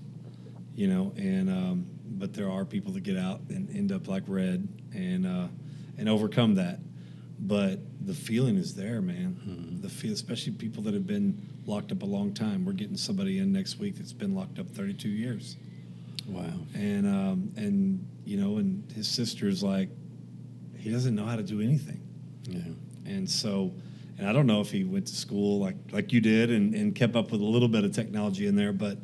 you 0.74 0.86
know, 0.88 1.12
and 1.16 1.48
um, 1.48 1.86
but 2.06 2.34
there 2.34 2.50
are 2.50 2.64
people 2.64 2.92
that 2.92 3.02
get 3.02 3.16
out 3.16 3.40
and 3.48 3.68
end 3.74 3.90
up 3.92 4.06
like 4.08 4.24
Red 4.26 4.68
and 4.94 5.26
uh, 5.26 5.46
and 5.98 6.08
overcome 6.08 6.54
that. 6.56 6.78
But 7.44 7.80
the 8.06 8.14
feeling 8.14 8.56
is 8.56 8.74
there, 8.74 9.00
man. 9.02 9.78
The 9.82 9.88
feel, 9.88 10.12
especially 10.12 10.52
people 10.52 10.82
that 10.84 10.94
have 10.94 11.06
been 11.06 11.40
locked 11.66 11.90
up 11.90 12.02
a 12.02 12.06
long 12.06 12.32
time. 12.32 12.64
We're 12.64 12.72
getting 12.72 12.96
somebody 12.96 13.38
in 13.38 13.52
next 13.52 13.78
week 13.78 13.96
that's 13.96 14.12
been 14.12 14.34
locked 14.34 14.58
up 14.60 14.70
32 14.70 15.08
years, 15.08 15.56
wow. 16.28 16.44
and 16.74 17.06
um, 17.06 17.52
and 17.56 18.06
you 18.24 18.36
know, 18.38 18.58
and 18.58 18.84
his 18.92 19.08
sister's 19.08 19.62
like, 19.62 19.88
he 20.76 20.90
doesn't 20.90 21.14
know 21.16 21.24
how 21.24 21.34
to 21.36 21.42
do 21.42 21.60
anything 21.60 22.00
Yeah. 22.48 22.60
and 23.06 23.28
so 23.30 23.72
and 24.18 24.28
i 24.28 24.32
don't 24.32 24.46
know 24.46 24.60
if 24.60 24.70
he 24.70 24.82
went 24.84 25.06
to 25.08 25.14
school 25.14 25.58
like 25.60 25.76
like 25.92 26.12
you 26.12 26.20
did 26.20 26.50
and, 26.50 26.74
and 26.74 26.94
kept 26.94 27.14
up 27.16 27.30
with 27.30 27.40
a 27.40 27.44
little 27.44 27.68
bit 27.68 27.84
of 27.84 27.92
technology 27.92 28.46
in 28.48 28.56
there 28.56 28.72
but 28.72 28.98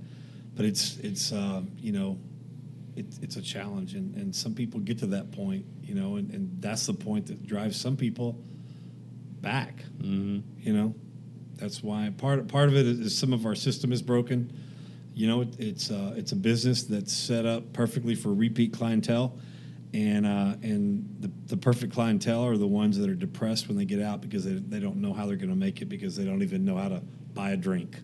but 0.57 0.65
it's 0.65 0.97
it's 0.99 1.33
uh, 1.33 1.63
you 1.81 1.93
know 1.93 2.19
it's 2.99 3.19
it's 3.19 3.37
a 3.37 3.43
challenge 3.43 3.95
and, 3.95 4.15
and 4.17 4.35
some 4.35 4.55
people 4.55 4.81
get 4.81 4.99
to 4.99 5.07
that 5.07 5.31
point 5.33 5.65
you 5.83 5.95
know 5.95 6.17
and, 6.17 6.31
and 6.33 6.51
that's 6.61 6.87
the 6.87 6.95
point 6.95 7.27
that 7.27 7.47
drives 7.47 7.81
some 7.81 7.97
people 7.97 8.39
back 9.41 9.83
hmm 10.01 10.41
you 10.59 10.73
know? 10.73 10.95
That's 11.57 11.83
why 11.83 12.13
part 12.17 12.47
part 12.47 12.69
of 12.69 12.77
it 12.77 12.87
is 12.87 13.17
some 13.17 13.33
of 13.33 13.45
our 13.47 13.55
system 13.55 13.91
is 13.91 14.03
broken. 14.03 14.53
You 15.15 15.27
know 15.27 15.41
it, 15.41 15.59
it's 15.59 15.91
uh, 15.91 16.15
it's 16.17 16.33
a 16.33 16.37
business 16.37 16.85
that's 16.85 17.13
set 17.13 17.47
up 17.47 17.73
perfectly 17.73 18.15
for 18.15 18.33
repeat 18.33 18.73
clientele 18.73 19.39
and 19.93 20.27
uh, 20.27 20.55
and 20.63 21.17
the, 21.21 21.31
the 21.47 21.57
perfect 21.57 21.93
clientele 21.93 22.45
are 22.45 22.57
the 22.57 22.67
ones 22.67 22.99
that 22.99 23.09
are 23.11 23.15
depressed 23.15 23.67
when 23.67 23.77
they 23.77 23.85
get 23.85 24.01
out 24.01 24.21
because 24.21 24.45
they, 24.45 24.53
they 24.53 24.79
don't 24.79 24.97
know 24.97 25.13
how 25.13 25.27
they're 25.27 25.37
going 25.37 25.49
to 25.51 25.57
make 25.57 25.83
it 25.83 25.87
because 25.87 26.17
they 26.17 26.25
don't 26.25 26.43
even 26.43 26.65
know 26.65 26.77
how 26.77 26.89
to 26.89 27.03
buy 27.35 27.51
a 27.51 27.57
drink 27.57 27.99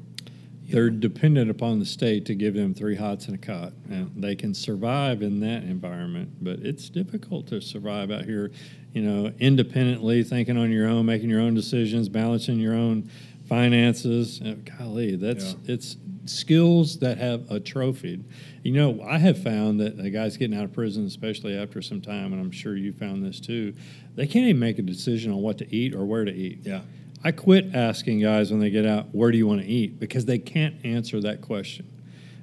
They're 0.68 0.90
dependent 0.90 1.50
upon 1.50 1.78
the 1.78 1.84
state 1.86 2.24
to 2.26 2.34
give 2.34 2.54
them 2.54 2.74
three 2.74 2.96
hots 2.96 3.26
and 3.26 3.34
a 3.34 3.38
cot. 3.38 3.72
And 3.90 4.10
they 4.16 4.34
can 4.34 4.54
survive 4.54 5.22
in 5.22 5.40
that 5.40 5.62
environment, 5.64 6.30
but 6.40 6.60
it's 6.60 6.88
difficult 6.88 7.46
to 7.48 7.60
survive 7.60 8.10
out 8.10 8.24
here, 8.24 8.50
you 8.92 9.02
know, 9.02 9.32
independently, 9.38 10.22
thinking 10.24 10.56
on 10.56 10.70
your 10.72 10.88
own, 10.88 11.04
making 11.06 11.28
your 11.28 11.40
own 11.40 11.54
decisions, 11.54 12.08
balancing 12.08 12.58
your 12.58 12.74
own 12.74 13.10
finances. 13.48 14.40
Uh, 14.40 14.54
golly, 14.78 15.16
that's 15.16 15.52
Yeah. 15.64 15.74
it's 15.74 15.96
skills 16.26 16.98
that 17.00 17.18
have 17.18 17.50
atrophied. 17.52 18.24
You 18.62 18.72
know, 18.72 19.00
I 19.02 19.18
have 19.18 19.38
found 19.38 19.78
that 19.80 19.98
the 19.98 20.08
guys 20.08 20.38
getting 20.38 20.56
out 20.56 20.64
of 20.64 20.72
prison, 20.72 21.04
especially 21.04 21.54
after 21.54 21.82
some 21.82 22.00
time, 22.00 22.32
and 22.32 22.40
I'm 22.40 22.50
sure 22.50 22.74
you 22.76 22.92
found 22.92 23.22
this 23.22 23.40
too, 23.40 23.74
they 24.14 24.26
can't 24.26 24.46
even 24.48 24.58
make 24.60 24.78
a 24.78 24.82
decision 24.82 25.30
on 25.32 25.38
what 25.42 25.58
to 25.58 25.74
eat 25.74 25.94
or 25.94 26.06
where 26.06 26.24
to 26.24 26.32
eat. 26.34 26.60
yeah 26.62 26.80
I 27.24 27.32
quit 27.32 27.74
asking 27.74 28.20
guys 28.20 28.50
when 28.50 28.60
they 28.60 28.68
get 28.70 28.84
out, 28.84 29.14
where 29.14 29.30
do 29.32 29.38
you 29.38 29.46
want 29.46 29.62
to 29.62 29.66
eat? 29.66 29.98
Because 29.98 30.26
they 30.26 30.38
can't 30.38 30.74
answer 30.84 31.20
that 31.22 31.40
question. 31.40 31.86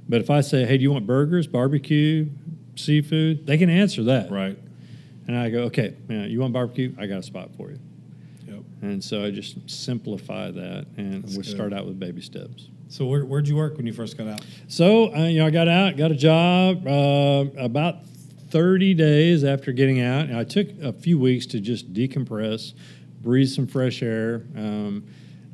But 0.09 0.21
if 0.21 0.29
I 0.29 0.41
say, 0.41 0.65
hey, 0.65 0.77
do 0.77 0.83
you 0.83 0.91
want 0.91 1.05
burgers, 1.05 1.45
barbecue, 1.47 2.27
seafood? 2.75 3.45
They 3.45 3.57
can 3.57 3.69
answer 3.69 4.03
that. 4.03 4.31
right 4.31 4.57
And 5.27 5.37
I 5.37 5.49
go, 5.49 5.63
okay, 5.63 5.93
yeah, 6.09 6.25
you 6.25 6.39
want 6.39 6.53
barbecue? 6.53 6.93
I 6.97 7.05
got 7.05 7.19
a 7.19 7.23
spot 7.23 7.51
for 7.55 7.69
you. 7.69 7.79
yep 8.47 8.61
And 8.81 9.03
so 9.03 9.23
I 9.23 9.31
just 9.31 9.69
simplify 9.69 10.49
that 10.51 10.87
and 10.97 11.23
That's 11.23 11.37
we 11.37 11.43
good. 11.43 11.51
start 11.51 11.73
out 11.73 11.85
with 11.85 11.99
baby 11.99 12.21
steps. 12.21 12.67
so 12.89 13.05
where, 13.05 13.23
where'd 13.23 13.47
you 13.47 13.55
work 13.55 13.77
when 13.77 13.85
you 13.85 13.93
first 13.93 14.17
got 14.17 14.27
out 14.27 14.43
So, 14.67 15.13
uh, 15.15 15.27
you 15.27 15.39
know, 15.39 15.45
I 15.45 15.51
got 15.51 15.67
out, 15.67 15.95
got 15.95 16.11
a 16.11 16.15
job 16.15 16.87
uh, 16.87 17.45
about 17.59 17.97
30 18.49 18.95
days 18.95 19.43
after 19.45 19.71
getting 19.71 20.01
out. 20.01 20.25
And 20.25 20.35
I 20.35 20.43
took 20.43 20.67
a 20.81 20.91
few 20.91 21.17
weeks 21.19 21.45
to 21.47 21.59
just 21.61 21.93
decompress, 21.93 22.73
breathe 23.21 23.49
some 23.49 23.67
fresh 23.67 24.01
air. 24.03 24.43
Um, 24.55 25.03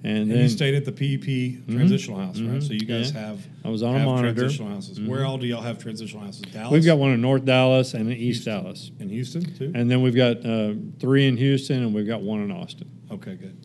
and, 0.03 0.17
and 0.19 0.31
then 0.31 0.37
you 0.43 0.47
stayed 0.49 0.75
at 0.75 0.85
the 0.85 0.91
PEP 0.91 1.65
transitional 1.75 2.19
house 2.19 2.39
right 2.39 2.59
Mhm. 2.59 2.63
so 2.67 2.71
you 2.73 2.81
guys 2.85 3.11
Yeah. 3.11 3.27
have 3.29 3.47
I 3.65 3.69
was 3.69 3.81
on 3.81 3.95
a 3.99 4.05
monitor. 4.05 4.33
transitional 4.33 4.69
houses 4.69 5.01
where 5.01 5.25
all 5.25 5.39
do 5.39 5.47
y'all 5.47 5.63
have 5.63 5.79
transitional 5.79 6.23
houses 6.23 6.43
Dallas 6.53 6.71
We've 6.71 6.85
got 6.85 6.99
one 6.99 7.13
in 7.13 7.19
North 7.21 7.45
Dallas 7.45 7.93
and 7.95 8.03
in 8.11 8.13
East 8.15 8.43
Houston. 8.45 8.53
Dallas. 8.63 8.91
in 8.99 9.09
Houston 9.09 9.41
too 9.55 9.71
And 9.73 9.89
then 9.89 10.03
we've 10.03 10.15
got 10.15 10.45
uh, 10.45 10.73
three 10.99 11.25
in 11.27 11.35
Houston 11.35 11.81
and 11.83 11.93
we've 11.95 12.07
got 12.07 12.21
one 12.21 12.41
in 12.41 12.51
Austin. 12.51 12.87
okay 13.11 13.35
good 13.35 13.55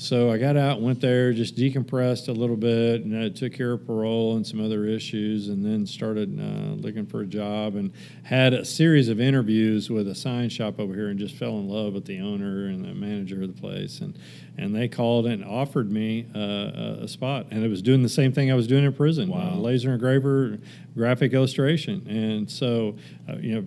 So 0.00 0.30
I 0.30 0.38
got 0.38 0.56
out, 0.56 0.80
went 0.80 1.02
there, 1.02 1.30
just 1.34 1.56
decompressed 1.56 2.28
a 2.28 2.32
little 2.32 2.56
bit, 2.56 3.04
and 3.04 3.14
I 3.22 3.28
took 3.28 3.52
care 3.52 3.72
of 3.72 3.86
parole 3.86 4.34
and 4.34 4.46
some 4.46 4.58
other 4.58 4.86
issues, 4.86 5.48
and 5.48 5.62
then 5.62 5.84
started 5.84 6.40
uh, 6.40 6.72
looking 6.76 7.04
for 7.04 7.20
a 7.20 7.26
job 7.26 7.76
and 7.76 7.92
had 8.22 8.54
a 8.54 8.64
series 8.64 9.10
of 9.10 9.20
interviews 9.20 9.90
with 9.90 10.08
a 10.08 10.14
sign 10.14 10.48
shop 10.48 10.80
over 10.80 10.94
here, 10.94 11.08
and 11.10 11.18
just 11.18 11.34
fell 11.34 11.58
in 11.58 11.68
love 11.68 11.92
with 11.92 12.06
the 12.06 12.18
owner 12.18 12.68
and 12.68 12.82
the 12.82 12.94
manager 12.94 13.42
of 13.42 13.54
the 13.54 13.60
place, 13.60 14.00
and 14.00 14.18
and 14.56 14.74
they 14.74 14.88
called 14.88 15.26
and 15.26 15.44
offered 15.44 15.92
me 15.92 16.26
uh, 16.34 17.02
a, 17.02 17.06
spot, 17.06 17.48
and 17.50 17.62
it 17.62 17.68
was 17.68 17.82
doing 17.82 18.02
the 18.02 18.08
same 18.08 18.32
thing 18.32 18.50
I 18.50 18.54
was 18.54 18.66
doing 18.66 18.84
in 18.86 18.94
prison, 18.94 19.28
Wow. 19.28 19.52
uh, 19.52 19.56
laser 19.56 19.92
engraver, 19.92 20.60
graphic 20.94 21.34
illustration, 21.34 22.06
and 22.08 22.50
so 22.50 22.96
uh, 23.28 23.36
you 23.36 23.54
know. 23.54 23.64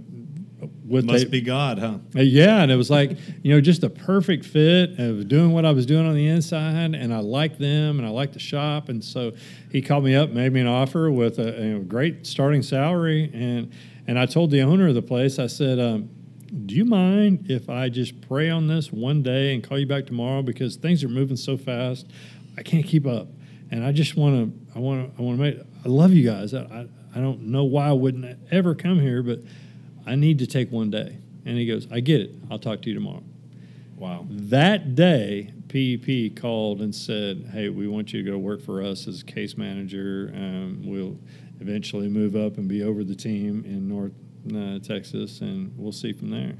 With 0.86 1.06
must 1.06 1.26
they- 1.26 1.30
be 1.30 1.42
god 1.42 1.80
huh 1.80 1.98
uh, 2.16 2.22
Yeah, 2.22 2.62
and 2.62 2.72
it 2.72 2.76
was 2.76 2.90
like 2.90 3.18
you 3.44 3.54
know 3.54 3.62
just 3.62 3.84
a 3.84 3.90
perfect 3.90 4.46
fit 4.46 5.00
of 5.00 5.28
doing 5.28 5.52
what 5.52 5.66
I 5.66 5.72
was 5.72 5.86
doing 5.86 6.06
on 6.06 6.16
the 6.16 6.28
inside, 6.28 6.96
and 6.96 7.14
I 7.14 7.20
liked 7.20 7.60
them, 7.60 8.00
and 8.00 8.08
I 8.08 8.12
liked 8.12 8.34
the 8.34 8.40
shop, 8.40 8.90
and 8.90 9.04
so 9.04 9.32
he 9.72 9.82
called 9.82 10.04
me 10.04 10.16
up, 10.16 10.30
made 10.32 10.52
me 10.54 10.62
an 10.62 10.68
offer 10.68 11.12
with 11.12 11.40
a, 11.40 11.52
you 11.62 11.74
know, 11.74 11.80
great 11.82 12.26
starting 12.28 12.62
salary, 12.62 13.30
and 13.34 13.72
and 14.08 14.20
I 14.20 14.26
told 14.26 14.52
the 14.52 14.62
owner 14.62 14.88
of 14.88 14.96
the 14.96 15.02
place, 15.02 15.40
I 15.40 15.48
said, 15.48 15.80
um, 15.80 16.10
"Do 16.66 16.76
you 16.76 16.86
mind 16.86 17.50
if 17.50 17.70
I 17.70 17.90
just 17.90 18.20
pray 18.22 18.50
on 18.50 18.68
this 18.68 18.92
one 18.92 19.24
day 19.24 19.54
and 19.54 19.64
call 19.64 19.80
you 19.80 19.88
back 19.88 20.06
tomorrow 20.06 20.42
because 20.42 20.76
things 20.76 21.04
are 21.04 21.10
moving 21.10 21.38
so 21.38 21.58
fast, 21.58 22.08
I 22.58 22.64
can't 22.64 22.86
keep 22.86 23.08
up, 23.08 23.28
and 23.72 23.84
I 23.86 23.92
just 23.92 24.18
want 24.18 24.36
to, 24.36 24.76
I 24.76 24.80
want 24.80 25.16
to, 25.16 25.20
I 25.22 25.24
want 25.26 25.38
to 25.38 25.42
make, 25.44 25.58
I 25.86 25.88
love 25.90 26.12
you 26.14 26.30
guys, 26.30 26.54
I, 26.54 26.62
I 26.64 26.88
I 27.16 27.20
don't 27.20 27.42
know 27.44 27.64
why 27.64 27.88
I 27.88 27.92
wouldn't 27.92 28.38
ever 28.52 28.76
come 28.76 29.00
here, 29.00 29.24
but." 29.24 29.40
I 30.06 30.16
need 30.16 30.40
to 30.40 30.48
take 30.48 30.72
one 30.72 30.90
day. 30.90 31.18
And 31.46 31.58
he 31.58 31.66
goes, 31.66 31.88
I 31.92 32.00
get 32.00 32.22
it. 32.22 32.32
I'll 32.50 32.60
talk 32.60 32.82
to 32.84 32.90
you 32.90 32.96
tomorrow. 32.96 33.24
wow 33.96 34.26
That 34.30 34.96
day, 34.96 35.54
PEP 35.68 36.36
called 36.40 36.82
and 36.82 36.94
said, 36.94 37.50
Hey, 37.52 37.70
we 37.70 37.88
want 37.88 38.14
you 38.14 38.24
to 38.24 38.32
go 38.32 38.38
work 38.38 38.62
for 38.62 38.82
us 38.82 39.08
as 39.08 39.22
a 39.22 39.26
case 39.26 39.58
manager. 39.58 40.32
Um, 40.34 40.82
we'll 40.86 41.20
eventually 41.60 42.08
move 42.08 42.36
up 42.36 42.58
and 42.58 42.68
be 42.68 42.84
over 42.84 43.04
the 43.04 43.16
team 43.16 43.64
in 43.66 43.88
North 43.88 44.14
uh, 44.56 44.80
Texas, 44.80 45.42
and 45.42 45.74
we'll 45.78 45.92
see 45.92 46.14
from 46.14 46.30
there. 46.30 46.56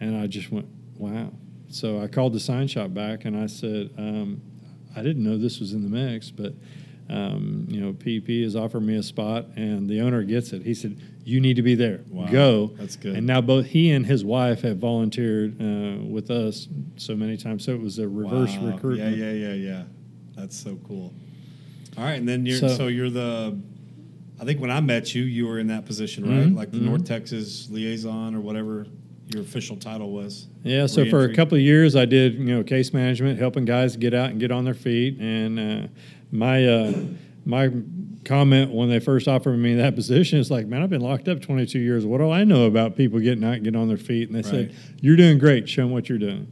And 0.00 0.16
I 0.16 0.26
just 0.26 0.50
went, 0.50 0.66
Wow. 0.96 1.32
So 1.68 2.00
I 2.00 2.08
called 2.08 2.32
the 2.32 2.40
sign 2.40 2.66
shop 2.66 2.92
back 2.92 3.24
and 3.24 3.36
I 3.36 3.46
said, 3.46 3.90
um, 3.96 4.42
I 4.96 5.02
didn't 5.02 5.22
know 5.22 5.38
this 5.38 5.60
was 5.60 5.72
in 5.72 5.82
the 5.82 5.88
mix, 5.88 6.30
but 6.30 6.52
um, 7.08 7.66
you 7.68 7.80
know, 7.80 7.92
PEP 7.92 8.28
has 8.44 8.54
offered 8.54 8.82
me 8.82 8.96
a 8.96 9.02
spot, 9.02 9.46
and 9.56 9.88
the 9.88 10.00
owner 10.00 10.22
gets 10.22 10.52
it. 10.52 10.62
He 10.62 10.74
said, 10.74 11.00
"You 11.24 11.40
need 11.40 11.56
to 11.56 11.62
be 11.62 11.74
there. 11.74 12.00
Wow, 12.10 12.26
Go." 12.30 12.70
that's 12.78 12.96
good. 12.96 13.16
And 13.16 13.26
now 13.26 13.40
both 13.40 13.66
he 13.66 13.90
and 13.90 14.04
his 14.06 14.24
wife 14.24 14.62
have 14.62 14.78
volunteered 14.78 15.60
uh, 15.60 16.02
with 16.04 16.30
us 16.30 16.68
so 16.96 17.14
many 17.16 17.36
times. 17.36 17.64
So 17.64 17.72
it 17.72 17.80
was 17.80 17.98
a 17.98 18.08
reverse 18.08 18.56
Wow. 18.56 18.72
recruitment. 18.72 19.16
Yeah, 19.16 19.30
yeah, 19.32 19.48
yeah, 19.48 19.54
yeah. 19.54 19.82
That's 20.36 20.56
so 20.56 20.76
cool. 20.86 21.12
All 21.98 22.04
right, 22.04 22.14
and 22.18 22.28
then 22.28 22.46
you're 22.46 22.56
so, 22.58 22.68
So- 22.68 22.86
you're 22.88 23.10
the. 23.10 23.56
I 24.40 24.44
think 24.44 24.58
when 24.58 24.70
I 24.70 24.80
met 24.80 25.14
you, 25.14 25.22
you 25.24 25.46
were 25.46 25.58
in 25.58 25.66
that 25.66 25.84
position, 25.84 26.24
right? 26.24 26.46
Mhm, 26.48 26.56
Like 26.56 26.70
the 26.70 26.78
North 26.78 27.04
Texas 27.04 27.68
liaison 27.70 28.34
or 28.34 28.40
whatever 28.40 28.86
your 29.34 29.42
official 29.42 29.76
title 29.76 30.12
was. 30.12 30.46
Yeah, 30.64 30.86
so 30.86 31.04
for 31.04 31.24
a 31.24 31.34
couple 31.34 31.56
of 31.56 31.62
years, 31.62 31.94
I 31.94 32.06
did 32.06 32.34
you 32.34 32.44
know 32.46 32.62
case 32.64 32.94
management, 32.94 33.38
helping 33.38 33.66
guys 33.66 33.96
get 33.96 34.14
out 34.14 34.30
and 34.30 34.40
get 34.40 34.50
on 34.50 34.64
their 34.64 34.72
feet. 34.74 35.18
And 35.20 35.58
uh, 35.60 35.86
my 36.32 36.66
uh, 36.66 36.92
my 37.44 37.70
comment 38.24 38.70
when 38.72 38.88
they 38.88 39.00
first 39.00 39.28
offered 39.28 39.56
me 39.56 39.74
that 39.76 39.94
position 39.94 40.38
It's 40.38 40.50
like, 40.50 40.66
man, 40.66 40.82
I've 40.82 40.90
been 40.90 41.00
locked 41.00 41.28
up 41.28 41.40
22 41.40 41.78
years. 41.78 42.04
What 42.04 42.18
do 42.18 42.30
I 42.30 42.44
know 42.44 42.66
about 42.66 42.96
people 42.96 43.18
getting 43.18 43.44
out 43.44 43.54
and 43.54 43.64
getting 43.64 43.80
on 43.80 43.88
their 43.88 43.96
feet? 43.96 44.28
And 44.28 44.36
they 44.36 44.48
said, 44.48 44.74
you're 45.00 45.16
doing 45.16 45.38
great. 45.38 45.68
Show 45.68 45.82
them 45.82 45.90
what 45.90 46.08
you're 46.08 46.18
doing. 46.18 46.46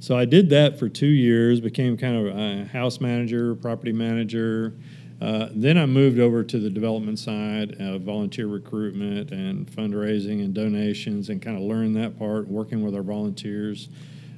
So 0.00 0.18
I 0.18 0.24
did 0.24 0.50
that 0.50 0.78
for 0.78 0.88
two 0.88 1.06
years, 1.06 1.60
became 1.60 1.96
kind 1.96 2.26
of 2.26 2.36
a 2.36 2.64
house 2.66 3.00
manager, 3.00 3.54
property 3.54 3.92
manager. 3.92 4.74
Uh, 5.20 5.48
then 5.54 5.78
I 5.78 5.86
moved 5.86 6.18
over 6.18 6.42
to 6.44 6.58
the 6.58 6.68
development 6.68 7.18
side, 7.18 7.80
uh, 7.80 7.98
volunteer 7.98 8.46
recruitment 8.46 9.30
and 9.30 9.66
fundraising 9.66 10.44
and 10.44 10.52
donations, 10.52 11.30
and 11.30 11.40
kind 11.40 11.56
of 11.56 11.62
learned 11.62 11.96
that 11.96 12.18
part, 12.18 12.48
working 12.48 12.82
with 12.82 12.94
our 12.94 13.02
volunteers. 13.02 13.88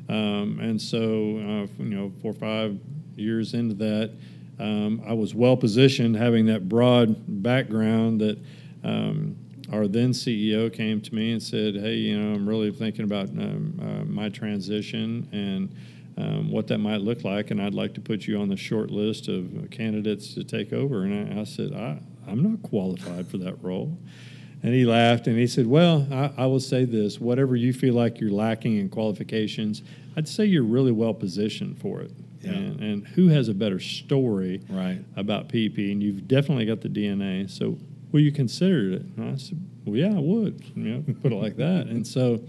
Um, 0.08 0.60
and 0.60 0.80
so, 0.80 0.98
uh, 0.98 1.82
you 1.82 1.96
know, 1.96 2.12
four 2.22 2.30
or 2.30 2.34
five 2.34 2.78
years 3.16 3.54
into 3.54 3.74
that, 3.76 4.12
um, 4.58 5.02
I 5.06 5.12
was 5.12 5.34
well 5.34 5.56
positioned, 5.56 6.16
having 6.16 6.46
that 6.46 6.68
broad 6.68 7.42
background 7.42 8.20
that. 8.20 8.38
Um, 8.84 9.36
our 9.72 9.88
then 9.88 10.10
CEO 10.10 10.72
came 10.72 11.00
to 11.00 11.12
me 11.12 11.32
and 11.32 11.42
said, 11.42 11.74
"Hey, 11.74 11.94
you 11.94 12.16
know, 12.16 12.34
I'm 12.34 12.48
really 12.48 12.70
thinking 12.70 13.04
about 13.04 13.30
um, 13.30 13.76
uh, 13.82 14.04
my 14.04 14.28
transition, 14.28 15.28
and 15.32 15.74
um, 16.18 16.50
what 16.50 16.66
that 16.68 16.78
might 16.78 17.00
look 17.00 17.24
like, 17.24 17.50
and 17.50 17.60
I'd 17.60 17.74
like 17.74 17.94
to 17.94 18.00
put 18.00 18.26
you 18.26 18.40
on 18.40 18.48
the 18.48 18.56
short 18.56 18.90
list 18.90 19.28
of 19.28 19.68
candidates 19.70 20.34
to 20.34 20.44
take 20.44 20.72
over. 20.72 21.02
And 21.02 21.38
I, 21.38 21.40
I 21.40 21.44
said, 21.44 21.72
I, 21.72 21.98
I'm 22.26 22.42
not 22.42 22.62
qualified 22.62 23.28
for 23.28 23.38
that 23.38 23.62
role. 23.62 23.98
And 24.62 24.74
he 24.74 24.84
laughed 24.84 25.26
and 25.26 25.38
he 25.38 25.46
said, 25.46 25.66
Well, 25.66 26.08
I, 26.10 26.32
I, 26.38 26.46
will 26.46 26.60
say 26.60 26.84
this 26.84 27.20
whatever 27.20 27.54
you 27.54 27.72
feel 27.72 27.94
like 27.94 28.20
you're 28.20 28.30
lacking 28.30 28.78
in 28.78 28.88
qualifications, 28.88 29.82
I'd 30.16 30.26
say 30.26 30.46
you're 30.46 30.64
really 30.64 30.92
well 30.92 31.14
positioned 31.14 31.78
for 31.78 32.00
it. 32.00 32.12
Yeah. 32.46 32.52
And, 32.52 32.80
and 32.80 33.06
who 33.08 33.28
has 33.28 33.48
a 33.48 33.54
better 33.54 33.78
story 33.78 34.62
Right. 34.68 35.04
about 35.16 35.48
PEP? 35.48 35.78
And 35.78 36.02
you've 36.02 36.26
definitely 36.26 36.66
got 36.66 36.80
the 36.80 36.88
DNA. 36.88 37.50
So 37.50 37.78
will 38.12 38.20
you 38.20 38.32
consider 38.32 38.92
it? 38.92 39.02
And 39.16 39.30
I 39.32 39.36
said, 39.36 39.60
Well, 39.84 39.96
yeah, 39.96 40.16
I 40.16 40.20
would. 40.20 40.64
You 40.74 40.82
know, 40.82 41.04
put 41.22 41.32
it 41.32 41.36
like 41.36 41.56
that. 41.56 41.86
And 41.86 42.06
so 42.06 42.42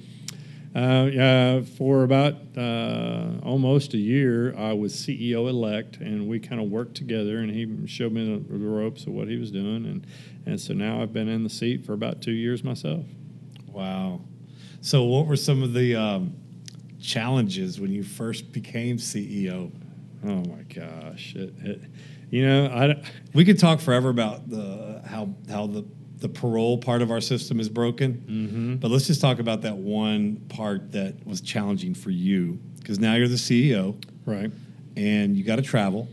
uh, 0.78 1.10
yeah, 1.12 1.62
for 1.62 2.04
about 2.04 2.36
uh, 2.56 3.40
almost 3.42 3.96
a 3.96 3.98
year, 3.98 4.56
I 4.56 4.74
was 4.74 4.94
CEO 4.94 5.50
elect, 5.50 5.98
and 5.98 6.28
we 6.28 6.40
kind 6.40 6.62
of 6.62 6.70
worked 6.70 6.94
together. 6.94 7.40
And 7.40 7.50
he 7.50 7.88
showed 7.88 8.12
me 8.12 8.36
the, 8.36 8.58
the, 8.58 8.66
ropes 8.66 9.08
of 9.08 9.14
what 9.14 9.28
he 9.28 9.38
was 9.38 9.50
doing, 9.50 9.86
and 9.86 10.06
and 10.46 10.62
so 10.62 10.74
now 10.74 11.02
I've 11.02 11.12
been 11.12 11.30
in 11.30 11.44
the 11.44 11.50
seat 11.50 11.84
for 11.84 11.94
about 11.94 12.22
two 12.22 12.32
years 12.32 12.64
myself. 12.64 13.06
Wow. 13.66 14.22
So, 14.82 15.04
what 15.06 15.26
were 15.26 15.36
some 15.36 15.64
of 15.64 15.74
the 15.74 15.96
um, 15.96 16.36
challenges 17.02 17.80
when 17.80 17.92
you 17.92 18.04
first 18.04 18.52
became 18.52 18.98
CEO? 18.98 19.72
Oh 20.24 20.44
my 20.46 20.64
gosh, 20.74 21.36
it, 21.36 21.54
it, 21.64 21.82
you 22.30 22.46
know, 22.46 22.68
I 22.68 23.04
we 23.34 23.46
could 23.46 23.60
talk 23.60 23.80
forever 23.80 24.10
about 24.10 24.50
the 24.50 25.02
how 25.06 25.34
how 25.50 25.68
the 25.68 25.86
the 26.20 26.30
parole 26.30 26.80
part 26.80 27.02
of 27.02 27.12
our 27.12 27.22
system 27.22 27.60
is 27.60 27.70
broken. 27.70 28.26
Mm-hmm. 28.28 28.76
But 28.78 28.92
let's 28.92 29.08
just 29.08 29.22
talk 29.22 29.40
about 29.40 29.62
that 29.62 29.78
one 29.78 30.38
part 30.50 30.92
that 30.94 31.26
was 31.26 31.42
challenging 31.42 31.94
for 31.94 32.10
you 32.10 32.60
because 32.80 33.00
now 33.00 33.16
you're 33.16 33.28
the 33.28 33.36
CEO, 33.36 34.02
right? 34.26 34.52
And 34.96 35.36
you 35.36 35.44
got 35.44 35.58
to 35.58 35.62
travel, 35.62 36.08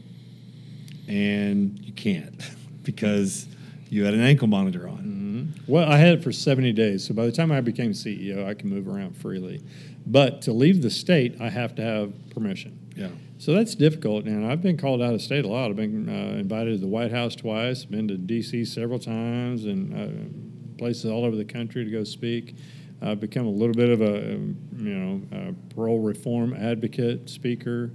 and 1.09 1.79
you 1.81 1.93
can't 1.93 2.35
because 2.83 3.47
you 3.89 4.05
had 4.05 4.15
an 4.15 4.21
ankle 4.21 4.49
monitor 4.49 4.89
on. 4.89 4.99
Mm-hmm. 4.99 5.73
Well, 5.73 5.89
I 5.89 5.97
had 5.97 6.15
it 6.19 6.25
for 6.25 6.33
70 6.33 6.73
days, 6.73 7.07
so 7.07 7.15
by 7.15 7.27
the 7.27 7.33
time 7.33 7.51
I 7.51 7.61
became 7.61 7.93
CEO, 7.93 8.47
I 8.47 8.55
can 8.55 8.69
move 8.69 8.89
around 8.89 9.17
freely. 9.17 9.63
But 10.07 10.43
to 10.43 10.53
leave 10.53 10.83
the 10.83 10.91
state, 10.91 11.37
I 11.41 11.49
have 11.49 11.75
to 11.77 11.83
have 11.83 12.13
permission. 12.31 12.79
Yeah. 12.97 13.09
So 13.39 13.53
that's 13.53 13.75
difficult, 13.75 14.25
and 14.27 14.47
I've 14.47 14.63
been 14.63 14.77
called 14.77 15.03
out 15.03 15.13
of 15.13 15.21
state 15.21 15.45
a 15.45 15.49
lot. 15.49 15.69
I've 15.69 15.77
been 15.77 16.09
uh, 16.09 16.39
invited 16.39 16.75
to 16.75 16.79
the 16.79 16.87
White 16.87 17.11
House 17.11 17.35
twice, 17.35 17.85
been 17.85 18.09
to 18.09 18.17
D.C. 18.17 18.65
several 18.65 18.99
times, 18.99 19.65
and 19.65 19.93
uh, 19.93 20.79
places 20.79 21.11
all 21.11 21.25
over 21.25 21.37
the 21.37 21.45
country 21.45 21.85
to 21.85 21.91
go 21.91 22.05
speak. 22.05 22.55
I've 23.03 23.21
become 23.21 23.47
a 23.47 23.51
little 23.51 23.75
bit 23.75 23.91
of 23.91 24.01
a 24.01 24.39
you 24.77 24.95
know 24.95 25.23
a 25.33 25.75
parole 25.75 26.01
reform 26.01 26.55
advocate, 26.55 27.29
speaker, 27.29 27.91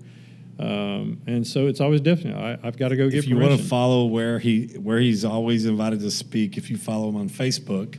um, 0.59 1.21
and 1.25 1.47
so 1.47 1.67
it's 1.67 1.79
always 1.79 2.01
different. 2.01 2.37
I, 2.37 2.57
have 2.61 2.77
got 2.77 2.89
to 2.89 2.97
go 2.97 3.09
get. 3.09 3.19
If 3.19 3.27
you 3.27 3.35
permission. 3.35 3.49
want 3.49 3.61
to 3.61 3.67
follow 3.67 4.05
where 4.05 4.39
he 4.39 4.67
where 4.77 4.99
he's 4.99 5.23
always 5.23 5.65
invited 5.65 6.01
to 6.01 6.11
speak, 6.11 6.57
if 6.57 6.69
you 6.69 6.77
follow 6.77 7.09
him 7.09 7.15
on 7.15 7.29
Facebook, 7.29 7.97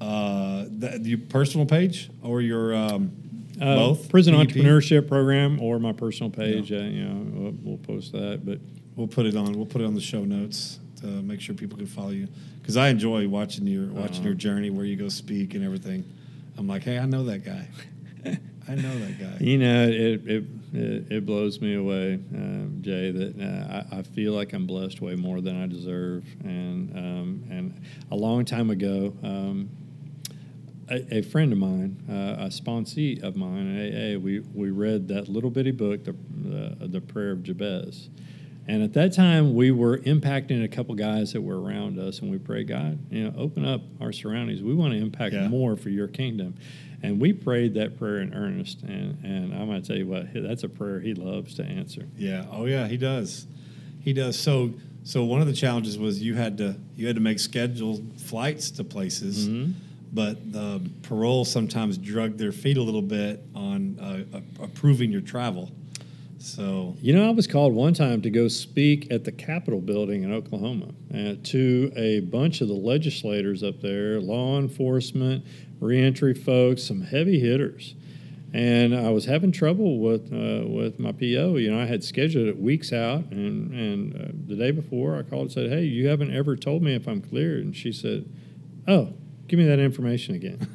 uh, 0.00 0.64
the, 0.68 1.00
your 1.02 1.18
personal 1.18 1.64
page 1.64 2.10
or 2.22 2.40
your 2.40 2.74
um, 2.74 3.12
uh, 3.60 3.76
both 3.76 4.08
prison 4.08 4.34
entrepreneurship 4.34 5.08
program 5.08 5.60
or 5.60 5.78
my 5.78 5.92
personal 5.92 6.30
page. 6.30 6.70
Yeah. 6.70 6.78
Uh, 6.78 6.82
you 6.82 7.04
know, 7.04 7.40
we'll, 7.40 7.54
we'll, 7.62 7.78
post 7.78 8.12
that, 8.12 8.42
but 8.44 8.58
we'll 8.96 9.08
put 9.08 9.26
it 9.26 9.36
on. 9.36 9.52
We'll 9.52 9.66
put 9.66 9.80
it 9.80 9.84
on 9.84 9.94
the 9.94 10.00
show 10.00 10.24
notes 10.24 10.78
to 11.00 11.06
make 11.06 11.40
sure 11.40 11.54
people 11.54 11.76
can 11.76 11.86
follow 11.86 12.10
you 12.10 12.28
because 12.60 12.76
I 12.76 12.88
enjoy 12.88 13.28
watching 13.28 13.66
your 13.66 13.86
watching 13.86 14.18
uh-huh. 14.18 14.24
your 14.24 14.34
journey 14.34 14.70
where 14.70 14.84
you 14.84 14.96
go 14.96 15.08
speak 15.08 15.54
and 15.54 15.64
everything. 15.64 16.04
I'm 16.56 16.66
like, 16.66 16.84
hey, 16.84 16.98
I 16.98 17.06
know 17.06 17.24
that 17.24 17.44
guy. 17.44 17.68
I 18.68 18.74
know 18.76 18.98
that 18.98 19.18
guy. 19.18 19.44
You 19.44 19.58
know, 19.58 19.84
it 19.84 20.26
it 20.26 20.44
it, 20.72 21.12
it 21.12 21.26
blows 21.26 21.60
me 21.60 21.74
away, 21.74 22.14
um, 22.34 22.78
Jay. 22.80 23.10
That 23.10 23.38
uh, 23.38 23.94
I, 23.94 23.98
I, 23.98 24.02
feel 24.02 24.32
like 24.32 24.52
I'm 24.52 24.66
blessed 24.66 25.00
way 25.00 25.16
more 25.16 25.40
than 25.40 25.60
I 25.60 25.66
deserve, 25.66 26.24
and 26.44 26.96
um, 26.96 27.44
and 27.50 27.82
a 28.10 28.16
long 28.16 28.44
time 28.44 28.70
ago. 28.70 29.12
Um, 29.22 29.70
a, 30.92 31.18
a, 31.18 31.22
friend 31.22 31.52
of 31.52 31.58
mine, 31.58 32.02
uh, 32.08 32.44
a 32.44 32.48
sponsee 32.48 33.22
of 33.22 33.36
mine 33.36 33.76
in 33.76 34.16
AA, 34.16 34.18
we, 34.18 34.40
we 34.40 34.70
read 34.70 35.08
that 35.08 35.28
little 35.28 35.50
bitty 35.50 35.70
book, 35.70 36.04
the, 36.04 36.14
the, 36.44 36.88
the 36.88 37.00
Prayer 37.00 37.32
of 37.32 37.42
Jabez. 37.42 38.08
And 38.68 38.82
at 38.82 38.92
that 38.92 39.12
time, 39.12 39.54
we 39.54 39.72
were 39.72 39.98
impacting 39.98 40.62
a 40.62 40.68
couple 40.68 40.94
guys 40.94 41.32
that 41.32 41.40
were 41.40 41.60
around 41.60 41.98
us, 41.98 42.20
and 42.20 42.30
we 42.30 42.38
prayed, 42.38 42.68
God, 42.68 42.98
you 43.10 43.24
know, 43.24 43.34
open 43.36 43.64
up 43.64 43.80
our 44.00 44.12
surroundings. 44.12 44.62
We 44.62 44.74
want 44.74 44.92
to 44.92 45.00
impact 45.00 45.34
yeah. 45.34 45.48
more 45.48 45.76
for 45.76 45.88
your 45.88 46.06
kingdom. 46.06 46.54
And 47.02 47.20
we 47.20 47.32
prayed 47.32 47.74
that 47.74 47.98
prayer 47.98 48.20
in 48.20 48.32
earnest. 48.32 48.82
And, 48.82 49.18
and 49.24 49.52
I'm 49.52 49.66
going 49.66 49.82
to 49.82 49.86
tell 49.86 49.96
you 49.96 50.06
what, 50.06 50.26
that's 50.32 50.62
a 50.62 50.68
prayer 50.68 51.00
he 51.00 51.14
loves 51.14 51.54
to 51.54 51.64
answer. 51.64 52.06
Yeah. 52.16 52.46
Oh, 52.52 52.66
yeah, 52.66 52.86
he 52.86 52.96
does. 52.96 53.46
He 54.00 54.12
does. 54.12 54.38
So, 54.38 54.74
so 55.02 55.24
one 55.24 55.40
of 55.40 55.48
the 55.48 55.52
challenges 55.52 55.98
was 55.98 56.22
you 56.22 56.34
had 56.34 56.58
to 56.58 56.76
you 56.94 57.08
had 57.08 57.16
to 57.16 57.22
make 57.22 57.40
scheduled 57.40 58.20
flights 58.20 58.70
to 58.72 58.84
places. 58.84 59.48
Mm-hmm 59.48 59.72
but 60.12 60.52
the 60.52 60.80
parole 61.02 61.44
sometimes 61.44 61.96
drug 61.96 62.36
their 62.36 62.52
feet 62.52 62.76
a 62.76 62.82
little 62.82 63.02
bit 63.02 63.42
on 63.54 63.98
uh, 63.98 64.40
approving 64.62 65.10
your 65.10 65.22
travel. 65.22 65.70
So 66.38 66.96
you 67.00 67.14
know, 67.14 67.28
I 67.28 67.30
was 67.30 67.46
called 67.46 67.72
one 67.72 67.94
time 67.94 68.20
to 68.22 68.30
go 68.30 68.48
speak 68.48 69.10
at 69.12 69.24
the 69.24 69.32
Capitol 69.32 69.80
building 69.80 70.24
in 70.24 70.32
Oklahoma 70.32 70.88
uh, 71.14 71.34
to 71.44 71.92
a 71.96 72.20
bunch 72.20 72.60
of 72.60 72.68
the 72.68 72.74
legislators 72.74 73.62
up 73.62 73.80
there, 73.80 74.20
law 74.20 74.58
enforcement, 74.58 75.44
reentry 75.78 76.34
folks, 76.34 76.82
some 76.82 77.00
heavy 77.00 77.38
hitters. 77.38 77.94
And 78.52 78.94
I 78.94 79.10
was 79.10 79.24
having 79.24 79.52
trouble 79.52 79.98
with 80.00 80.32
uh, 80.32 80.68
with 80.68 80.98
my 80.98 81.12
PO. 81.12 81.56
You 81.56 81.70
know, 81.70 81.80
I 81.80 81.86
had 81.86 82.04
scheduled 82.04 82.48
it 82.48 82.58
weeks 82.58 82.92
out, 82.92 83.24
and 83.30 83.72
and 83.72 84.14
uh, 84.14 84.32
the 84.46 84.56
day 84.56 84.72
before, 84.72 85.16
I 85.16 85.22
called 85.22 85.42
and 85.42 85.52
said, 85.52 85.70
"Hey, 85.70 85.84
you 85.84 86.08
haven't 86.08 86.34
ever 86.34 86.56
told 86.56 86.82
me 86.82 86.94
if 86.94 87.06
I'm 87.06 87.22
cleared." 87.22 87.64
And 87.64 87.74
she 87.74 87.92
said, 87.92 88.26
"Oh, 88.86 89.14
Give 89.52 89.58
me 89.58 89.66
that 89.66 89.80
information 89.80 90.34
again. 90.34 90.66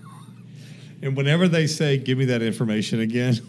and 1.01 1.17
whenever 1.17 1.47
they 1.47 1.65
say, 1.65 1.97
give 1.97 2.19
me 2.19 2.25
that 2.25 2.43
information 2.43 2.99
again, 2.99 3.39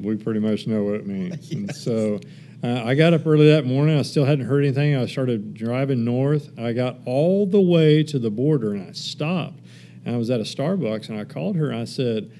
we 0.00 0.14
pretty 0.14 0.38
much 0.38 0.68
know 0.68 0.84
what 0.84 0.94
it 0.94 1.08
means. 1.08 1.34
yes. 1.50 1.52
And 1.52 1.74
so 1.74 2.20
uh, 2.62 2.84
I 2.84 2.94
got 2.94 3.14
up 3.14 3.26
early 3.26 3.50
that 3.50 3.66
morning. 3.66 3.98
I 3.98 4.02
still 4.02 4.26
hadn't 4.26 4.44
heard 4.44 4.62
anything. 4.62 4.94
I 4.94 5.06
started 5.06 5.54
driving 5.54 6.04
north. 6.04 6.56
I 6.56 6.72
got 6.72 6.98
all 7.04 7.46
the 7.48 7.60
way 7.60 8.04
to 8.04 8.18
the 8.20 8.30
border 8.30 8.74
and 8.74 8.90
I 8.90 8.92
stopped. 8.92 9.58
And 10.04 10.14
I 10.14 10.18
was 10.18 10.30
at 10.30 10.38
a 10.38 10.44
Starbucks 10.44 11.08
and 11.08 11.18
I 11.18 11.24
called 11.24 11.56
her. 11.56 11.68
and 11.70 11.80
I 11.80 11.84
said, 11.84 12.30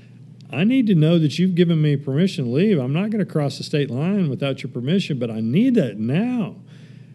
I 0.53 0.63
need 0.63 0.87
to 0.87 0.95
know 0.95 1.19
that 1.19 1.37
you've 1.37 1.57
given 1.57 1.83
me 1.83 1.97
permission 1.97 2.45
to 2.45 2.51
leave. 2.53 2.79
I'm 2.79 2.93
not 2.93 3.11
going 3.11 3.27
to 3.27 3.33
cross 3.33 3.59
the 3.59 3.65
state 3.65 3.91
line 3.91 4.31
without 4.31 4.63
your 4.63 4.71
permission, 4.71 5.19
but 5.19 5.33
I 5.33 5.41
need 5.41 5.75
that 5.75 5.99
now. 5.99 6.59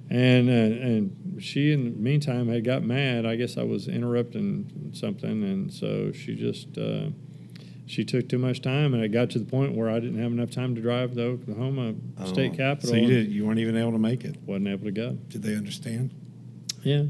And 0.09 0.49
uh, 0.49 0.51
and 0.51 1.41
she 1.41 1.71
in 1.71 1.83
the 1.83 1.89
meantime 1.91 2.47
had 2.47 2.63
got 2.63 2.83
mad. 2.83 3.25
I 3.25 3.35
guess 3.35 3.57
I 3.57 3.63
was 3.63 3.87
interrupting 3.87 4.91
something, 4.93 5.43
and 5.43 5.71
so 5.71 6.11
she 6.11 6.35
just 6.35 6.77
uh, 6.77 7.09
she 7.85 8.03
took 8.03 8.27
too 8.27 8.37
much 8.37 8.61
time, 8.61 8.93
and 8.93 9.03
it 9.03 9.09
got 9.09 9.29
to 9.31 9.39
the 9.39 9.45
point 9.45 9.75
where 9.75 9.89
I 9.89 9.99
didn't 9.99 10.19
have 10.19 10.31
enough 10.31 10.51
time 10.51 10.75
to 10.75 10.81
drive 10.81 11.13
to 11.15 11.23
Oklahoma 11.23 11.93
oh, 12.19 12.25
State 12.25 12.55
Capitol. 12.55 12.89
So 12.89 12.95
you 12.95 13.07
did 13.07 13.31
you 13.31 13.45
weren't 13.45 13.59
even 13.59 13.77
able 13.77 13.91
to 13.91 13.99
make 13.99 14.25
it. 14.25 14.37
wasn't 14.45 14.67
able 14.67 14.85
to 14.85 14.91
go. 14.91 15.11
Did 15.27 15.43
they 15.43 15.55
understand? 15.55 16.13
Yeah. 16.83 17.03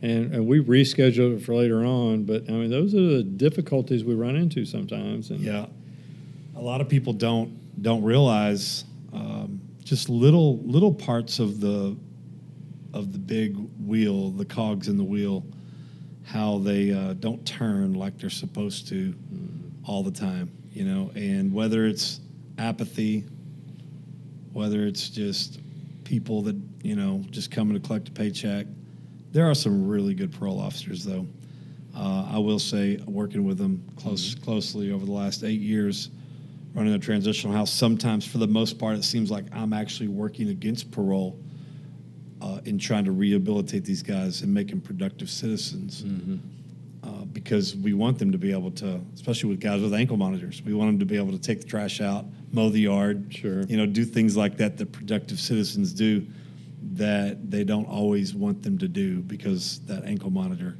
And, 0.00 0.32
and 0.32 0.46
we 0.46 0.60
rescheduled 0.60 1.38
it 1.38 1.44
for 1.44 1.54
later 1.54 1.84
on, 1.84 2.24
but 2.24 2.48
I 2.48 2.52
mean 2.52 2.70
those 2.70 2.94
are 2.94 3.00
the 3.00 3.22
difficulties 3.22 4.04
we 4.04 4.14
run 4.14 4.36
into 4.36 4.64
sometimes. 4.64 5.30
And 5.30 5.40
yeah, 5.40 5.66
a 6.56 6.60
lot 6.60 6.80
of 6.80 6.88
people 6.88 7.12
don't 7.12 7.82
don't 7.82 8.02
realize 8.02 8.84
um, 9.12 9.60
just 9.82 10.08
little 10.08 10.58
little 10.58 10.94
parts 10.94 11.38
of 11.38 11.60
the 11.60 11.96
of 12.92 13.12
the 13.12 13.18
big 13.18 13.56
wheel, 13.84 14.30
the 14.30 14.44
cogs 14.44 14.88
in 14.88 14.96
the 14.96 15.04
wheel, 15.04 15.44
how 16.24 16.58
they 16.58 16.92
uh, 16.92 17.14
don't 17.14 17.44
turn 17.46 17.94
like 17.94 18.18
they're 18.18 18.30
supposed 18.30 18.88
to 18.88 19.14
all 19.84 20.02
the 20.02 20.10
time, 20.10 20.50
you 20.72 20.84
know, 20.84 21.10
and 21.14 21.52
whether 21.52 21.86
it's 21.86 22.20
apathy, 22.58 23.24
whether 24.52 24.86
it's 24.86 25.08
just 25.08 25.60
people 26.04 26.42
that, 26.42 26.56
you 26.82 26.96
know, 26.96 27.22
just 27.30 27.50
coming 27.50 27.74
to 27.74 27.86
collect 27.86 28.08
a 28.08 28.12
paycheck. 28.12 28.66
There 29.32 29.48
are 29.48 29.54
some 29.54 29.86
really 29.86 30.14
good 30.14 30.32
parole 30.32 30.60
officers, 30.60 31.04
though. 31.04 31.26
Uh, 31.96 32.28
I 32.30 32.38
will 32.38 32.58
say, 32.58 32.98
working 33.06 33.44
with 33.44 33.58
them 33.58 33.82
close, 33.96 34.34
mm-hmm. 34.34 34.44
closely 34.44 34.92
over 34.92 35.04
the 35.04 35.12
last 35.12 35.42
eight 35.44 35.60
years, 35.60 36.10
running 36.74 36.94
a 36.94 36.98
transitional 36.98 37.54
house, 37.54 37.72
sometimes 37.72 38.26
for 38.26 38.38
the 38.38 38.46
most 38.46 38.78
part, 38.78 38.96
it 38.96 39.04
seems 39.04 39.30
like 39.30 39.44
I'm 39.52 39.72
actually 39.72 40.08
working 40.08 40.50
against 40.50 40.90
parole 40.90 41.38
uh, 42.40 42.60
in 42.64 42.78
trying 42.78 43.04
to 43.04 43.12
rehabilitate 43.12 43.84
these 43.84 44.02
guys 44.02 44.42
and 44.42 44.52
make 44.52 44.68
them 44.68 44.80
productive 44.80 45.30
citizens. 45.30 46.02
Mm-hmm. 46.02 46.36
Uh, 47.04 47.24
because 47.26 47.76
we 47.76 47.92
want 47.92 48.18
them 48.18 48.32
to 48.32 48.38
be 48.38 48.50
able 48.52 48.72
to, 48.72 49.00
especially 49.14 49.48
with 49.48 49.60
guys 49.60 49.80
with 49.80 49.94
ankle 49.94 50.16
monitors, 50.16 50.60
we 50.62 50.74
want 50.74 50.88
them 50.88 50.98
to 50.98 51.06
be 51.06 51.16
able 51.16 51.30
to 51.30 51.38
take 51.38 51.60
the 51.60 51.66
trash 51.66 52.00
out, 52.00 52.26
mow 52.52 52.68
the 52.68 52.80
yard, 52.80 53.26
sure, 53.30 53.62
you 53.62 53.76
know, 53.76 53.86
do 53.86 54.04
things 54.04 54.36
like 54.36 54.56
that 54.56 54.76
that 54.76 54.92
productive 54.92 55.38
citizens 55.38 55.92
do 55.92 56.26
that 56.94 57.50
they 57.50 57.64
don't 57.64 57.86
always 57.86 58.34
want 58.34 58.62
them 58.62 58.76
to 58.78 58.88
do 58.88 59.20
because 59.20 59.78
that 59.86 60.04
ankle 60.04 60.30
monitor, 60.30 60.76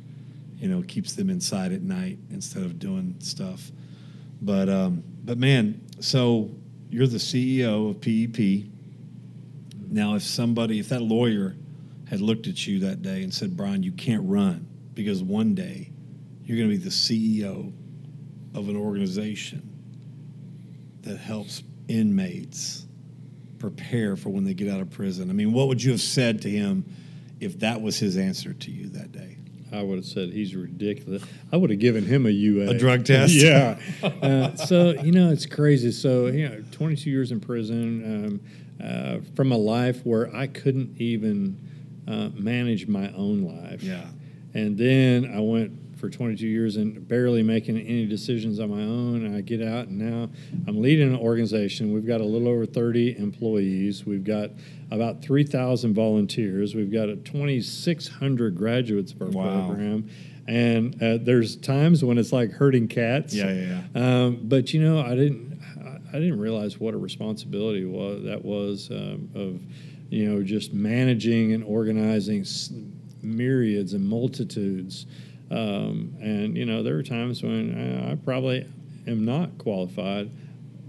you 0.59 0.69
know, 0.69 0.83
keeps 0.83 1.13
them 1.13 1.31
inside 1.31 1.73
at 1.73 1.83
night 1.83 2.19
instead 2.31 2.63
of 2.63 2.79
doing 2.79 3.15
stuff. 3.21 3.71
But 4.43 4.69
um, 4.69 5.03
but 5.25 5.39
man, 5.39 5.81
so 6.01 6.51
you're 6.91 7.07
the 7.07 7.19
CEO 7.19 7.91
of 7.91 8.01
PEP. 8.01 8.71
Now, 9.91 10.14
if 10.14 10.22
somebody, 10.22 10.78
if 10.78 10.89
that 10.91 11.03
lawyer 11.03 11.57
had 12.09 12.20
looked 12.20 12.47
at 12.47 12.66
you 12.66 12.80
that 12.80 13.03
day 13.03 13.22
and 13.22 13.32
said, 13.32 13.57
Bryan, 13.57 13.82
you 13.82 13.93
can't 13.93 14.22
run 14.24 14.66
because 14.95 15.22
one 15.22 15.55
day 15.55 15.91
you're 16.45 16.57
going 16.57 16.70
to 16.70 16.76
be 16.76 16.82
the 16.82 16.91
CEO 16.91 17.72
of 18.55 18.68
an 18.68 18.76
organization 18.76 19.62
that 21.03 21.18
helps 21.18 21.62
inmates 21.89 22.86
prepare 23.59 24.16
for 24.16 24.30
when 24.30 24.45
they 24.45 24.55
get 24.55 24.68
out 24.72 24.80
of 24.80 24.91
prison. 24.91 25.30
I 25.30 25.32
mean, 25.32 25.53
what 25.53 25.68
would 25.68 25.82
you 25.82 25.91
have 25.93 26.01
said 26.01 26.43
to 26.43 26.51
him 26.51 26.84
if 27.41 27.59
that 27.61 27.80
was 27.80 27.99
his 27.99 28.16
answer 28.16 28.53
to 28.53 28.70
you 28.70 28.89
that 28.91 29.12
day? 29.12 29.39
I 29.70 29.82
would 29.82 29.97
have 29.97 30.07
said 30.07 30.30
he's 30.30 30.55
ridiculous. 30.55 31.22
I 31.53 31.57
would 31.57 31.70
have 31.70 31.78
given 31.78 32.05
him 32.05 32.24
a 32.24 32.30
UA, 32.30 32.70
A 32.70 32.78
drug 32.78 33.05
test? 33.05 33.32
yeah. 33.34 33.78
Uh, 34.03 34.55
so 34.57 34.91
you 35.03 35.12
know, 35.12 35.30
it's 35.30 35.47
crazy. 35.47 35.93
So 35.93 36.26
you 36.26 36.49
know, 36.49 36.64
22 36.72 37.11
years 37.11 37.30
in 37.30 37.41
prison 37.41 38.05
um, 38.05 38.41
uh, 38.83 39.18
from 39.35 39.53
a 39.53 39.57
life 39.57 40.05
where 40.05 40.35
I 40.35 40.47
couldn't 40.47 41.01
even 41.01 41.59
uh, 42.07 42.31
manage 42.35 42.87
my 42.89 43.12
own 43.12 43.43
life. 43.43 43.83
Yeah. 43.83 44.07
And 44.55 44.76
then 44.79 45.31
I 45.35 45.41
went 45.41 45.72
for 45.99 46.09
22 46.09 46.47
years 46.47 46.76
and 46.76 47.07
barely 47.09 47.43
making 47.43 47.76
any 47.76 48.07
decisions 48.07 48.61
on 48.61 48.70
my 48.70 48.81
own. 48.83 49.26
And 49.26 49.35
I 49.37 49.41
get 49.41 49.61
out 49.61 49.89
and 49.89 49.99
now 49.99 50.31
I'm 50.68 50.81
leading 50.81 51.09
an 51.12 51.18
organization. 51.18 51.93
We've 51.93 52.07
got 52.07 52.20
a 52.20 52.24
little 52.24 52.47
over 52.49 52.64
30 52.66 53.18
employees. 53.18 54.07
We've 54.07 54.22
got 54.24 54.51
about 54.93 55.22
3,000 55.22 55.95
volunteers. 55.95 56.74
We've 56.74 56.93
got 56.93 57.09
a 57.09 57.16
2,600 57.16 58.55
graduates 58.57 59.12
of 59.12 59.22
our 59.22 59.29
Wow. 59.29 59.66
program. 59.66 60.09
And 60.47 61.03
uh, 61.03 61.18
there's 61.20 61.57
times 61.57 62.03
when 62.05 62.16
it's 62.16 62.33
like 62.33 62.53
herding 62.53 62.89
cats. 62.89 63.35
Yeah, 63.35 63.53
yeah, 63.53 63.83
Um, 63.95 64.39
but 64.45 64.72
you 64.72 64.81
know, 64.81 65.01
I 65.01 65.14
didn't, 65.14 65.48
I- 66.13 66.17
I 66.17 66.21
didn't 66.21 66.39
realize 66.41 66.79
what 66.81 66.95
a 66.95 66.99
responsibility 66.99 67.85
was 67.85 68.25
that 68.25 68.45
was 68.45 68.91
um, 68.91 69.29
of, 69.35 69.61
you 70.11 70.29
know, 70.29 70.43
just 70.43 70.73
managing 70.73 71.53
and 71.53 71.63
organizing 71.65 72.41
s- 72.41 72.73
myriads 73.23 73.93
and 73.95 74.07
multitudes. 74.09 75.07
Um, 75.51 76.15
and 76.21 76.57
you 76.57 76.65
know, 76.67 76.83
there 76.83 76.97
are 76.97 77.03
times 77.03 77.43
when 77.43 77.75
uh, 77.75 78.13
I 78.13 78.15
probably 78.17 78.67
am 79.07 79.25
not 79.25 79.57
qualified, 79.59 80.31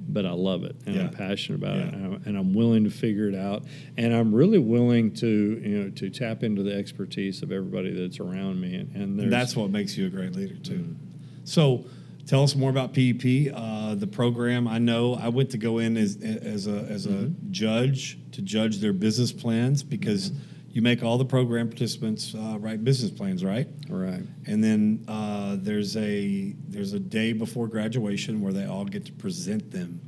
but 0.09 0.25
I 0.25 0.31
love 0.31 0.63
it 0.63 0.75
and 0.85 0.95
I'm 1.03 1.09
passionate 1.11 1.57
about 1.63 1.77
it, 1.77 1.93
and 1.93 2.05
I'm, 2.15 2.21
and 2.25 2.37
I'm 2.37 2.53
willing 2.53 2.83
to 2.83 2.89
figure 2.89 3.29
it 3.29 3.35
out. 3.35 3.63
And 3.97 4.13
I'm 4.13 4.33
really 4.33 4.57
willing 4.57 5.13
to, 5.15 5.27
you 5.27 5.77
know, 5.83 5.89
to 5.91 6.09
tap 6.09 6.43
into 6.43 6.63
the 6.63 6.73
expertise 6.75 7.41
of 7.43 7.51
everybody 7.51 7.93
that's 7.93 8.19
around 8.19 8.59
me. 8.59 8.75
And, 8.75 8.95
and 8.95 9.19
And 9.19 9.31
that's 9.31 9.55
what 9.55 9.69
makes 9.69 9.97
you 9.97 10.07
a 10.07 10.09
great 10.09 10.33
leader 10.35 10.55
too. 10.55 10.95
So, 11.43 11.85
tell 12.29 12.43
us 12.43 12.55
more 12.55 12.69
about 12.69 12.93
PEP, 12.93 13.51
uh, 13.55 13.95
the 13.95 14.05
program. 14.05 14.67
I 14.67 14.77
know 14.77 15.15
I 15.15 15.29
went 15.29 15.49
to 15.51 15.57
go 15.57 15.79
in 15.79 15.97
as 15.97 16.15
as 16.21 16.67
a 16.67 16.85
as 16.87 17.07
a 17.07 17.31
judge 17.49 18.19
to 18.33 18.41
judge 18.43 18.77
their 18.77 18.93
business 18.93 19.31
plans 19.31 19.81
because 19.81 20.31
you 20.69 20.83
make 20.83 21.01
all 21.03 21.17
the 21.17 21.25
program 21.25 21.67
participants 21.67 22.35
uh, 22.35 22.59
write 22.59 22.83
business 22.83 23.09
plans, 23.09 23.43
right? 23.43 23.67
right. 23.89 24.21
And 24.45 24.63
then 24.63 25.03
uh, 25.07 25.57
there's 25.59 25.97
a 25.97 26.53
there's 26.67 26.93
a 26.93 26.99
day 26.99 27.33
before 27.33 27.67
graduation 27.67 28.41
where 28.41 28.53
they 28.53 28.65
all 28.65 28.85
get 28.85 29.05
to 29.05 29.11
present 29.13 29.71
them. 29.71 29.99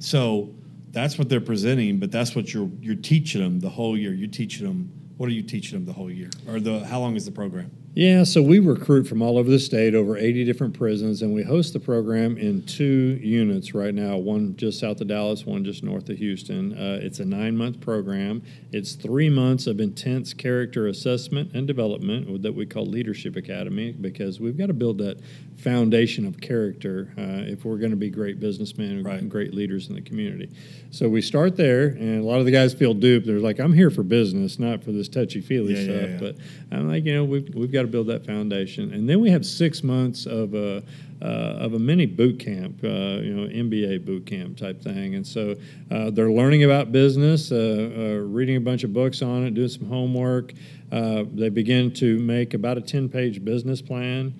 So 0.00 0.54
that's 0.90 1.16
what 1.16 1.30
they're 1.30 1.40
presenting, 1.40 1.98
but 1.98 2.12
that's 2.12 2.36
what 2.36 2.52
you're 2.52 2.70
you're 2.80 2.94
teaching 2.94 3.42
them 3.42 3.60
the 3.60 3.70
whole 3.70 3.96
year. 3.96 4.12
You're 4.12 4.28
teaching 4.28 4.66
them. 4.66 4.92
What 5.16 5.28
are 5.30 5.32
you 5.32 5.42
teaching 5.42 5.78
them 5.78 5.86
the 5.86 5.94
whole 5.94 6.10
year, 6.10 6.28
or 6.46 6.60
the 6.60 6.84
how 6.84 7.00
long 7.00 7.16
is 7.16 7.24
the 7.24 7.30
program? 7.30 7.70
Yeah, 7.96 8.24
so 8.24 8.42
we 8.42 8.58
recruit 8.58 9.06
from 9.06 9.22
all 9.22 9.38
over 9.38 9.48
the 9.48 9.60
state, 9.60 9.94
over 9.94 10.16
80 10.16 10.44
different 10.44 10.76
prisons, 10.76 11.22
and 11.22 11.32
we 11.32 11.44
host 11.44 11.74
the 11.74 11.78
program 11.78 12.36
in 12.36 12.66
two 12.66 13.20
units 13.22 13.72
right 13.72 13.94
now 13.94 14.16
one 14.16 14.56
just 14.56 14.80
south 14.80 15.00
of 15.00 15.06
Dallas, 15.06 15.46
one 15.46 15.64
just 15.64 15.84
north 15.84 16.08
of 16.08 16.16
Houston. 16.16 16.76
Uh, 16.76 16.98
it's 17.00 17.20
a 17.20 17.24
nine 17.24 17.56
month 17.56 17.80
program. 17.80 18.42
It's 18.72 18.94
three 18.94 19.30
months 19.30 19.68
of 19.68 19.78
intense 19.78 20.34
character 20.34 20.88
assessment 20.88 21.52
and 21.54 21.68
development 21.68 22.42
that 22.42 22.52
we 22.52 22.66
call 22.66 22.84
Leadership 22.84 23.36
Academy 23.36 23.92
because 23.92 24.40
we've 24.40 24.58
got 24.58 24.66
to 24.66 24.74
build 24.74 24.98
that 24.98 25.20
foundation 25.56 26.26
of 26.26 26.40
character 26.40 27.12
uh, 27.16 27.50
if 27.50 27.64
we're 27.64 27.78
going 27.78 27.90
to 27.90 27.96
be 27.96 28.10
great 28.10 28.38
businessmen 28.40 28.90
and 28.90 29.04
Right. 29.06 29.28
great 29.28 29.54
leaders 29.54 29.88
in 29.88 29.94
the 29.94 30.00
community. 30.00 30.48
So 30.90 31.08
we 31.08 31.22
start 31.22 31.56
there, 31.56 31.86
and 31.88 32.20
a 32.20 32.24
lot 32.24 32.38
of 32.38 32.44
the 32.44 32.50
guys 32.52 32.74
feel 32.74 32.94
duped. 32.94 33.26
They're 33.26 33.38
like, 33.40 33.58
I'm 33.58 33.72
here 33.72 33.90
for 33.90 34.02
business, 34.02 34.58
not 34.58 34.84
for 34.84 34.92
this 34.92 35.08
touchy 35.08 35.40
feely 35.40 35.74
Yeah, 35.74 35.80
yeah, 35.80 35.84
stuff. 35.98 36.10
yeah. 36.10 36.16
But 36.18 36.36
I'm 36.76 36.88
like, 36.88 37.04
you 37.04 37.14
know, 37.14 37.24
we've, 37.24 37.52
we've 37.54 37.72
got 37.72 37.82
to 37.82 37.88
build 37.88 38.06
that 38.08 38.24
foundation, 38.26 38.92
and 38.92 39.08
then 39.08 39.20
we 39.20 39.30
have 39.30 39.44
six 39.46 39.82
months 39.82 40.26
of 40.26 40.54
a 40.54 40.82
uh, 41.22 41.26
of 41.64 41.72
a 41.72 41.78
mini 41.78 42.04
boot 42.04 42.38
camp, 42.38 42.78
uh, 42.84 42.88
you 42.88 43.32
know, 43.34 43.46
MBA 43.48 44.04
boot 44.04 44.26
camp 44.26 44.58
type 44.58 44.82
thing, 44.82 45.14
and 45.14 45.26
so 45.26 45.54
uh, 45.90 46.10
they're 46.10 46.30
learning 46.30 46.64
about 46.64 46.92
business, 46.92 47.50
uh, 47.50 47.56
uh, 47.56 48.00
reading 48.26 48.56
a 48.56 48.60
bunch 48.60 48.84
of 48.84 48.92
books 48.92 49.22
on 49.22 49.44
it, 49.46 49.54
doing 49.54 49.68
some 49.68 49.86
homework. 49.88 50.52
Uh, 50.92 51.24
they 51.32 51.48
begin 51.48 51.90
to 51.94 52.18
make 52.18 52.52
about 52.52 52.76
a 52.76 52.80
ten 52.80 53.08
page 53.08 53.42
business 53.42 53.80
plan. 53.80 54.34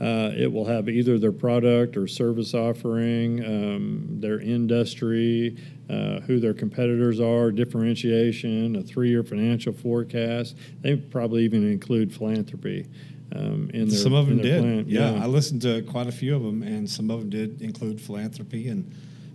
Uh, 0.00 0.32
it 0.34 0.50
will 0.50 0.64
have 0.64 0.88
either 0.88 1.18
their 1.18 1.32
product 1.32 1.94
or 1.96 2.06
service 2.06 2.54
offering, 2.54 3.44
um, 3.44 4.06
their 4.18 4.40
industry, 4.40 5.56
uh, 5.90 6.20
who 6.20 6.40
their 6.40 6.54
competitors 6.54 7.20
are, 7.20 7.52
differentiation, 7.52 8.76
a 8.76 8.82
three 8.82 9.10
year 9.10 9.22
financial 9.22 9.74
forecast. 9.74 10.56
They 10.80 10.96
probably 10.96 11.44
even 11.44 11.70
include 11.70 12.14
philanthropy. 12.14 12.88
Um, 13.34 13.70
in 13.74 13.88
their, 13.88 13.98
some 13.98 14.14
of 14.14 14.26
them 14.26 14.38
did. 14.38 14.62
plan. 14.62 14.84
Yeah, 14.88 15.22
I 15.22 15.26
listened 15.26 15.62
to 15.62 15.82
quite 15.82 16.06
a 16.06 16.12
few 16.12 16.34
of 16.34 16.42
them, 16.42 16.62
and 16.62 16.88
some 16.88 17.10
of 17.10 17.20
them 17.20 17.30
did 17.30 17.60
include 17.60 18.00
philanthropy. 18.00 18.68
And 18.68 18.92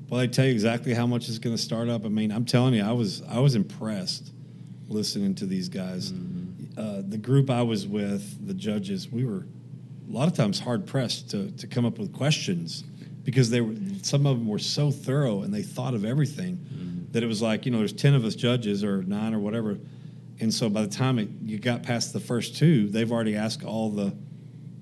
well, 0.09 0.19
they 0.19 0.27
tell 0.27 0.45
you 0.45 0.51
exactly 0.51 0.93
how 0.93 1.05
much 1.05 1.29
it's 1.29 1.37
going 1.37 1.55
to 1.55 1.61
start 1.61 1.89
up. 1.89 2.05
I 2.05 2.09
mean, 2.09 2.31
I'm 2.31 2.45
telling 2.45 2.73
you, 2.73 2.83
I 2.83 2.91
was 2.91 3.21
I 3.29 3.39
was 3.39 3.53
impressed 3.55 4.31
listening 4.87 5.35
to 5.35 5.45
these 5.45 5.69
guys. 5.69 6.11
Uh, 6.77 7.03
the 7.07 7.17
group 7.17 7.49
I 7.49 7.61
was 7.61 7.87
with, 7.87 8.45
the 8.45 8.53
judges, 8.53 9.09
we 9.09 9.25
were 9.25 9.45
a 10.07 10.11
lot 10.11 10.27
of 10.27 10.35
times 10.35 10.59
hard 10.59 10.85
pressed 10.85 11.29
to 11.31 11.51
to 11.51 11.67
come 11.67 11.85
up 11.85 11.97
with 11.97 12.13
questions 12.13 12.83
because 13.23 13.49
they 13.49 13.61
were 13.61 13.75
some 14.01 14.25
of 14.25 14.37
them 14.37 14.47
were 14.47 14.59
so 14.59 14.91
thorough 14.91 15.41
and 15.41 15.53
they 15.53 15.63
thought 15.63 15.93
of 15.93 16.05
everything 16.05 16.57
mm-hmm. 16.57 17.11
that 17.11 17.23
it 17.23 17.27
was 17.27 17.41
like 17.41 17.65
you 17.65 17.71
know 17.71 17.79
there's 17.79 17.93
ten 17.93 18.13
of 18.13 18.23
us 18.23 18.35
judges 18.35 18.83
or 18.83 19.03
nine 19.03 19.33
or 19.33 19.39
whatever. 19.39 19.77
And 20.39 20.53
so 20.53 20.69
by 20.69 20.81
the 20.81 20.89
time 20.89 21.17
it, 21.17 21.29
you 21.43 21.57
got 21.57 21.81
past 21.81 22.11
the 22.11 22.19
first 22.19 22.57
two, 22.57 22.89
they've 22.89 23.09
already 23.09 23.37
asked 23.37 23.63
all 23.63 23.89
the 23.89 24.13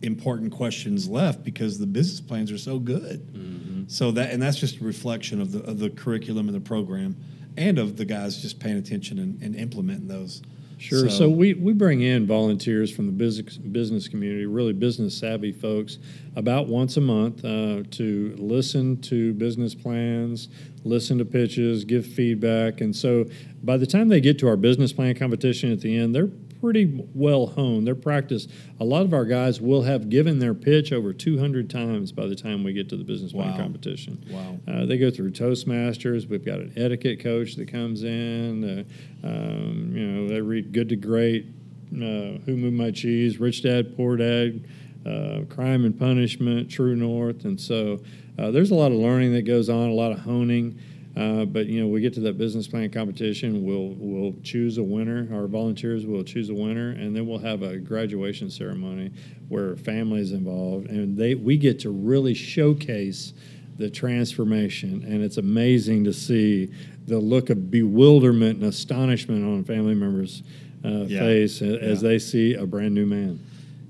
important 0.02 0.52
questions 0.52 1.08
left 1.08 1.44
because 1.44 1.78
the 1.78 1.86
business 1.86 2.20
plans 2.20 2.52
are 2.52 2.58
so 2.58 2.80
good. 2.80 3.34
Mm-hmm. 3.34 3.84
So 3.88 4.12
that 4.12 4.32
and 4.32 4.42
that's 4.42 4.58
just 4.58 4.82
a 4.82 4.84
reflection 4.84 5.42
of 5.42 5.52
the 5.52 5.64
of 5.64 5.80
the 5.80 5.90
curriculum 5.90 6.48
and 6.48 6.56
the 6.56 6.62
program, 6.62 7.16
and 7.58 7.80
of 7.80 7.98
the 7.98 8.06
guys 8.06 8.42
just 8.42 8.60
paying 8.60 8.78
attention 8.78 9.20
and, 9.20 9.42
and 9.42 9.56
implementing 9.56 10.08
those. 10.08 10.42
Sure. 10.78 11.10
So, 11.10 11.30
we, 11.30 11.54
we 11.54 11.74
bring 11.74 12.02
in 12.02 12.26
volunteers 12.28 12.94
from 12.94 13.06
the 13.06 13.12
business 13.12 13.58
business 13.58 14.08
community, 14.08 14.46
really 14.46 14.74
business 14.74 15.18
savvy 15.18 15.52
folks, 15.52 16.00
about 16.36 16.68
once 16.68 16.98
a 16.98 17.02
month 17.02 17.44
uh, 17.46 17.84
to 17.92 18.36
listen 18.38 19.00
to 19.02 19.34
business 19.34 19.76
plans, 19.76 20.50
listen 20.84 21.18
to 21.18 21.26
pitches, 21.26 21.86
give 21.86 22.06
feedback, 22.06 22.82
and 22.82 22.96
so 22.96 23.26
by 23.64 23.78
the 23.78 23.88
time 23.88 24.10
they 24.10 24.22
get 24.22 24.38
to 24.40 24.48
our 24.48 24.58
business 24.58 24.92
plan 24.92 25.16
competition 25.16 25.72
at 25.72 25.80
the 25.80 25.98
end, 25.98 26.14
they're 26.14 26.30
pretty 26.64 27.06
well 27.14 27.46
honed. 27.48 27.86
They're 27.86 27.94
practiced. 27.94 28.50
A 28.80 28.86
lot 28.86 29.02
of 29.04 29.14
our 29.14 29.26
guys 29.26 29.60
will 29.60 29.82
have 29.82 30.08
given 30.10 30.40
their 30.40 30.54
pitch 30.54 30.94
over 30.94 31.12
200 31.12 31.70
times 31.70 32.14
by 32.14 32.26
the 32.26 32.38
time 32.38 32.64
we 32.64 32.72
get 32.72 32.88
to 32.88 32.96
the 32.96 33.04
business 33.04 33.34
plan 33.34 33.52
Wow. 33.52 33.58
competition. 33.58 34.24
Wow. 34.32 34.60
Uh, 34.66 34.86
they 34.86 34.98
go 34.98 35.12
through 35.12 35.32
Toastmasters. 35.32 36.26
We've 36.30 36.46
got 36.46 36.60
an 36.60 36.72
etiquette 36.78 37.20
coach 37.20 37.56
that 37.56 37.68
comes 37.70 38.04
in. 38.04 38.86
Uh, 39.24 39.28
um, 39.28 39.92
you 39.94 40.08
know, 40.08 40.28
they 40.30 40.40
read 40.40 40.72
Good 40.72 40.88
to 40.88 40.96
Great, 40.96 41.48
uh, 41.94 42.40
Who 42.46 42.56
Moved 42.56 42.78
My 42.78 42.92
Cheese, 42.92 43.42
Rich 43.42 43.64
Dad, 43.64 43.98
Poor 43.98 44.16
Dad, 44.16 44.66
uh, 45.06 45.42
Crime 45.50 45.84
and 45.84 46.00
Punishment, 46.00 46.72
True 46.72 46.96
North, 46.96 47.44
and 47.44 47.60
so 47.60 48.00
uh, 48.40 48.52
there's 48.52 48.72
a 48.72 48.76
lot 48.76 48.94
of 48.94 49.00
learning 49.00 49.34
that 49.34 49.42
goes 49.42 49.68
on, 49.68 49.90
a 49.90 49.94
lot 49.94 50.14
of 50.14 50.20
honing. 50.20 50.80
Uh, 51.16 51.46
but 51.46 51.68
you 51.68 51.80
know, 51.80 51.88
we 51.88 52.02
get 52.02 52.14
to 52.16 52.20
that 52.22 52.38
business 52.40 52.68
plan 52.68 52.90
competition. 52.90 53.64
We'll 53.64 53.94
we'll 53.98 54.34
choose 54.42 54.80
a 54.80 54.84
winner. 54.84 55.28
Our 55.32 55.46
volunteers 55.48 56.06
will 56.08 56.24
choose 56.24 56.50
a 56.50 56.56
winner, 56.56 56.90
and 56.92 57.16
then 57.16 57.28
we'll 57.28 57.38
have 57.40 57.62
a 57.62 57.78
graduation 57.78 58.50
ceremony 58.50 59.12
where 59.48 59.76
families 59.76 60.32
involved, 60.32 60.88
and 60.90 61.16
they 61.16 61.36
we 61.36 61.58
get 61.58 61.80
to 61.82 61.92
really 61.92 62.34
showcase 62.34 63.34
the 63.78 63.90
transformation. 63.90 65.04
And 65.08 65.24
it's 65.24 65.38
amazing 65.38 66.04
to 66.06 66.14
see 66.14 66.72
the 67.06 67.20
look 67.20 67.50
of 67.52 67.70
bewilderment 67.70 68.60
and 68.60 68.66
astonishment 68.70 69.44
on 69.44 69.60
a 69.60 69.64
family 69.64 69.94
member's 69.96 70.42
uh, 70.86 71.06
Yeah. 71.08 71.20
face 71.20 71.62
as 71.62 72.02
Yeah. 72.02 72.10
they 72.10 72.18
see 72.20 72.54
a 72.56 72.66
brand 72.66 72.94
new 72.96 73.06
man. 73.06 73.40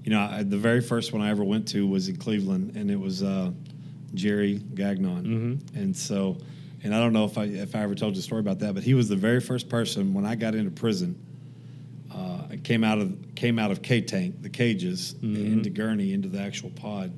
You 0.04 0.12
know, 0.12 0.20
I, 0.20 0.44
the 0.44 0.58
very 0.58 0.82
first 0.82 1.14
one 1.14 1.22
I 1.22 1.30
ever 1.30 1.44
went 1.44 1.68
to 1.70 1.88
was 1.88 2.10
in 2.10 2.18
Cleveland, 2.18 2.76
and 2.76 2.92
it 2.92 3.00
was 3.00 3.24
uh, 3.24 3.52
Jerry 4.14 4.60
Gagnon, 4.76 5.24
Mm-hmm. 5.24 5.78
and 5.78 5.96
so, 5.96 6.38
and 6.84 6.94
I 6.94 7.00
don't 7.00 7.14
know 7.14 7.26
if 7.26 7.38
I 7.38 7.46
if 7.46 7.76
I 7.76 7.80
ever 7.82 7.96
told 7.96 8.16
you 8.16 8.20
a 8.20 8.24
story 8.24 8.40
about 8.42 8.60
that, 8.60 8.74
but 8.74 8.84
he 8.84 8.94
was 8.94 9.08
the 9.10 9.16
very 9.16 9.40
first 9.40 9.70
person 9.70 10.14
when 10.14 10.26
I 10.26 10.36
got 10.36 10.56
into 10.56 10.72
prison. 10.72 11.16
Uh, 12.14 12.42
I 12.52 12.58
came 12.58 12.84
out 12.84 13.00
of 13.00 13.16
came 13.36 13.58
out 13.58 13.72
of 13.72 13.82
K 13.82 14.02
tank, 14.02 14.42
the 14.42 14.50
cages, 14.50 15.14
Mm-hmm. 15.16 15.36
into 15.54 15.70
Gurney, 15.70 16.14
into 16.14 16.28
the 16.30 16.40
actual 16.40 16.70
pod. 16.72 17.12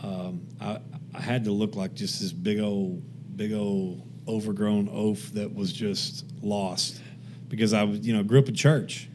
Um, 0.00 0.46
I, 0.60 0.78
I 1.14 1.20
had 1.20 1.44
to 1.44 1.52
look 1.52 1.76
like 1.76 1.94
just 1.94 2.20
this 2.20 2.32
big 2.32 2.58
old 2.60 3.02
big 3.36 3.52
old 3.52 4.06
overgrown 4.28 4.88
oaf 4.92 5.32
that 5.32 5.52
was 5.54 5.72
just 5.72 6.24
lost 6.42 7.00
because 7.48 7.72
I 7.72 7.82
was, 7.84 8.00
you 8.00 8.14
know, 8.14 8.22
grew 8.22 8.38
up 8.38 8.48
in 8.48 8.54
church, 8.54 9.08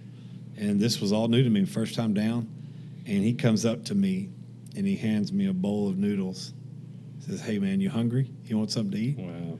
and 0.58 0.80
this 0.80 1.00
was 1.02 1.12
all 1.12 1.28
new 1.28 1.44
to 1.44 1.50
me, 1.50 1.66
first 1.66 1.96
time 1.96 2.14
down. 2.14 2.48
And 3.06 3.24
he 3.24 3.34
comes 3.34 3.66
up 3.66 3.86
to 3.86 3.96
me, 3.96 4.30
and 4.76 4.86
he 4.86 4.96
hands 4.98 5.32
me 5.32 5.48
a 5.48 5.54
bowl 5.54 5.88
of 5.90 5.98
noodles. 5.98 6.54
Says, 7.28 7.42
"Hey 7.42 7.60
man, 7.60 7.80
you 7.82 7.90
hungry? 7.90 8.30
You 8.46 8.58
want 8.58 8.72
something 8.72 8.92
to 8.92 8.98
eat?" 8.98 9.18
Wow. 9.18 9.60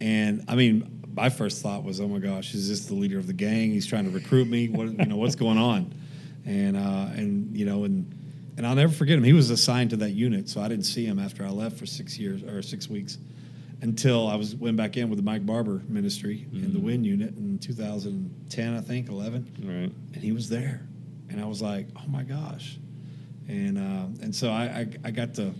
And 0.00 0.44
I 0.48 0.54
mean, 0.56 1.00
my 1.14 1.28
first 1.28 1.62
thought 1.62 1.84
was, 1.84 2.00
"Oh 2.00 2.08
my 2.08 2.18
gosh, 2.18 2.54
is 2.54 2.68
this 2.68 2.86
the 2.86 2.94
leader 2.94 3.18
of 3.18 3.26
the 3.26 3.32
gang? 3.32 3.70
He's 3.70 3.86
trying 3.86 4.04
to 4.04 4.10
recruit 4.10 4.46
me. 4.48 4.68
What 4.68 4.86
you 4.98 5.06
know? 5.06 5.16
What's 5.16 5.34
going 5.36 5.58
on?" 5.58 5.94
And 6.44 6.76
uh, 6.76 7.08
and 7.14 7.56
you 7.56 7.64
know, 7.66 7.84
and 7.84 8.12
and 8.56 8.66
I'll 8.66 8.74
never 8.74 8.92
forget 8.92 9.16
him. 9.18 9.24
He 9.24 9.32
was 9.32 9.50
assigned 9.50 9.90
to 9.90 9.96
that 9.98 10.10
unit, 10.10 10.48
so 10.48 10.60
I 10.60 10.68
didn't 10.68 10.84
see 10.86 11.04
him 11.04 11.18
after 11.18 11.44
I 11.44 11.50
left 11.50 11.76
for 11.78 11.86
six 11.86 12.18
years 12.18 12.42
or 12.42 12.62
six 12.62 12.88
weeks, 12.88 13.18
until 13.80 14.28
I 14.28 14.34
was 14.36 14.54
went 14.54 14.76
back 14.76 14.96
in 14.96 15.08
with 15.08 15.18
the 15.18 15.24
Mike 15.24 15.44
Barber 15.46 15.82
Ministry 15.88 16.46
in 16.52 16.72
the 16.72 16.80
Wynne 16.80 17.04
unit 17.04 17.34
in 17.36 17.58
2010, 17.58 18.74
I 18.76 18.80
think, 18.80 19.08
11 19.08 19.46
Right. 19.64 19.92
and 20.14 20.16
he 20.22 20.32
was 20.32 20.48
there, 20.48 20.86
and 21.30 21.40
I 21.40 21.46
was 21.46 21.62
like, 21.62 21.88
"Oh 21.96 22.08
my 22.08 22.22
gosh!" 22.22 22.78
And 23.48 23.78
uh, 23.78 24.06
and 24.22 24.34
so 24.34 24.50
I, 24.50 24.64
I 24.64 24.86
I 25.04 25.10
got 25.10 25.34
to 25.34 25.52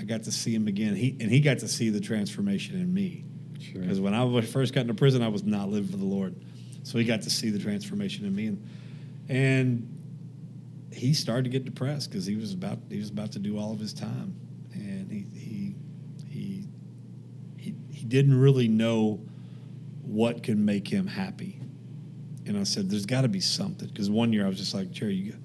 I 0.00 0.04
got 0.04 0.24
to 0.24 0.32
see 0.32 0.54
him 0.54 0.66
again. 0.66 0.96
He 0.96 1.14
and 1.20 1.30
he 1.30 1.40
got 1.40 1.58
to 1.58 1.68
see 1.68 1.90
the 1.90 2.00
transformation 2.00 2.76
in 2.80 2.92
me 2.92 3.24
Sure. 3.60 3.82
because 3.82 4.00
when 4.00 4.14
I 4.14 4.40
first 4.40 4.72
got 4.72 4.80
into 4.82 4.94
prison, 4.94 5.22
I 5.22 5.28
was 5.28 5.44
not 5.44 5.68
living 5.68 5.90
for 5.90 5.98
the 5.98 6.04
Lord, 6.06 6.34
so 6.82 6.96
he 6.98 7.04
got 7.04 7.20
to 7.22 7.30
see 7.30 7.50
the 7.50 7.58
transformation 7.58 8.24
in 8.24 8.34
me, 8.34 8.46
and 8.46 8.66
and 9.28 9.96
he 10.92 11.12
started 11.12 11.44
to 11.44 11.50
get 11.50 11.66
depressed 11.66 12.10
because 12.10 12.24
he 12.24 12.36
was 12.36 12.54
about 12.54 12.78
he 12.88 12.98
was 12.98 13.10
about 13.10 13.32
to 13.32 13.38
do 13.38 13.58
all 13.58 13.72
of 13.72 13.78
his 13.78 13.92
time, 13.92 14.34
and 14.72 15.12
he 15.12 15.26
he 15.38 15.74
he 16.30 16.64
he, 17.58 17.74
he 17.90 18.04
didn't 18.06 18.40
really 18.40 18.68
know 18.68 19.20
what 20.02 20.42
could 20.42 20.58
make 20.58 20.88
him 20.88 21.06
happy. 21.06 21.60
And 22.46 22.56
I 22.56 22.62
said, 22.64 22.88
"There's 22.88 23.04
got 23.06 23.20
to 23.22 23.28
be 23.28 23.40
something." 23.40 23.88
Because 23.88 24.08
one 24.08 24.32
year 24.32 24.46
I 24.46 24.48
was 24.48 24.56
just 24.56 24.72
like, 24.72 24.90
"Jerry, 24.90 25.14
you 25.14 25.36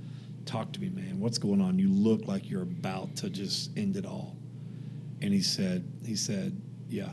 talk 0.45 0.71
to 0.71 0.79
me, 0.79 0.89
man. 0.89 1.19
What's 1.19 1.37
going 1.37 1.59
on? 1.59 1.77
You 1.77 1.89
look 1.89 2.25
like 2.27 2.49
you're 2.49 2.61
about 2.61 3.17
to 3.17 3.29
just 3.29 3.77
end 3.77 3.97
it 3.97 4.05
all." 4.05 4.34
And 5.21 5.33
he 5.33 5.41
said, 5.41 5.83
"He 6.05 6.15
said, 6.15 6.59
yeah, 6.89 7.09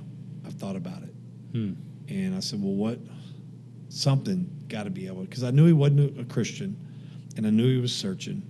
I've 0.46 0.54
thought 0.54 0.76
about 0.76 1.02
it." 1.02 1.14
Hmm. 1.52 1.72
And 2.08 2.34
I 2.34 2.40
said, 2.40 2.62
"Well, 2.62 2.74
what? 2.74 2.98
Something 3.88 4.64
got 4.68 4.84
to 4.84 4.90
be 4.90 5.06
able." 5.06 5.22
Because 5.22 5.44
I 5.44 5.50
knew 5.50 5.66
he 5.66 5.72
wasn't 5.72 6.18
a 6.18 6.24
Christian, 6.24 6.76
and 7.36 7.46
I 7.46 7.50
knew 7.50 7.74
he 7.74 7.80
was 7.80 7.94
searching. 7.94 8.42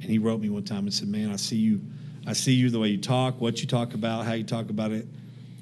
And 0.00 0.10
he 0.10 0.18
wrote 0.18 0.40
me 0.40 0.50
one 0.50 0.64
time 0.64 0.80
and 0.80 0.94
said, 0.94 1.08
"Man, 1.08 1.30
I 1.30 1.36
see 1.36 1.56
you. 1.56 1.80
I 2.26 2.32
see 2.32 2.52
you 2.52 2.70
the 2.70 2.78
way 2.78 2.88
you 2.88 2.98
talk, 2.98 3.40
what 3.40 3.60
you 3.60 3.66
talk 3.66 3.94
about, 3.94 4.26
how 4.26 4.34
you 4.34 4.44
talk 4.44 4.70
about 4.70 4.92
it, 4.92 5.06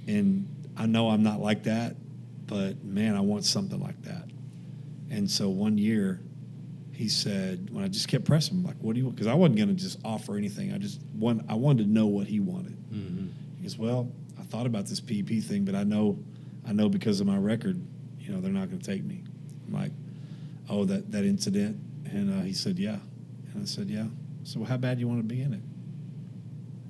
and 0.08 0.48
I 0.76 0.86
know 0.86 1.08
I'm 1.10 1.22
not 1.22 1.40
like 1.40 1.62
that, 1.64 1.96
but 2.46 2.82
man, 2.84 3.14
I 3.14 3.20
want 3.20 3.44
something 3.44 3.80
like 3.80 4.02
that." 4.02 4.24
And 5.10 5.30
so 5.30 5.48
one 5.48 5.78
year, 5.78 6.20
he 6.92 7.08
said, 7.08 7.70
when 7.70 7.84
I 7.84 7.88
just 7.88 8.08
kept 8.08 8.24
pressing 8.24 8.58
him, 8.58 8.64
like, 8.64 8.76
"What 8.80 8.94
do 8.94 8.98
you 8.98 9.04
want?" 9.04 9.16
Because 9.16 9.28
I 9.28 9.34
wasn't 9.34 9.58
going 9.58 9.68
to 9.68 9.74
just 9.74 9.98
offer 10.04 10.36
anything. 10.36 10.72
I 10.72 10.78
just 10.78 11.00
want. 11.14 11.44
I 11.48 11.54
wanted 11.54 11.84
to 11.84 11.90
know 11.90 12.06
what 12.06 12.26
he 12.26 12.40
wanted. 12.40 12.76
He 12.90 13.35
goes, 13.66 13.76
"Well, 13.76 14.12
I 14.38 14.42
thought 14.44 14.66
about 14.66 14.86
this 14.86 15.00
PEP 15.00 15.42
thing, 15.42 15.64
but 15.64 15.74
I 15.74 15.82
know, 15.82 16.18
I 16.66 16.72
know 16.72 16.88
because 16.88 17.20
of 17.20 17.26
my 17.26 17.36
record, 17.36 17.80
you 18.20 18.32
know, 18.32 18.40
they're 18.40 18.52
not 18.52 18.68
going 18.68 18.80
to 18.80 18.86
take 18.86 19.04
me." 19.04 19.24
I'm 19.66 19.74
like, 19.74 19.90
"Oh, 20.68 20.84
that 20.84 21.10
that 21.10 21.24
incident," 21.24 21.76
and 22.04 22.32
uh, 22.32 22.44
he 22.44 22.52
said, 22.52 22.78
"Yeah," 22.78 22.98
and 23.52 23.62
I 23.62 23.64
said, 23.64 23.90
"Yeah." 23.90 24.06
So 24.44 24.62
how 24.62 24.76
bad 24.76 24.98
do 24.98 25.00
you 25.00 25.08
want 25.08 25.20
to 25.20 25.26
be 25.26 25.42
in 25.42 25.52
it? 25.52 25.62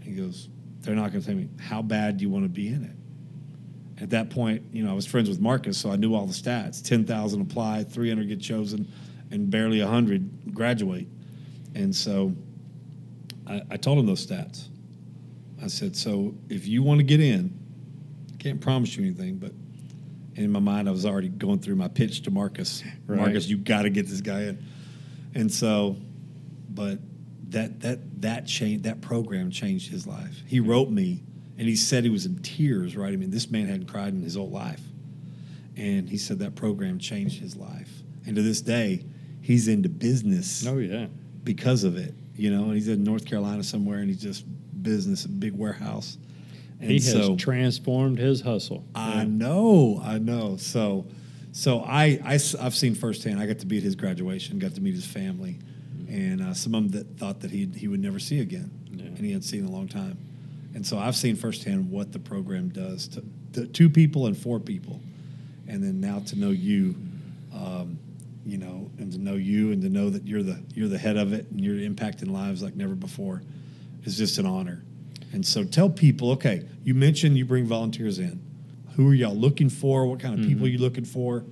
He 0.02 0.12
goes, 0.12 0.50
"They're 0.82 0.94
not 0.94 1.12
going 1.12 1.22
to 1.22 1.26
take 1.26 1.36
me. 1.36 1.48
How 1.58 1.80
bad 1.80 2.18
do 2.18 2.22
you 2.22 2.30
want 2.30 2.44
to 2.44 2.50
be 2.50 2.68
in 2.68 2.84
it?" 2.84 4.02
At 4.02 4.10
that 4.10 4.28
point, 4.28 4.62
you 4.72 4.84
know, 4.84 4.90
I 4.90 4.94
was 4.94 5.06
friends 5.06 5.30
with 5.30 5.40
Marcus, 5.40 5.78
so 5.78 5.90
I 5.90 5.96
knew 5.96 6.14
all 6.14 6.26
the 6.26 6.34
stats: 6.34 6.82
ten 6.82 7.06
thousand 7.06 7.40
apply, 7.40 7.84
three 7.84 8.10
hundred 8.10 8.28
get 8.28 8.40
chosen, 8.40 8.86
and 9.30 9.48
barely 9.50 9.80
hundred 9.80 10.52
graduate. 10.52 11.08
And 11.74 11.96
so, 11.96 12.34
I, 13.46 13.62
I 13.70 13.76
told 13.78 13.98
him 13.98 14.04
those 14.04 14.26
stats. 14.26 14.68
I 15.62 15.68
said, 15.68 15.96
so 15.96 16.34
if 16.48 16.66
you 16.66 16.82
want 16.82 16.98
to 16.98 17.04
get 17.04 17.20
in, 17.20 17.58
I 18.32 18.36
can't 18.36 18.60
promise 18.60 18.96
you 18.96 19.04
anything, 19.04 19.36
but 19.36 19.52
in 20.34 20.50
my 20.52 20.60
mind, 20.60 20.88
I 20.88 20.92
was 20.92 21.06
already 21.06 21.28
going 21.28 21.60
through 21.60 21.76
my 21.76 21.88
pitch 21.88 22.22
to 22.22 22.30
Marcus. 22.30 22.82
Right. 23.06 23.18
Marcus, 23.18 23.46
you 23.46 23.56
got 23.56 23.82
to 23.82 23.90
get 23.90 24.08
this 24.08 24.20
guy 24.20 24.42
in. 24.42 24.64
And 25.34 25.50
so, 25.52 25.96
but 26.70 26.98
that 27.50 27.80
that 27.80 28.20
that 28.22 28.46
changed 28.46 28.82
that 28.84 29.00
program 29.00 29.50
changed 29.52 29.90
his 29.90 30.06
life. 30.08 30.42
He 30.46 30.58
wrote 30.58 30.90
me, 30.90 31.22
and 31.56 31.68
he 31.68 31.76
said 31.76 32.02
he 32.02 32.10
was 32.10 32.26
in 32.26 32.38
tears. 32.40 32.96
Right? 32.96 33.12
I 33.12 33.16
mean, 33.16 33.30
this 33.30 33.48
man 33.48 33.66
hadn't 33.66 33.86
cried 33.86 34.12
in 34.12 34.22
his 34.22 34.34
whole 34.34 34.50
life, 34.50 34.80
and 35.76 36.08
he 36.08 36.18
said 36.18 36.40
that 36.40 36.56
program 36.56 36.98
changed 36.98 37.40
his 37.40 37.54
life. 37.56 38.02
And 38.26 38.34
to 38.34 38.42
this 38.42 38.60
day, 38.60 39.04
he's 39.40 39.68
into 39.68 39.88
business 39.88 40.66
Oh 40.66 40.78
yeah. 40.78 41.06
because 41.44 41.84
of 41.84 41.96
it. 41.96 42.12
You 42.34 42.50
know, 42.50 42.64
and 42.64 42.74
he's 42.74 42.88
in 42.88 43.04
North 43.04 43.24
Carolina 43.24 43.62
somewhere, 43.62 43.98
and 44.00 44.08
he's 44.08 44.20
just 44.20 44.44
business, 44.86 45.24
a 45.24 45.28
big 45.28 45.52
warehouse. 45.52 46.16
And 46.80 46.90
He 46.90 46.94
has 46.96 47.10
so 47.10 47.36
transformed 47.36 48.18
his 48.18 48.40
hustle. 48.40 48.84
I 48.94 49.24
know, 49.24 50.00
I 50.04 50.18
know. 50.18 50.56
So, 50.58 51.06
so 51.52 51.80
I, 51.80 52.20
I 52.24 52.32
have 52.62 52.74
seen 52.74 52.94
firsthand. 52.94 53.40
I 53.40 53.46
got 53.46 53.58
to 53.60 53.66
be 53.66 53.78
at 53.78 53.82
his 53.82 53.96
graduation, 53.96 54.58
got 54.58 54.74
to 54.74 54.80
meet 54.80 54.94
his 54.94 55.06
family, 55.06 55.58
and 56.08 56.40
uh, 56.42 56.54
some 56.54 56.74
of 56.74 56.92
them 56.92 57.00
that 57.00 57.18
thought 57.18 57.40
that 57.40 57.50
he 57.50 57.66
he 57.74 57.88
would 57.88 58.00
never 58.00 58.18
see 58.18 58.40
again, 58.40 58.70
Yeah. 58.92 59.04
and 59.06 59.18
he 59.18 59.28
hadn't 59.32 59.42
seen 59.42 59.60
in 59.60 59.66
a 59.66 59.70
long 59.72 59.88
time. 59.88 60.18
And 60.74 60.86
so 60.86 60.98
I've 60.98 61.16
seen 61.16 61.34
firsthand 61.36 61.90
what 61.90 62.12
the 62.12 62.18
program 62.18 62.68
does 62.68 63.08
to, 63.08 63.24
to 63.54 63.66
two 63.66 63.88
people 63.88 64.26
and 64.26 64.36
four 64.36 64.60
people, 64.60 65.00
and 65.66 65.82
then 65.82 65.98
now 66.00 66.18
to 66.26 66.38
know 66.38 66.50
you, 66.50 66.94
um, 67.54 67.98
you 68.44 68.58
know, 68.58 68.90
and 68.98 69.10
to 69.12 69.18
know 69.18 69.34
you 69.36 69.72
and 69.72 69.80
to 69.82 69.88
know 69.88 70.10
that 70.10 70.26
you're 70.26 70.42
the 70.42 70.62
you're 70.74 70.88
the 70.88 70.98
head 70.98 71.16
of 71.16 71.32
it 71.32 71.50
and 71.50 71.60
you're 71.64 71.76
impacting 71.76 72.30
lives 72.30 72.62
like 72.62 72.76
never 72.76 72.94
before, 72.94 73.40
is 74.06 74.16
just 74.16 74.38
an 74.38 74.46
honor. 74.46 74.84
And 75.32 75.44
so 75.44 75.64
tell 75.64 75.90
people, 75.90 76.30
okay, 76.32 76.66
you 76.84 76.94
mentioned 76.94 77.36
you 77.36 77.44
bring 77.44 77.66
volunteers 77.66 78.18
in. 78.18 78.40
Who 78.94 79.10
are 79.10 79.14
y'all 79.14 79.34
looking 79.34 79.68
for? 79.68 80.06
What 80.06 80.20
kind 80.20 80.38
of 80.38 80.46
people 80.46 80.64
are 80.64 80.70
you 80.70 80.78
looking 80.78 81.04
for? 81.04 81.44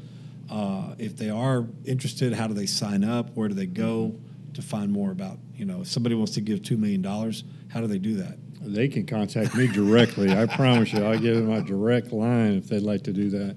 Uh, 0.49 0.95
if 0.99 1.17
they 1.17 1.29
are 1.29 1.67
interested, 1.85 2.33
how 2.33 2.47
do 2.47 2.55
they 2.55 2.67
sign 2.67 3.05
up? 3.05 3.31
Where 3.35 3.49
do 3.49 3.55
they 3.55 3.67
go 3.67 4.15
to 4.55 4.63
find 4.63 4.91
more 4.91 5.11
about? 5.11 5.39
You 5.55 5.67
know, 5.67 5.83
if 5.83 5.89
somebody 5.89 6.15
wants 6.15 6.33
to 6.33 6.41
give 6.41 6.63
two 6.63 6.77
million 6.77 7.03
dollars, 7.03 7.45
how 7.69 7.81
do 7.81 7.87
they 7.87 7.99
do 7.99 8.15
that? 8.17 8.39
They 8.63 8.89
can 8.89 9.05
contact 9.05 9.55
me 9.55 9.67
directly. 9.67 10.35
I 10.35 10.47
promise 10.47 10.93
you, 10.93 11.05
I'll 11.05 11.19
give 11.19 11.37
them 11.37 11.49
my 11.49 11.61
direct 11.61 12.13
line 12.13 12.55
if 12.55 12.69
they'd 12.69 12.83
like 12.83 13.03
to 13.05 13.13
do 13.13 13.29
that. 13.31 13.57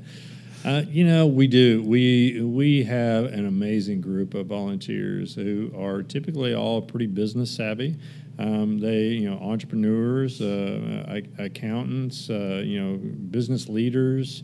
Uh, 0.66 0.82
you 0.90 1.06
know, 1.06 1.26
we 1.26 1.48
do. 1.48 1.82
We 1.84 2.42
we 2.42 2.84
have 2.84 3.26
an 3.26 3.46
amazing 3.46 4.02
group 4.02 4.34
of 4.34 4.48
volunteers 4.48 5.34
who 5.36 5.72
are 5.78 6.04
typically 6.04 6.54
all 6.54 6.82
pretty 6.82 7.08
business 7.08 7.52
savvy. 7.52 7.96
Um, 8.40 8.80
they, 8.80 9.04
you 9.06 9.30
know, 9.30 9.38
entrepreneurs, 9.40 10.42
uh, 10.42 11.22
accountants, 11.40 12.30
uh, 12.30 12.62
you 12.64 12.82
know, 12.82 12.98
business 12.98 13.68
leaders. 13.68 14.44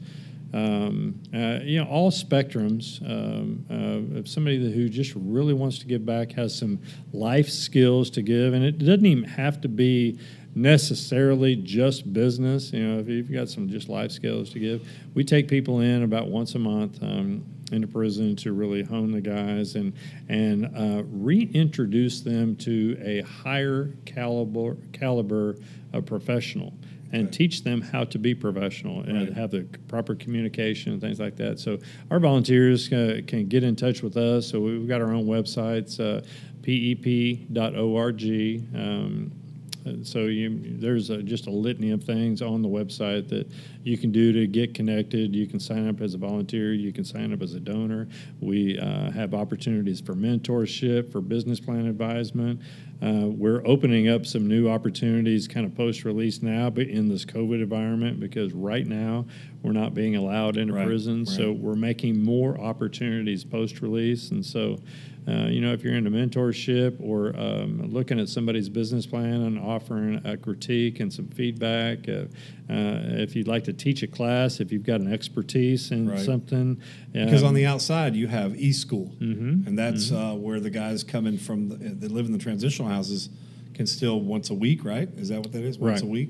Um, 0.54 1.20
uh, 1.34 1.60
you 1.64 1.80
know, 1.80 1.90
all 1.90 2.12
spectrums 2.12 3.02
um, 3.10 3.66
uh, 3.72 4.20
of 4.20 4.28
somebody 4.28 4.72
who 4.72 4.88
just 4.88 5.14
really 5.16 5.54
wants 5.54 5.80
to 5.80 5.88
give 5.88 6.06
back, 6.06 6.32
has 6.34 6.56
some 6.56 6.80
life 7.12 7.50
skills 7.50 8.12
to 8.12 8.22
give, 8.22 8.54
and 8.54 8.64
it 8.64 8.78
doesn't 8.78 9.06
even 9.06 9.24
have 9.24 9.62
to 9.62 9.68
be 9.68 10.20
necessarily 10.54 11.56
just 11.56 12.14
business. 12.14 12.72
You 12.72 12.88
know, 12.88 13.00
if 13.00 13.08
you've 13.08 13.32
got 13.32 13.50
some 13.50 13.68
just 13.68 13.90
life 13.90 14.12
skills 14.12 14.52
to 14.52 14.60
give, 14.60 14.88
we 15.16 15.24
take 15.24 15.48
people 15.48 15.80
in 15.80 16.04
about 16.04 16.28
once 16.28 16.54
a 16.54 16.60
month 16.60 17.02
um, 17.02 17.44
into 17.74 17.88
prison 17.88 18.36
to 18.38 18.54
really 18.54 18.84
hone 18.84 19.12
the 19.12 19.22
guys 19.22 19.76
and 19.76 19.94
and 20.30 20.66
uh, 20.76 21.04
reintroduce 21.08 22.22
them 22.22 22.56
to 22.58 22.98
a 23.04 23.22
higher 23.22 23.94
caliber 24.06 24.78
caliber 24.94 25.58
of 25.92 26.06
professional 26.06 26.74
and 27.12 27.32
teach 27.32 27.64
them 27.64 27.80
how 27.80 28.04
to 28.04 28.18
be 28.18 28.34
professional 28.34 29.02
and 29.02 29.14
Right. 29.28 29.34
have 29.34 29.52
the 29.52 29.64
proper 29.88 30.16
communication 30.16 30.94
and 30.94 31.00
things 31.02 31.20
like 31.20 31.36
that. 31.36 31.60
So 31.60 31.78
our 32.10 32.20
volunteers 32.20 32.92
uh, 32.92 33.22
can 33.28 33.48
get 33.48 33.64
in 33.64 33.76
touch 33.76 34.02
with 34.02 34.18
us. 34.18 34.48
So 34.48 34.60
we've 34.60 34.88
got 34.88 35.00
our 35.00 35.14
own 35.14 35.28
websites, 35.28 36.00
uh, 36.00 36.22
pep.org. 36.64 38.24
Um, 38.76 39.32
so 40.04 40.20
you, 40.26 40.60
there's 40.80 41.10
a, 41.10 41.22
just 41.22 41.48
a 41.48 41.52
litany 41.52 41.92
of 41.92 42.04
things 42.04 42.42
on 42.42 42.62
the 42.62 42.70
website 42.70 43.28
that 43.30 43.48
you 43.84 43.98
can 43.98 44.12
do 44.12 44.32
to 44.32 44.48
get 44.48 44.74
connected. 44.74 45.36
You 45.36 45.48
can 45.48 45.60
sign 45.60 45.88
up 45.88 46.02
as 46.02 46.14
a 46.14 46.18
volunteer. 46.18 46.74
You 46.74 46.94
can 46.94 47.04
sign 47.04 47.34
up 47.34 47.42
as 47.42 47.54
a 47.54 47.60
donor. 47.60 48.08
We 48.40 48.80
uh, 48.80 49.12
have 49.12 49.34
opportunities 49.34 50.02
for 50.02 50.14
mentorship, 50.14 51.12
for 51.12 51.22
business 51.22 51.60
plan 51.60 51.88
advisement. 51.88 52.62
Uh, 53.02 53.28
we're 53.28 53.62
opening 53.66 54.08
up 54.08 54.26
some 54.26 54.48
new 54.48 54.70
opportunities, 54.70 55.48
kind 55.48 55.66
of 55.66 55.76
post-release 55.76 56.42
now, 56.42 56.70
but 56.70 56.88
in 56.88 57.10
this 57.10 57.26
COVID 57.26 57.62
environment, 57.62 58.20
because 58.20 58.54
right 58.54 58.88
now 58.88 59.26
we're 59.62 59.74
not 59.74 59.94
being 59.94 60.16
allowed 60.16 60.56
into 60.56 60.74
Right, 60.74 60.86
prison. 60.86 61.26
So 61.26 61.52
we're 61.52 61.76
making 61.76 62.24
more 62.24 62.58
opportunities 62.58 63.44
post-release, 63.44 64.32
and 64.32 64.46
so 64.46 64.80
uh, 65.28 65.48
you 65.48 65.62
know, 65.62 65.72
if 65.72 65.84
you're 65.84 65.96
into 65.96 66.10
mentorship 66.10 66.98
or 67.00 67.36
um, 67.38 67.90
looking 67.92 68.20
at 68.20 68.28
somebody's 68.28 68.68
business 68.70 69.06
plan 69.06 69.42
and 69.44 69.58
offering 69.60 70.20
a 70.26 70.36
critique 70.36 71.00
and 71.00 71.12
some 71.14 71.28
feedback, 71.28 72.08
uh, 72.10 72.26
uh, 72.70 73.00
if 73.24 73.36
you'd 73.36 73.48
like 73.48 73.64
to 73.64 73.74
teach 73.74 74.04
a 74.04 74.08
class, 74.08 74.60
if 74.60 74.72
you've 74.72 74.84
got 74.84 75.00
an 75.00 75.12
expertise 75.12 75.92
in 75.92 76.10
Right. 76.10 76.20
something, 76.20 76.78
Because 77.14 77.44
um, 77.44 77.50
on 77.50 77.54
the 77.54 77.66
outside, 77.66 78.16
you 78.16 78.28
have 78.28 78.56
e-school, 78.60 79.14
Mhm. 79.22 79.66
and 79.68 79.78
that's 79.78 80.12
uh, 80.12 80.34
where 80.34 80.60
the 80.60 80.70
guys 80.70 81.04
coming 81.04 81.38
from 81.38 81.70
the, 81.70 81.76
that 81.78 82.12
live 82.12 82.26
in 82.26 82.32
the 82.34 82.38
transitional 82.38 82.90
houses 82.90 83.30
can 83.74 83.86
still 83.88 84.20
once 84.20 84.50
a 84.50 84.54
week, 84.54 84.84
right? 84.84 85.10
Is 85.18 85.30
that 85.30 85.40
what 85.40 85.52
that 85.54 85.64
is? 85.64 85.80
Once 85.80 86.02
Right. 86.02 86.04
a 86.04 86.12
week, 86.12 86.30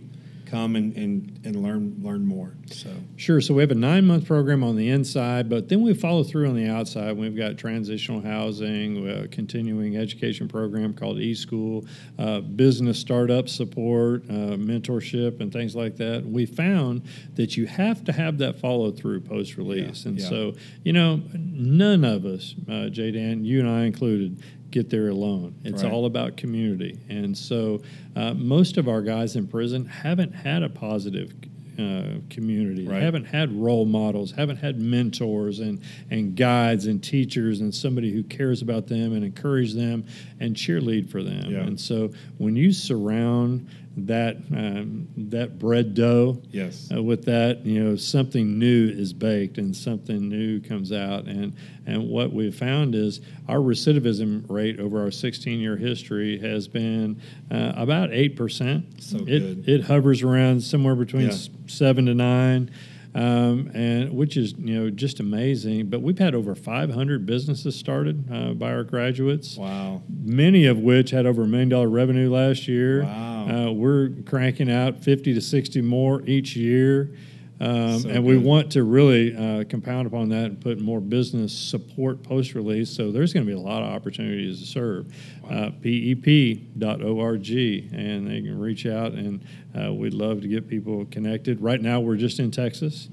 come 0.53 0.75
and, 0.75 0.95
and, 0.95 1.39
and 1.43 1.63
learn 1.63 1.95
learn 2.01 2.25
more. 2.25 2.53
So 2.67 2.89
Sure. 3.15 3.41
So 3.41 3.53
we 3.53 3.61
have 3.61 3.71
a 3.71 3.75
nine 3.75 4.05
month 4.05 4.25
program 4.25 4.63
on 4.63 4.75
the 4.75 4.89
inside, 4.89 5.49
but 5.49 5.69
then 5.69 5.81
we 5.81 5.93
follow 5.93 6.23
through 6.23 6.47
on 6.47 6.55
the 6.55 6.67
outside. 6.67 7.17
We've 7.17 7.35
got 7.35 7.57
transitional 7.57 8.21
housing, 8.21 9.07
a 9.09 9.27
continuing 9.27 9.97
education 9.97 10.47
program 10.47 10.93
called 10.93 11.17
eSchool, 11.17 11.87
uh, 12.19 12.41
business 12.41 12.99
startup 12.99 13.49
support, 13.49 14.23
uh, 14.29 14.57
mentorship, 14.57 15.39
and 15.39 15.51
things 15.51 15.75
like 15.75 15.97
that. 15.97 16.25
We 16.25 16.45
found 16.45 17.03
that 17.35 17.57
you 17.57 17.65
have 17.65 18.03
to 18.05 18.11
have 18.11 18.37
that 18.39 18.59
follow 18.59 18.91
through 18.91 19.21
post 19.21 19.57
release. 19.57 20.03
Yeah, 20.03 20.09
and 20.09 20.19
yeah. 20.19 20.29
so, 20.29 20.53
you 20.83 20.93
know, 20.93 21.21
none 21.33 22.03
of 22.03 22.25
us, 22.25 22.55
uh, 22.69 22.89
Jay 22.89 23.11
Dan, 23.11 23.43
you 23.43 23.59
and 23.59 23.69
I 23.69 23.85
included, 23.85 24.41
get 24.73 24.89
there 24.89 25.07
alone. 25.09 25.55
It's 25.63 25.83
Right. 25.83 25.91
all 25.93 26.05
about 26.05 26.35
community. 26.35 26.97
And 27.07 27.37
so 27.37 27.81
uh, 28.15 28.33
most 28.33 28.77
of 28.77 28.87
our 28.89 29.01
guys 29.03 29.35
in 29.35 29.47
prison 29.47 29.85
haven't 29.85 30.33
had 30.33 30.63
a 30.63 30.69
positive 30.69 31.31
uh, 31.79 32.19
community, 32.29 32.85
Right. 32.87 33.01
haven't 33.01 33.25
had 33.25 33.51
role 33.51 33.85
models, 33.85 34.31
haven't 34.31 34.57
had 34.57 34.79
mentors 34.79 35.59
and, 35.59 35.79
and 36.11 36.35
guides 36.35 36.85
and 36.87 37.01
teachers 37.01 37.61
and 37.61 37.73
somebody 37.73 38.11
who 38.11 38.21
cares 38.23 38.61
about 38.61 38.87
them 38.87 39.13
and 39.13 39.23
encourage 39.23 39.73
them 39.73 40.05
and 40.39 40.55
cheerlead 40.55 41.09
for 41.09 41.23
them. 41.23 41.51
Yeah. 41.51 41.61
And 41.61 41.79
so 41.79 42.11
when 42.37 42.55
you 42.55 42.71
surround 42.73 43.67
that 43.95 44.37
um, 44.55 45.07
that 45.15 45.59
bread 45.59 45.93
dough 45.93 46.41
yes, 46.49 46.89
uh, 46.93 47.01
with 47.01 47.25
that, 47.25 47.63
you 47.65 47.83
know, 47.83 47.95
something 47.95 48.57
new 48.57 48.89
is 48.89 49.13
baked 49.13 49.57
and 49.59 49.75
something 49.75 50.29
new 50.29 50.59
comes 50.59 50.91
out. 50.91 51.25
And 51.25 51.53
and 51.85 52.09
what 52.09 52.33
we've 52.33 52.55
found 52.55 52.95
is 52.95 53.21
our 53.47 53.57
recidivism 53.59 54.49
rate 54.49 54.79
over 54.79 55.01
our 55.01 55.11
16 55.11 55.59
year 55.59 55.77
history 55.77 56.39
has 56.39 56.67
been 56.67 57.21
uh, 57.51 57.73
about 57.75 58.11
eight 58.11 58.35
percent. 58.35 59.01
So 59.03 59.17
it 59.19 59.25
good. 59.27 59.69
it 59.69 59.83
hovers 59.83 60.23
around 60.23 60.61
somewhere 60.63 60.95
between 60.95 61.29
Yeah. 61.29 61.37
seven 61.67 62.05
to 62.07 62.15
nine. 62.15 62.71
Um, 63.15 63.69
and 63.75 64.11
which 64.13 64.37
is 64.37 64.55
you 64.57 64.73
know 64.73 64.89
just 64.89 65.19
amazing, 65.19 65.87
but 65.89 66.01
we've 66.01 66.17
had 66.17 66.33
over 66.33 66.55
500 66.55 67.25
businesses 67.27 67.75
started 67.75 68.25
uh, 68.31 68.53
by 68.53 68.73
our 68.73 68.83
graduates 68.83 69.55
wow, 69.55 70.01
many 70.23 70.65
of 70.65 70.79
which 70.79 71.11
had 71.11 71.27
over 71.27 71.43
a 71.43 71.47
million 71.47 71.69
dollar 71.69 71.89
revenue 71.89 72.31
last 72.31 72.67
year. 72.67 73.03
Wow. 73.03 73.67
Uh, 73.67 73.71
we're 73.71 74.09
cranking 74.25 74.71
out 74.71 74.99
50 74.99 75.33
to 75.35 75.41
60 75.41 75.81
more 75.81 76.23
each 76.23 76.55
year. 76.55 77.13
Um, 77.59 77.99
So 77.99 78.09
and 78.09 78.25
we 78.25 78.35
good. 78.35 78.43
want 78.43 78.71
to 78.73 78.83
really 78.83 79.35
uh, 79.35 79.63
compound 79.65 80.07
upon 80.07 80.29
that 80.29 80.45
and 80.45 80.59
put 80.59 80.79
more 80.79 80.99
business 80.99 81.53
support 81.53 82.23
post 82.23 82.55
release. 82.55 82.89
So 82.89 83.11
there's 83.11 83.31
going 83.33 83.45
to 83.45 83.49
be 83.49 83.55
a 83.57 83.61
lot 83.61 83.83
of 83.83 83.89
opportunities 83.89 84.59
to 84.59 84.65
serve. 84.65 85.13
Uh, 85.49 85.69
PEP.org, 85.81 87.49
and 87.49 88.27
they 88.27 88.41
can 88.41 88.59
reach 88.59 88.85
out, 88.85 89.11
and 89.13 89.45
uh, 89.79 89.93
we'd 89.93 90.13
love 90.13 90.41
to 90.41 90.47
get 90.47 90.67
people 90.67 91.05
connected. 91.05 91.61
Right 91.61 91.81
now, 91.81 91.99
we're 91.99 92.17
just 92.17 92.39
in 92.39 92.51
Texas. 92.51 93.09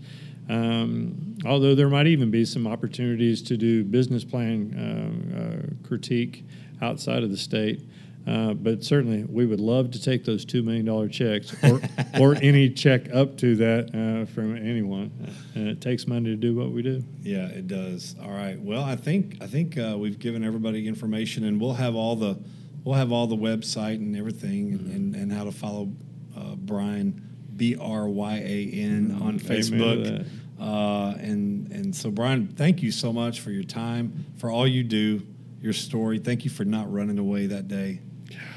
Um, 0.48 1.36
although 1.44 1.74
there 1.76 1.88
might 1.88 2.08
even 2.08 2.30
be 2.30 2.44
some 2.44 2.66
opportunities 2.66 3.40
to 3.42 3.56
do 3.56 3.84
business 3.84 4.24
plan 4.24 4.74
uh, 4.74 5.38
uh, 5.38 5.86
critique 5.86 6.44
outside 6.82 7.22
of 7.22 7.30
the 7.30 7.36
state. 7.36 7.82
Uh, 8.30 8.54
but 8.54 8.84
certainly, 8.84 9.24
we 9.24 9.44
would 9.44 9.58
love 9.58 9.90
to 9.90 10.00
take 10.00 10.24
those 10.24 10.44
two 10.44 10.62
million 10.62 10.84
dollar 10.84 11.08
checks, 11.08 11.52
or 11.64 11.80
or 12.20 12.34
any 12.42 12.70
check 12.70 13.12
up 13.12 13.36
to 13.38 13.56
that 13.56 13.88
uh, 13.88 14.24
from 14.32 14.56
anyone. 14.56 15.10
And 15.54 15.66
it 15.68 15.80
takes 15.80 16.06
money 16.06 16.26
to 16.30 16.36
do 16.36 16.54
what 16.54 16.70
we 16.70 16.82
do. 16.82 17.02
yeah, 17.22 17.46
it 17.46 17.66
does. 17.66 18.14
All 18.22 18.30
right. 18.30 18.60
Well, 18.60 18.84
I 18.84 18.94
think 18.94 19.38
I 19.40 19.46
think 19.46 19.76
uh, 19.76 19.96
we've 19.98 20.18
given 20.18 20.44
everybody 20.44 20.86
information, 20.86 21.44
and 21.44 21.60
we'll 21.60 21.74
have 21.74 21.96
all 21.96 22.14
the 22.14 22.38
we'll 22.84 22.94
have 22.94 23.10
all 23.10 23.26
the 23.26 23.36
website 23.36 23.96
and 23.96 24.16
everything, 24.16 24.72
and, 24.74 24.92
and, 24.92 25.16
and 25.16 25.32
how 25.32 25.44
to 25.44 25.52
follow 25.52 25.90
uh, 26.36 26.54
Bryan 26.54 27.26
B 27.56 27.76
R 27.80 28.08
Y 28.08 28.34
A 28.36 28.70
N 28.72 29.18
on 29.20 29.22
Amen 29.22 29.38
to 29.38 29.44
Facebook. 29.44 30.26
Uh, 30.60 31.14
and 31.18 31.72
and 31.72 31.96
so 31.96 32.10
Bryan, 32.10 32.46
thank 32.46 32.82
you 32.82 32.92
so 32.92 33.12
much 33.12 33.40
for 33.40 33.50
your 33.50 33.64
time, 33.64 34.26
for 34.36 34.50
all 34.50 34.68
you 34.68 34.84
do, 34.84 35.26
your 35.60 35.72
story. 35.72 36.18
Thank 36.18 36.44
you 36.44 36.50
for 36.50 36.64
not 36.64 36.92
running 36.92 37.18
away 37.18 37.46
that 37.46 37.66
day. 37.66 38.02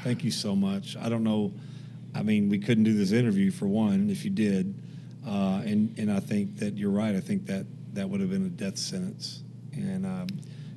Thank 0.02 0.24
you 0.24 0.30
so 0.30 0.54
much. 0.54 0.96
I 0.96 1.08
don't 1.08 1.24
know. 1.24 1.52
I 2.14 2.22
mean, 2.22 2.48
we 2.48 2.58
couldn't 2.58 2.84
do 2.84 2.94
this 2.94 3.12
interview 3.12 3.50
for 3.50 3.66
one 3.66 4.10
if 4.10 4.24
you 4.24 4.30
did, 4.30 4.74
uh, 5.26 5.62
and 5.64 5.98
and 5.98 6.12
I 6.12 6.20
think 6.20 6.58
that 6.58 6.76
you're 6.76 6.90
right. 6.90 7.14
I 7.14 7.20
think 7.20 7.46
that 7.46 7.66
that 7.94 8.08
would 8.08 8.20
have 8.20 8.30
been 8.30 8.46
a 8.46 8.50
death 8.50 8.78
sentence, 8.78 9.42
and 9.72 10.06
um, 10.06 10.26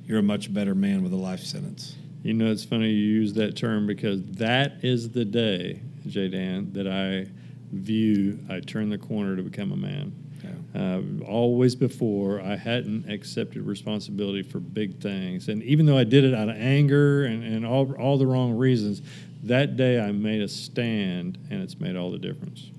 you're 0.04 0.18
a 0.18 0.22
much 0.22 0.52
better 0.52 0.74
man 0.74 1.02
with 1.02 1.12
a 1.12 1.16
life 1.16 1.40
sentence. 1.40 1.96
You 2.22 2.34
know, 2.34 2.50
it's 2.50 2.64
funny 2.64 2.90
you 2.90 3.20
use 3.20 3.34
that 3.34 3.56
term 3.56 3.86
because 3.86 4.24
that 4.24 4.82
is 4.82 5.10
the 5.10 5.24
day, 5.24 5.80
Jay 6.06 6.28
Dan, 6.28 6.72
that 6.72 6.88
I 6.88 7.30
view 7.72 8.40
I 8.48 8.60
turn 8.60 8.88
the 8.88 8.98
corner 8.98 9.36
to 9.36 9.42
become 9.42 9.72
a 9.72 9.76
man. 9.76 10.12
Yeah. 10.74 10.98
Uh, 10.98 11.02
always 11.26 11.74
before, 11.74 12.40
I 12.40 12.56
hadn't 12.56 13.10
accepted 13.10 13.62
responsibility 13.62 14.42
for 14.42 14.60
big 14.60 15.00
things. 15.00 15.48
And 15.48 15.62
even 15.62 15.86
though 15.86 15.98
I 15.98 16.04
did 16.04 16.24
it 16.24 16.34
out 16.34 16.48
of 16.48 16.56
anger 16.56 17.24
and, 17.24 17.42
and 17.42 17.66
all, 17.66 17.92
all 17.94 18.18
the 18.18 18.26
wrong 18.26 18.52
reasons, 18.52 19.02
that 19.44 19.76
day 19.76 20.00
I 20.00 20.12
made 20.12 20.42
a 20.42 20.48
stand 20.48 21.38
and 21.50 21.62
it's 21.62 21.78
made 21.80 21.96
all 21.96 22.10
the 22.10 22.18
difference. 22.18 22.70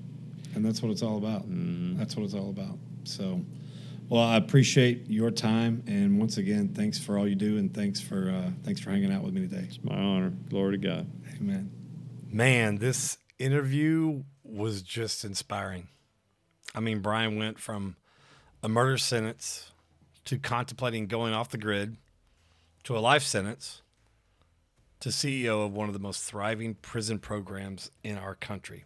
And 0.55 0.65
that's 0.65 0.81
what 0.81 0.91
it's 0.91 1.01
all 1.01 1.17
about. 1.17 1.43
Mm-hmm. 1.43 1.97
That's 1.97 2.15
what 2.15 2.23
it's 2.25 2.33
all 2.33 2.49
about. 2.49 2.77
So, 3.03 3.41
well, 4.09 4.23
I 4.23 4.37
appreciate 4.37 5.07
your 5.07 5.29
time, 5.29 5.83
and 5.85 6.19
once 6.19 6.37
again, 6.37 6.69
thanks 6.69 6.97
for 6.97 7.17
all 7.17 7.27
you 7.27 7.35
do, 7.35 7.57
and 7.57 7.73
thanks 7.73 8.01
for 8.01 8.31
uh, 8.31 8.49
thanks 8.63 8.81
for 8.81 8.89
hanging 8.89 9.13
out 9.13 9.23
with 9.23 9.33
me 9.33 9.41
today. 9.41 9.65
It's 9.67 9.83
my 9.83 9.95
honor. 9.95 10.31
Glory 10.49 10.79
to 10.79 10.87
God. 10.87 11.07
Amen. 11.35 11.71
Man, 12.27 12.77
this 12.79 13.17
interview 13.37 14.23
was 14.43 14.81
just 14.81 15.23
inspiring. 15.23 15.89
I 16.75 16.79
mean, 16.79 16.99
Bryan 16.99 17.37
went 17.37 17.59
from 17.59 17.95
a 18.61 18.69
murder 18.69 18.97
sentence 18.97 19.71
to 20.25 20.37
contemplating 20.37 21.07
going 21.07 21.33
off 21.33 21.49
the 21.49 21.57
grid 21.57 21.97
to 22.83 22.97
a 22.97 22.99
life 22.99 23.23
sentence 23.23 23.81
to 24.99 25.09
CEO 25.09 25.65
of 25.65 25.73
one 25.73 25.87
of 25.87 25.93
the 25.93 25.99
most 25.99 26.23
thriving 26.23 26.75
prison 26.75 27.19
programs 27.19 27.89
in 28.03 28.17
our 28.17 28.35
country. 28.35 28.85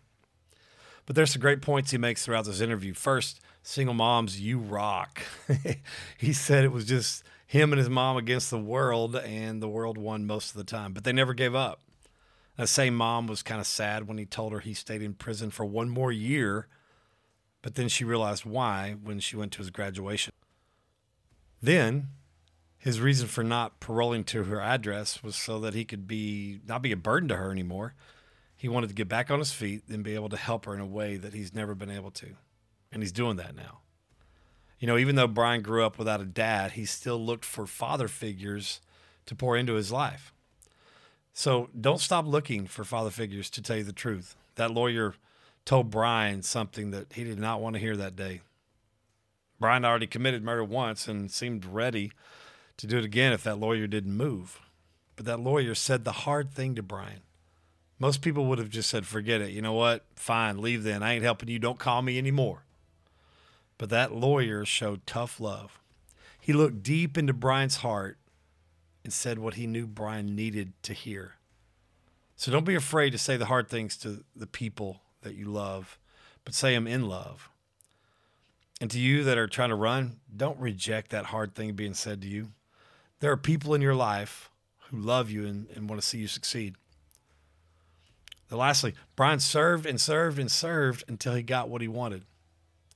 But 1.06 1.16
there's 1.16 1.32
some 1.32 1.42
great 1.42 1.62
points 1.62 1.92
he 1.92 1.98
makes 1.98 2.24
throughout 2.24 2.46
this 2.46 2.62
interview. 2.62 2.94
First, 2.94 3.42
single 3.62 3.96
moms, 3.96 4.40
you 4.40 4.58
rock. 4.58 5.22
he 6.18 6.32
said 6.32 6.64
it 6.64 6.72
was 6.72 6.86
just 6.86 7.24
him 7.46 7.74
and 7.74 7.80
his 7.80 7.90
mom 7.90 8.18
against 8.18 8.50
the 8.50 8.60
world, 8.60 9.16
and 9.16 9.62
the 9.62 9.68
world 9.68 9.98
won 9.98 10.26
most 10.26 10.52
of 10.52 10.58
the 10.58 10.64
time, 10.64 10.94
but 10.94 11.04
they 11.04 11.12
never 11.12 11.34
gave 11.34 11.54
up. 11.54 11.82
That 12.58 12.70
same 12.70 12.96
mom 12.96 13.28
was 13.28 13.44
kind 13.44 13.60
of 13.60 13.68
sad 13.68 14.08
when 14.08 14.18
he 14.18 14.26
told 14.26 14.54
her 14.54 14.60
he 14.60 14.74
stayed 14.74 15.02
in 15.02 15.14
prison 15.14 15.50
for 15.50 15.66
one 15.66 15.90
more 15.90 16.12
year, 16.12 16.68
but 17.64 17.74
then 17.74 17.88
she 17.88 18.04
realized 18.04 18.46
why 18.46 18.96
when 19.02 19.20
she 19.20 19.36
went 19.36 19.52
to 19.54 19.60
his 19.60 19.72
graduation. 19.72 20.34
Then, 21.60 22.10
his 22.78 23.00
reason 23.00 23.28
for 23.28 23.44
not 23.44 23.80
paroling 23.80 24.26
to 24.26 24.44
her 24.44 24.62
address 24.62 25.24
was 25.24 25.36
so 25.36 25.60
that 25.62 25.74
he 25.74 25.86
could 25.86 26.06
be 26.06 26.60
not 26.68 26.84
be 26.84 26.92
a 26.92 26.98
burden 26.98 27.30
to 27.30 27.38
her 27.38 27.50
anymore. 27.50 27.96
He 28.56 28.68
wanted 28.68 28.90
to 28.90 28.96
get 28.96 29.08
back 29.08 29.32
on 29.32 29.40
his 29.40 29.54
feet 29.54 29.84
and 29.90 30.04
be 30.04 30.14
able 30.14 30.30
to 30.30 30.38
help 30.38 30.66
her 30.66 30.76
in 30.76 30.82
a 30.82 30.86
way 30.86 31.16
that 31.16 31.34
he's 31.34 31.56
never 31.56 31.74
been 31.74 31.90
able 31.90 32.12
to. 32.12 32.36
And 32.92 33.02
he's 33.02 33.12
doing 33.12 33.38
that 33.38 33.56
now. 33.56 33.80
You 34.80 34.88
know, 34.88 34.98
even 34.98 35.16
though 35.16 35.28
Bryan 35.28 35.62
grew 35.62 35.86
up 35.86 35.98
without 35.98 36.20
a 36.22 36.26
dad, 36.26 36.74
he 36.74 36.86
still 36.86 37.18
looked 37.18 37.46
for 37.46 37.66
father 37.66 38.10
figures 38.10 38.82
to 39.26 39.36
pour 39.36 39.56
into 39.56 39.74
his 39.76 39.92
life. 39.92 40.34
So 41.34 41.70
don't 41.80 42.02
stop 42.02 42.28
looking 42.28 42.68
for 42.68 42.84
father 42.84 43.10
figures 43.10 43.50
to 43.52 43.62
tell 43.62 43.78
you 43.78 43.84
the 43.84 43.94
truth. 43.94 44.36
That 44.56 44.72
lawyer 44.72 45.16
told 45.66 45.90
Bryan 45.90 46.44
something 46.44 46.92
that 46.92 47.14
he 47.14 47.24
did 47.24 47.40
not 47.40 47.62
want 47.62 47.76
to 47.76 47.80
hear 47.80 47.96
that 47.98 48.16
day. 48.16 48.42
Bryan 49.60 49.86
already 49.86 50.08
committed 50.08 50.44
murder 50.44 50.64
once 50.64 51.08
and 51.08 51.32
seemed 51.32 51.66
ready 51.66 52.12
to 52.78 52.88
do 52.88 52.98
it 52.98 53.06
again 53.06 53.32
if 53.32 53.44
that 53.44 53.60
lawyer 53.60 53.88
didn't 53.88 54.18
move. 54.18 54.60
But 55.16 55.26
that 55.26 55.40
lawyer 55.40 55.76
said 55.76 56.04
the 56.04 56.12
hard 56.12 56.52
thing 56.52 56.76
to 56.76 56.84
Bryan. 56.84 57.22
Most 58.00 58.22
people 58.22 58.46
would 58.48 58.60
have 58.60 58.70
just 58.70 58.90
said, 58.90 59.06
forget 59.06 59.40
it. 59.40 59.52
You 59.52 59.62
know 59.62 59.74
what? 59.74 60.04
Fine, 60.16 60.58
leave 60.58 60.84
then. 60.84 61.04
I 61.04 61.14
ain't 61.14 61.24
helping 61.24 61.48
you. 61.48 61.60
Don't 61.60 61.80
call 61.80 62.02
me 62.02 62.18
anymore. 62.18 62.66
But 63.78 63.90
that 63.90 64.14
lawyer 64.14 64.66
showed 64.66 65.06
tough 65.06 65.40
love. 65.40 65.80
He 66.40 66.52
looked 66.52 66.84
deep 66.84 67.18
into 67.18 67.32
Bryan's 67.32 67.78
heart 67.78 68.18
and 69.04 69.14
said 69.14 69.40
what 69.40 69.54
he 69.54 69.68
knew 69.68 69.88
Bryan 69.88 70.36
needed 70.36 70.74
to 70.84 70.94
hear. 70.94 71.36
So 72.36 72.52
don't 72.52 72.66
be 72.66 72.76
afraid 72.76 73.12
to 73.12 73.18
say 73.18 73.38
the 73.38 73.46
hard 73.46 73.70
things 73.70 73.96
to 73.98 74.26
the 74.36 74.48
people 74.48 75.02
that 75.24 75.36
you 75.36 75.46
love, 75.46 75.98
but 76.46 76.54
say 76.54 76.74
them 76.74 76.88
in 76.88 77.08
love. 77.08 77.50
And 78.82 78.92
to 78.92 79.00
you 79.00 79.24
that 79.24 79.38
are 79.38 79.48
trying 79.48 79.70
to 79.70 79.76
run, 79.76 80.18
don't 80.36 80.60
reject 80.60 81.12
that 81.12 81.26
hard 81.26 81.56
thing 81.56 81.74
being 81.74 81.94
said 81.94 82.22
to 82.22 82.28
you. 82.28 82.50
There 83.20 83.32
are 83.32 83.38
people 83.38 83.74
in 83.74 83.82
your 83.82 83.96
life 83.96 84.50
who 84.90 84.98
love 84.98 85.32
you 85.32 85.46
and, 85.46 85.68
and 85.76 85.90
want 85.90 86.02
to 86.02 86.08
see 86.08 86.18
you 86.18 86.28
succeed. 86.28 86.76
And 88.50 88.60
lastly, 88.60 88.94
Bryan 89.16 89.40
served 89.40 89.86
and 89.86 90.00
served 90.00 90.38
and 90.38 90.52
served 90.52 91.04
until 91.08 91.34
he 91.34 91.44
got 91.44 91.70
what 91.70 91.82
he 91.82 91.88
wanted. 91.88 92.24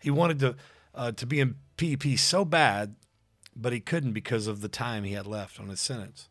He 0.01 0.11
wanted 0.11 0.39
to 0.39 0.55
uh, 0.93 1.11
to 1.13 1.25
be 1.25 1.39
in 1.39 1.55
PEP 1.77 2.17
so 2.17 2.43
bad, 2.43 2.95
but 3.55 3.71
he 3.71 3.79
couldn't 3.79 4.13
because 4.13 4.47
of 4.47 4.61
the 4.61 4.67
time 4.67 5.03
he 5.03 5.13
had 5.13 5.27
left 5.27 5.59
on 5.59 5.69
his 5.69 5.79
sentence. 5.79 6.27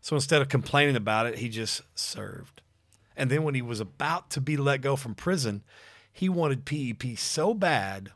So 0.00 0.14
instead 0.14 0.42
of 0.42 0.48
complaining 0.48 0.96
about 0.96 1.26
it, 1.26 1.38
he 1.38 1.48
just 1.48 1.82
served. 1.94 2.60
And 3.16 3.30
then 3.30 3.42
when 3.42 3.54
he 3.54 3.62
was 3.62 3.80
about 3.80 4.30
to 4.30 4.40
be 4.40 4.56
let 4.56 4.80
go 4.80 4.96
from 4.96 5.14
prison, 5.14 5.62
he 6.12 6.28
wanted 6.28 6.64
PEP 6.64 7.16
so 7.16 7.54
bad 7.54 8.12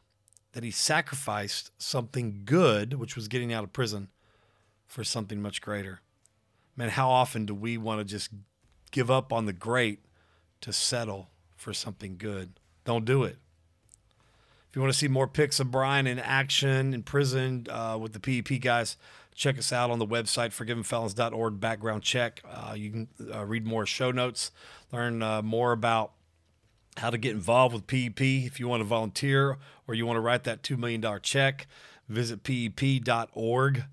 that 0.52 0.64
he 0.64 0.70
sacrificed 0.70 1.70
something 1.78 2.42
good, 2.44 2.94
which 2.94 3.16
was 3.16 3.28
getting 3.28 3.52
out 3.52 3.64
of 3.64 3.72
prison, 3.72 4.08
for 4.86 5.04
something 5.04 5.40
much 5.40 5.60
greater. 5.60 6.00
Man, 6.76 6.90
how 6.90 7.10
often 7.10 7.44
do 7.44 7.54
we 7.54 7.76
want 7.76 8.00
to 8.00 8.04
just 8.04 8.30
give 8.90 9.10
up 9.10 9.32
on 9.32 9.46
the 9.46 9.52
great 9.52 10.00
to 10.60 10.72
settle 10.72 11.30
for 11.56 11.72
something 11.72 12.16
good? 12.16 12.58
Don't 12.84 13.04
do 13.04 13.24
it. 13.24 13.36
If 14.68 14.76
you 14.76 14.82
want 14.82 14.92
to 14.92 14.98
see 14.98 15.08
more 15.08 15.26
pics 15.26 15.60
of 15.60 15.70
Bryan 15.70 16.06
in 16.06 16.18
action 16.18 16.92
in 16.92 17.02
prison 17.02 17.66
uh, 17.70 17.98
with 18.00 18.12
the 18.12 18.20
PEP 18.20 18.60
guys, 18.60 18.96
check 19.38 19.56
us 19.56 19.72
out 19.72 19.90
on 19.90 20.00
the 20.00 20.06
website, 20.06 20.50
forgivenfelons.org, 20.50 21.60
background 21.60 22.02
check. 22.02 22.42
Uh, 22.44 22.74
you 22.76 22.90
can 22.90 23.08
uh, 23.32 23.44
read 23.44 23.64
more 23.64 23.86
show 23.86 24.10
notes, 24.10 24.50
learn 24.92 25.22
uh, 25.22 25.40
more 25.40 25.70
about 25.70 26.12
how 26.96 27.08
to 27.08 27.16
get 27.16 27.32
involved 27.32 27.72
with 27.72 27.86
PEP. 27.86 28.20
If 28.20 28.58
you 28.58 28.66
want 28.66 28.80
to 28.80 28.84
volunteer 28.84 29.56
or 29.86 29.94
you 29.94 30.04
want 30.04 30.16
to 30.16 30.20
write 30.20 30.42
that 30.42 30.64
$2 30.64 30.76
million 30.76 31.02
check, 31.22 31.68
visit 32.08 32.42
pep.org. 32.42 33.84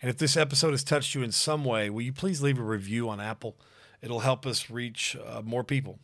And 0.00 0.10
if 0.10 0.16
this 0.16 0.38
episode 0.38 0.70
has 0.70 0.82
touched 0.82 1.14
you 1.14 1.22
in 1.22 1.32
some 1.32 1.66
way, 1.66 1.90
will 1.90 2.02
you 2.02 2.12
please 2.12 2.40
leave 2.40 2.58
a 2.58 2.62
review 2.62 3.10
on 3.10 3.20
Apple? 3.20 3.56
It'll 4.00 4.20
help 4.20 4.46
us 4.46 4.70
reach 4.70 5.18
uh, 5.26 5.42
more 5.42 5.64
people. 5.64 5.98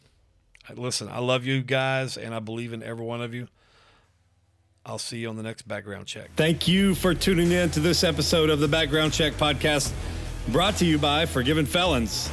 Listen, 0.74 1.08
I 1.08 1.20
love 1.20 1.46
you 1.46 1.62
guys, 1.62 2.18
and 2.18 2.34
I 2.34 2.38
believe 2.38 2.74
in 2.74 2.82
every 2.82 3.04
one 3.04 3.22
of 3.22 3.32
you. 3.32 3.48
I'll 4.84 4.98
see 4.98 5.18
you 5.18 5.28
on 5.28 5.36
the 5.36 5.42
next 5.42 5.68
background 5.68 6.06
check. 6.06 6.30
Thank 6.36 6.66
you 6.66 6.94
for 6.94 7.14
tuning 7.14 7.52
in 7.52 7.70
to 7.70 7.80
this 7.80 8.02
episode 8.02 8.48
of 8.48 8.60
the 8.60 8.68
Background 8.68 9.12
Check 9.12 9.34
podcast, 9.34 9.92
brought 10.48 10.76
to 10.76 10.86
you 10.86 10.98
by 10.98 11.26
Forgiven 11.26 11.66
Felons, 11.66 12.30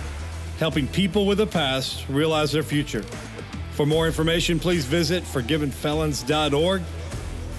helping 0.57 0.87
people 0.87 1.25
with 1.25 1.41
a 1.41 1.45
past 1.45 2.07
realize 2.07 2.51
their 2.51 2.63
future. 2.63 3.03
For 3.71 3.85
more 3.85 4.07
information, 4.07 4.59
please 4.59 4.85
visit 4.85 5.23
forgivenfelons.org. 5.23 6.81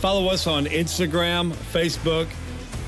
Follow 0.01 0.29
us 0.29 0.47
on 0.47 0.67
Instagram, 0.67 1.53
Facebook, 1.53 2.29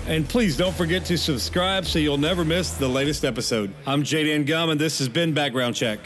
and 0.07 0.26
please 0.28 0.57
don't 0.57 0.74
forget 0.74 1.05
to 1.05 1.18
subscribe 1.18 1.84
so 1.84 1.98
you'll 1.98 2.18
never 2.18 2.44
miss 2.44 2.72
the 2.72 2.88
latest 2.88 3.24
episode. 3.24 3.72
I'm 3.86 4.03
Jaden 4.03 4.46
Gum, 4.46 4.70
and 4.70 4.80
this 4.80 4.98
has 4.98 5.09
been 5.09 5.34
Background 5.34 5.74
Check. 5.76 6.01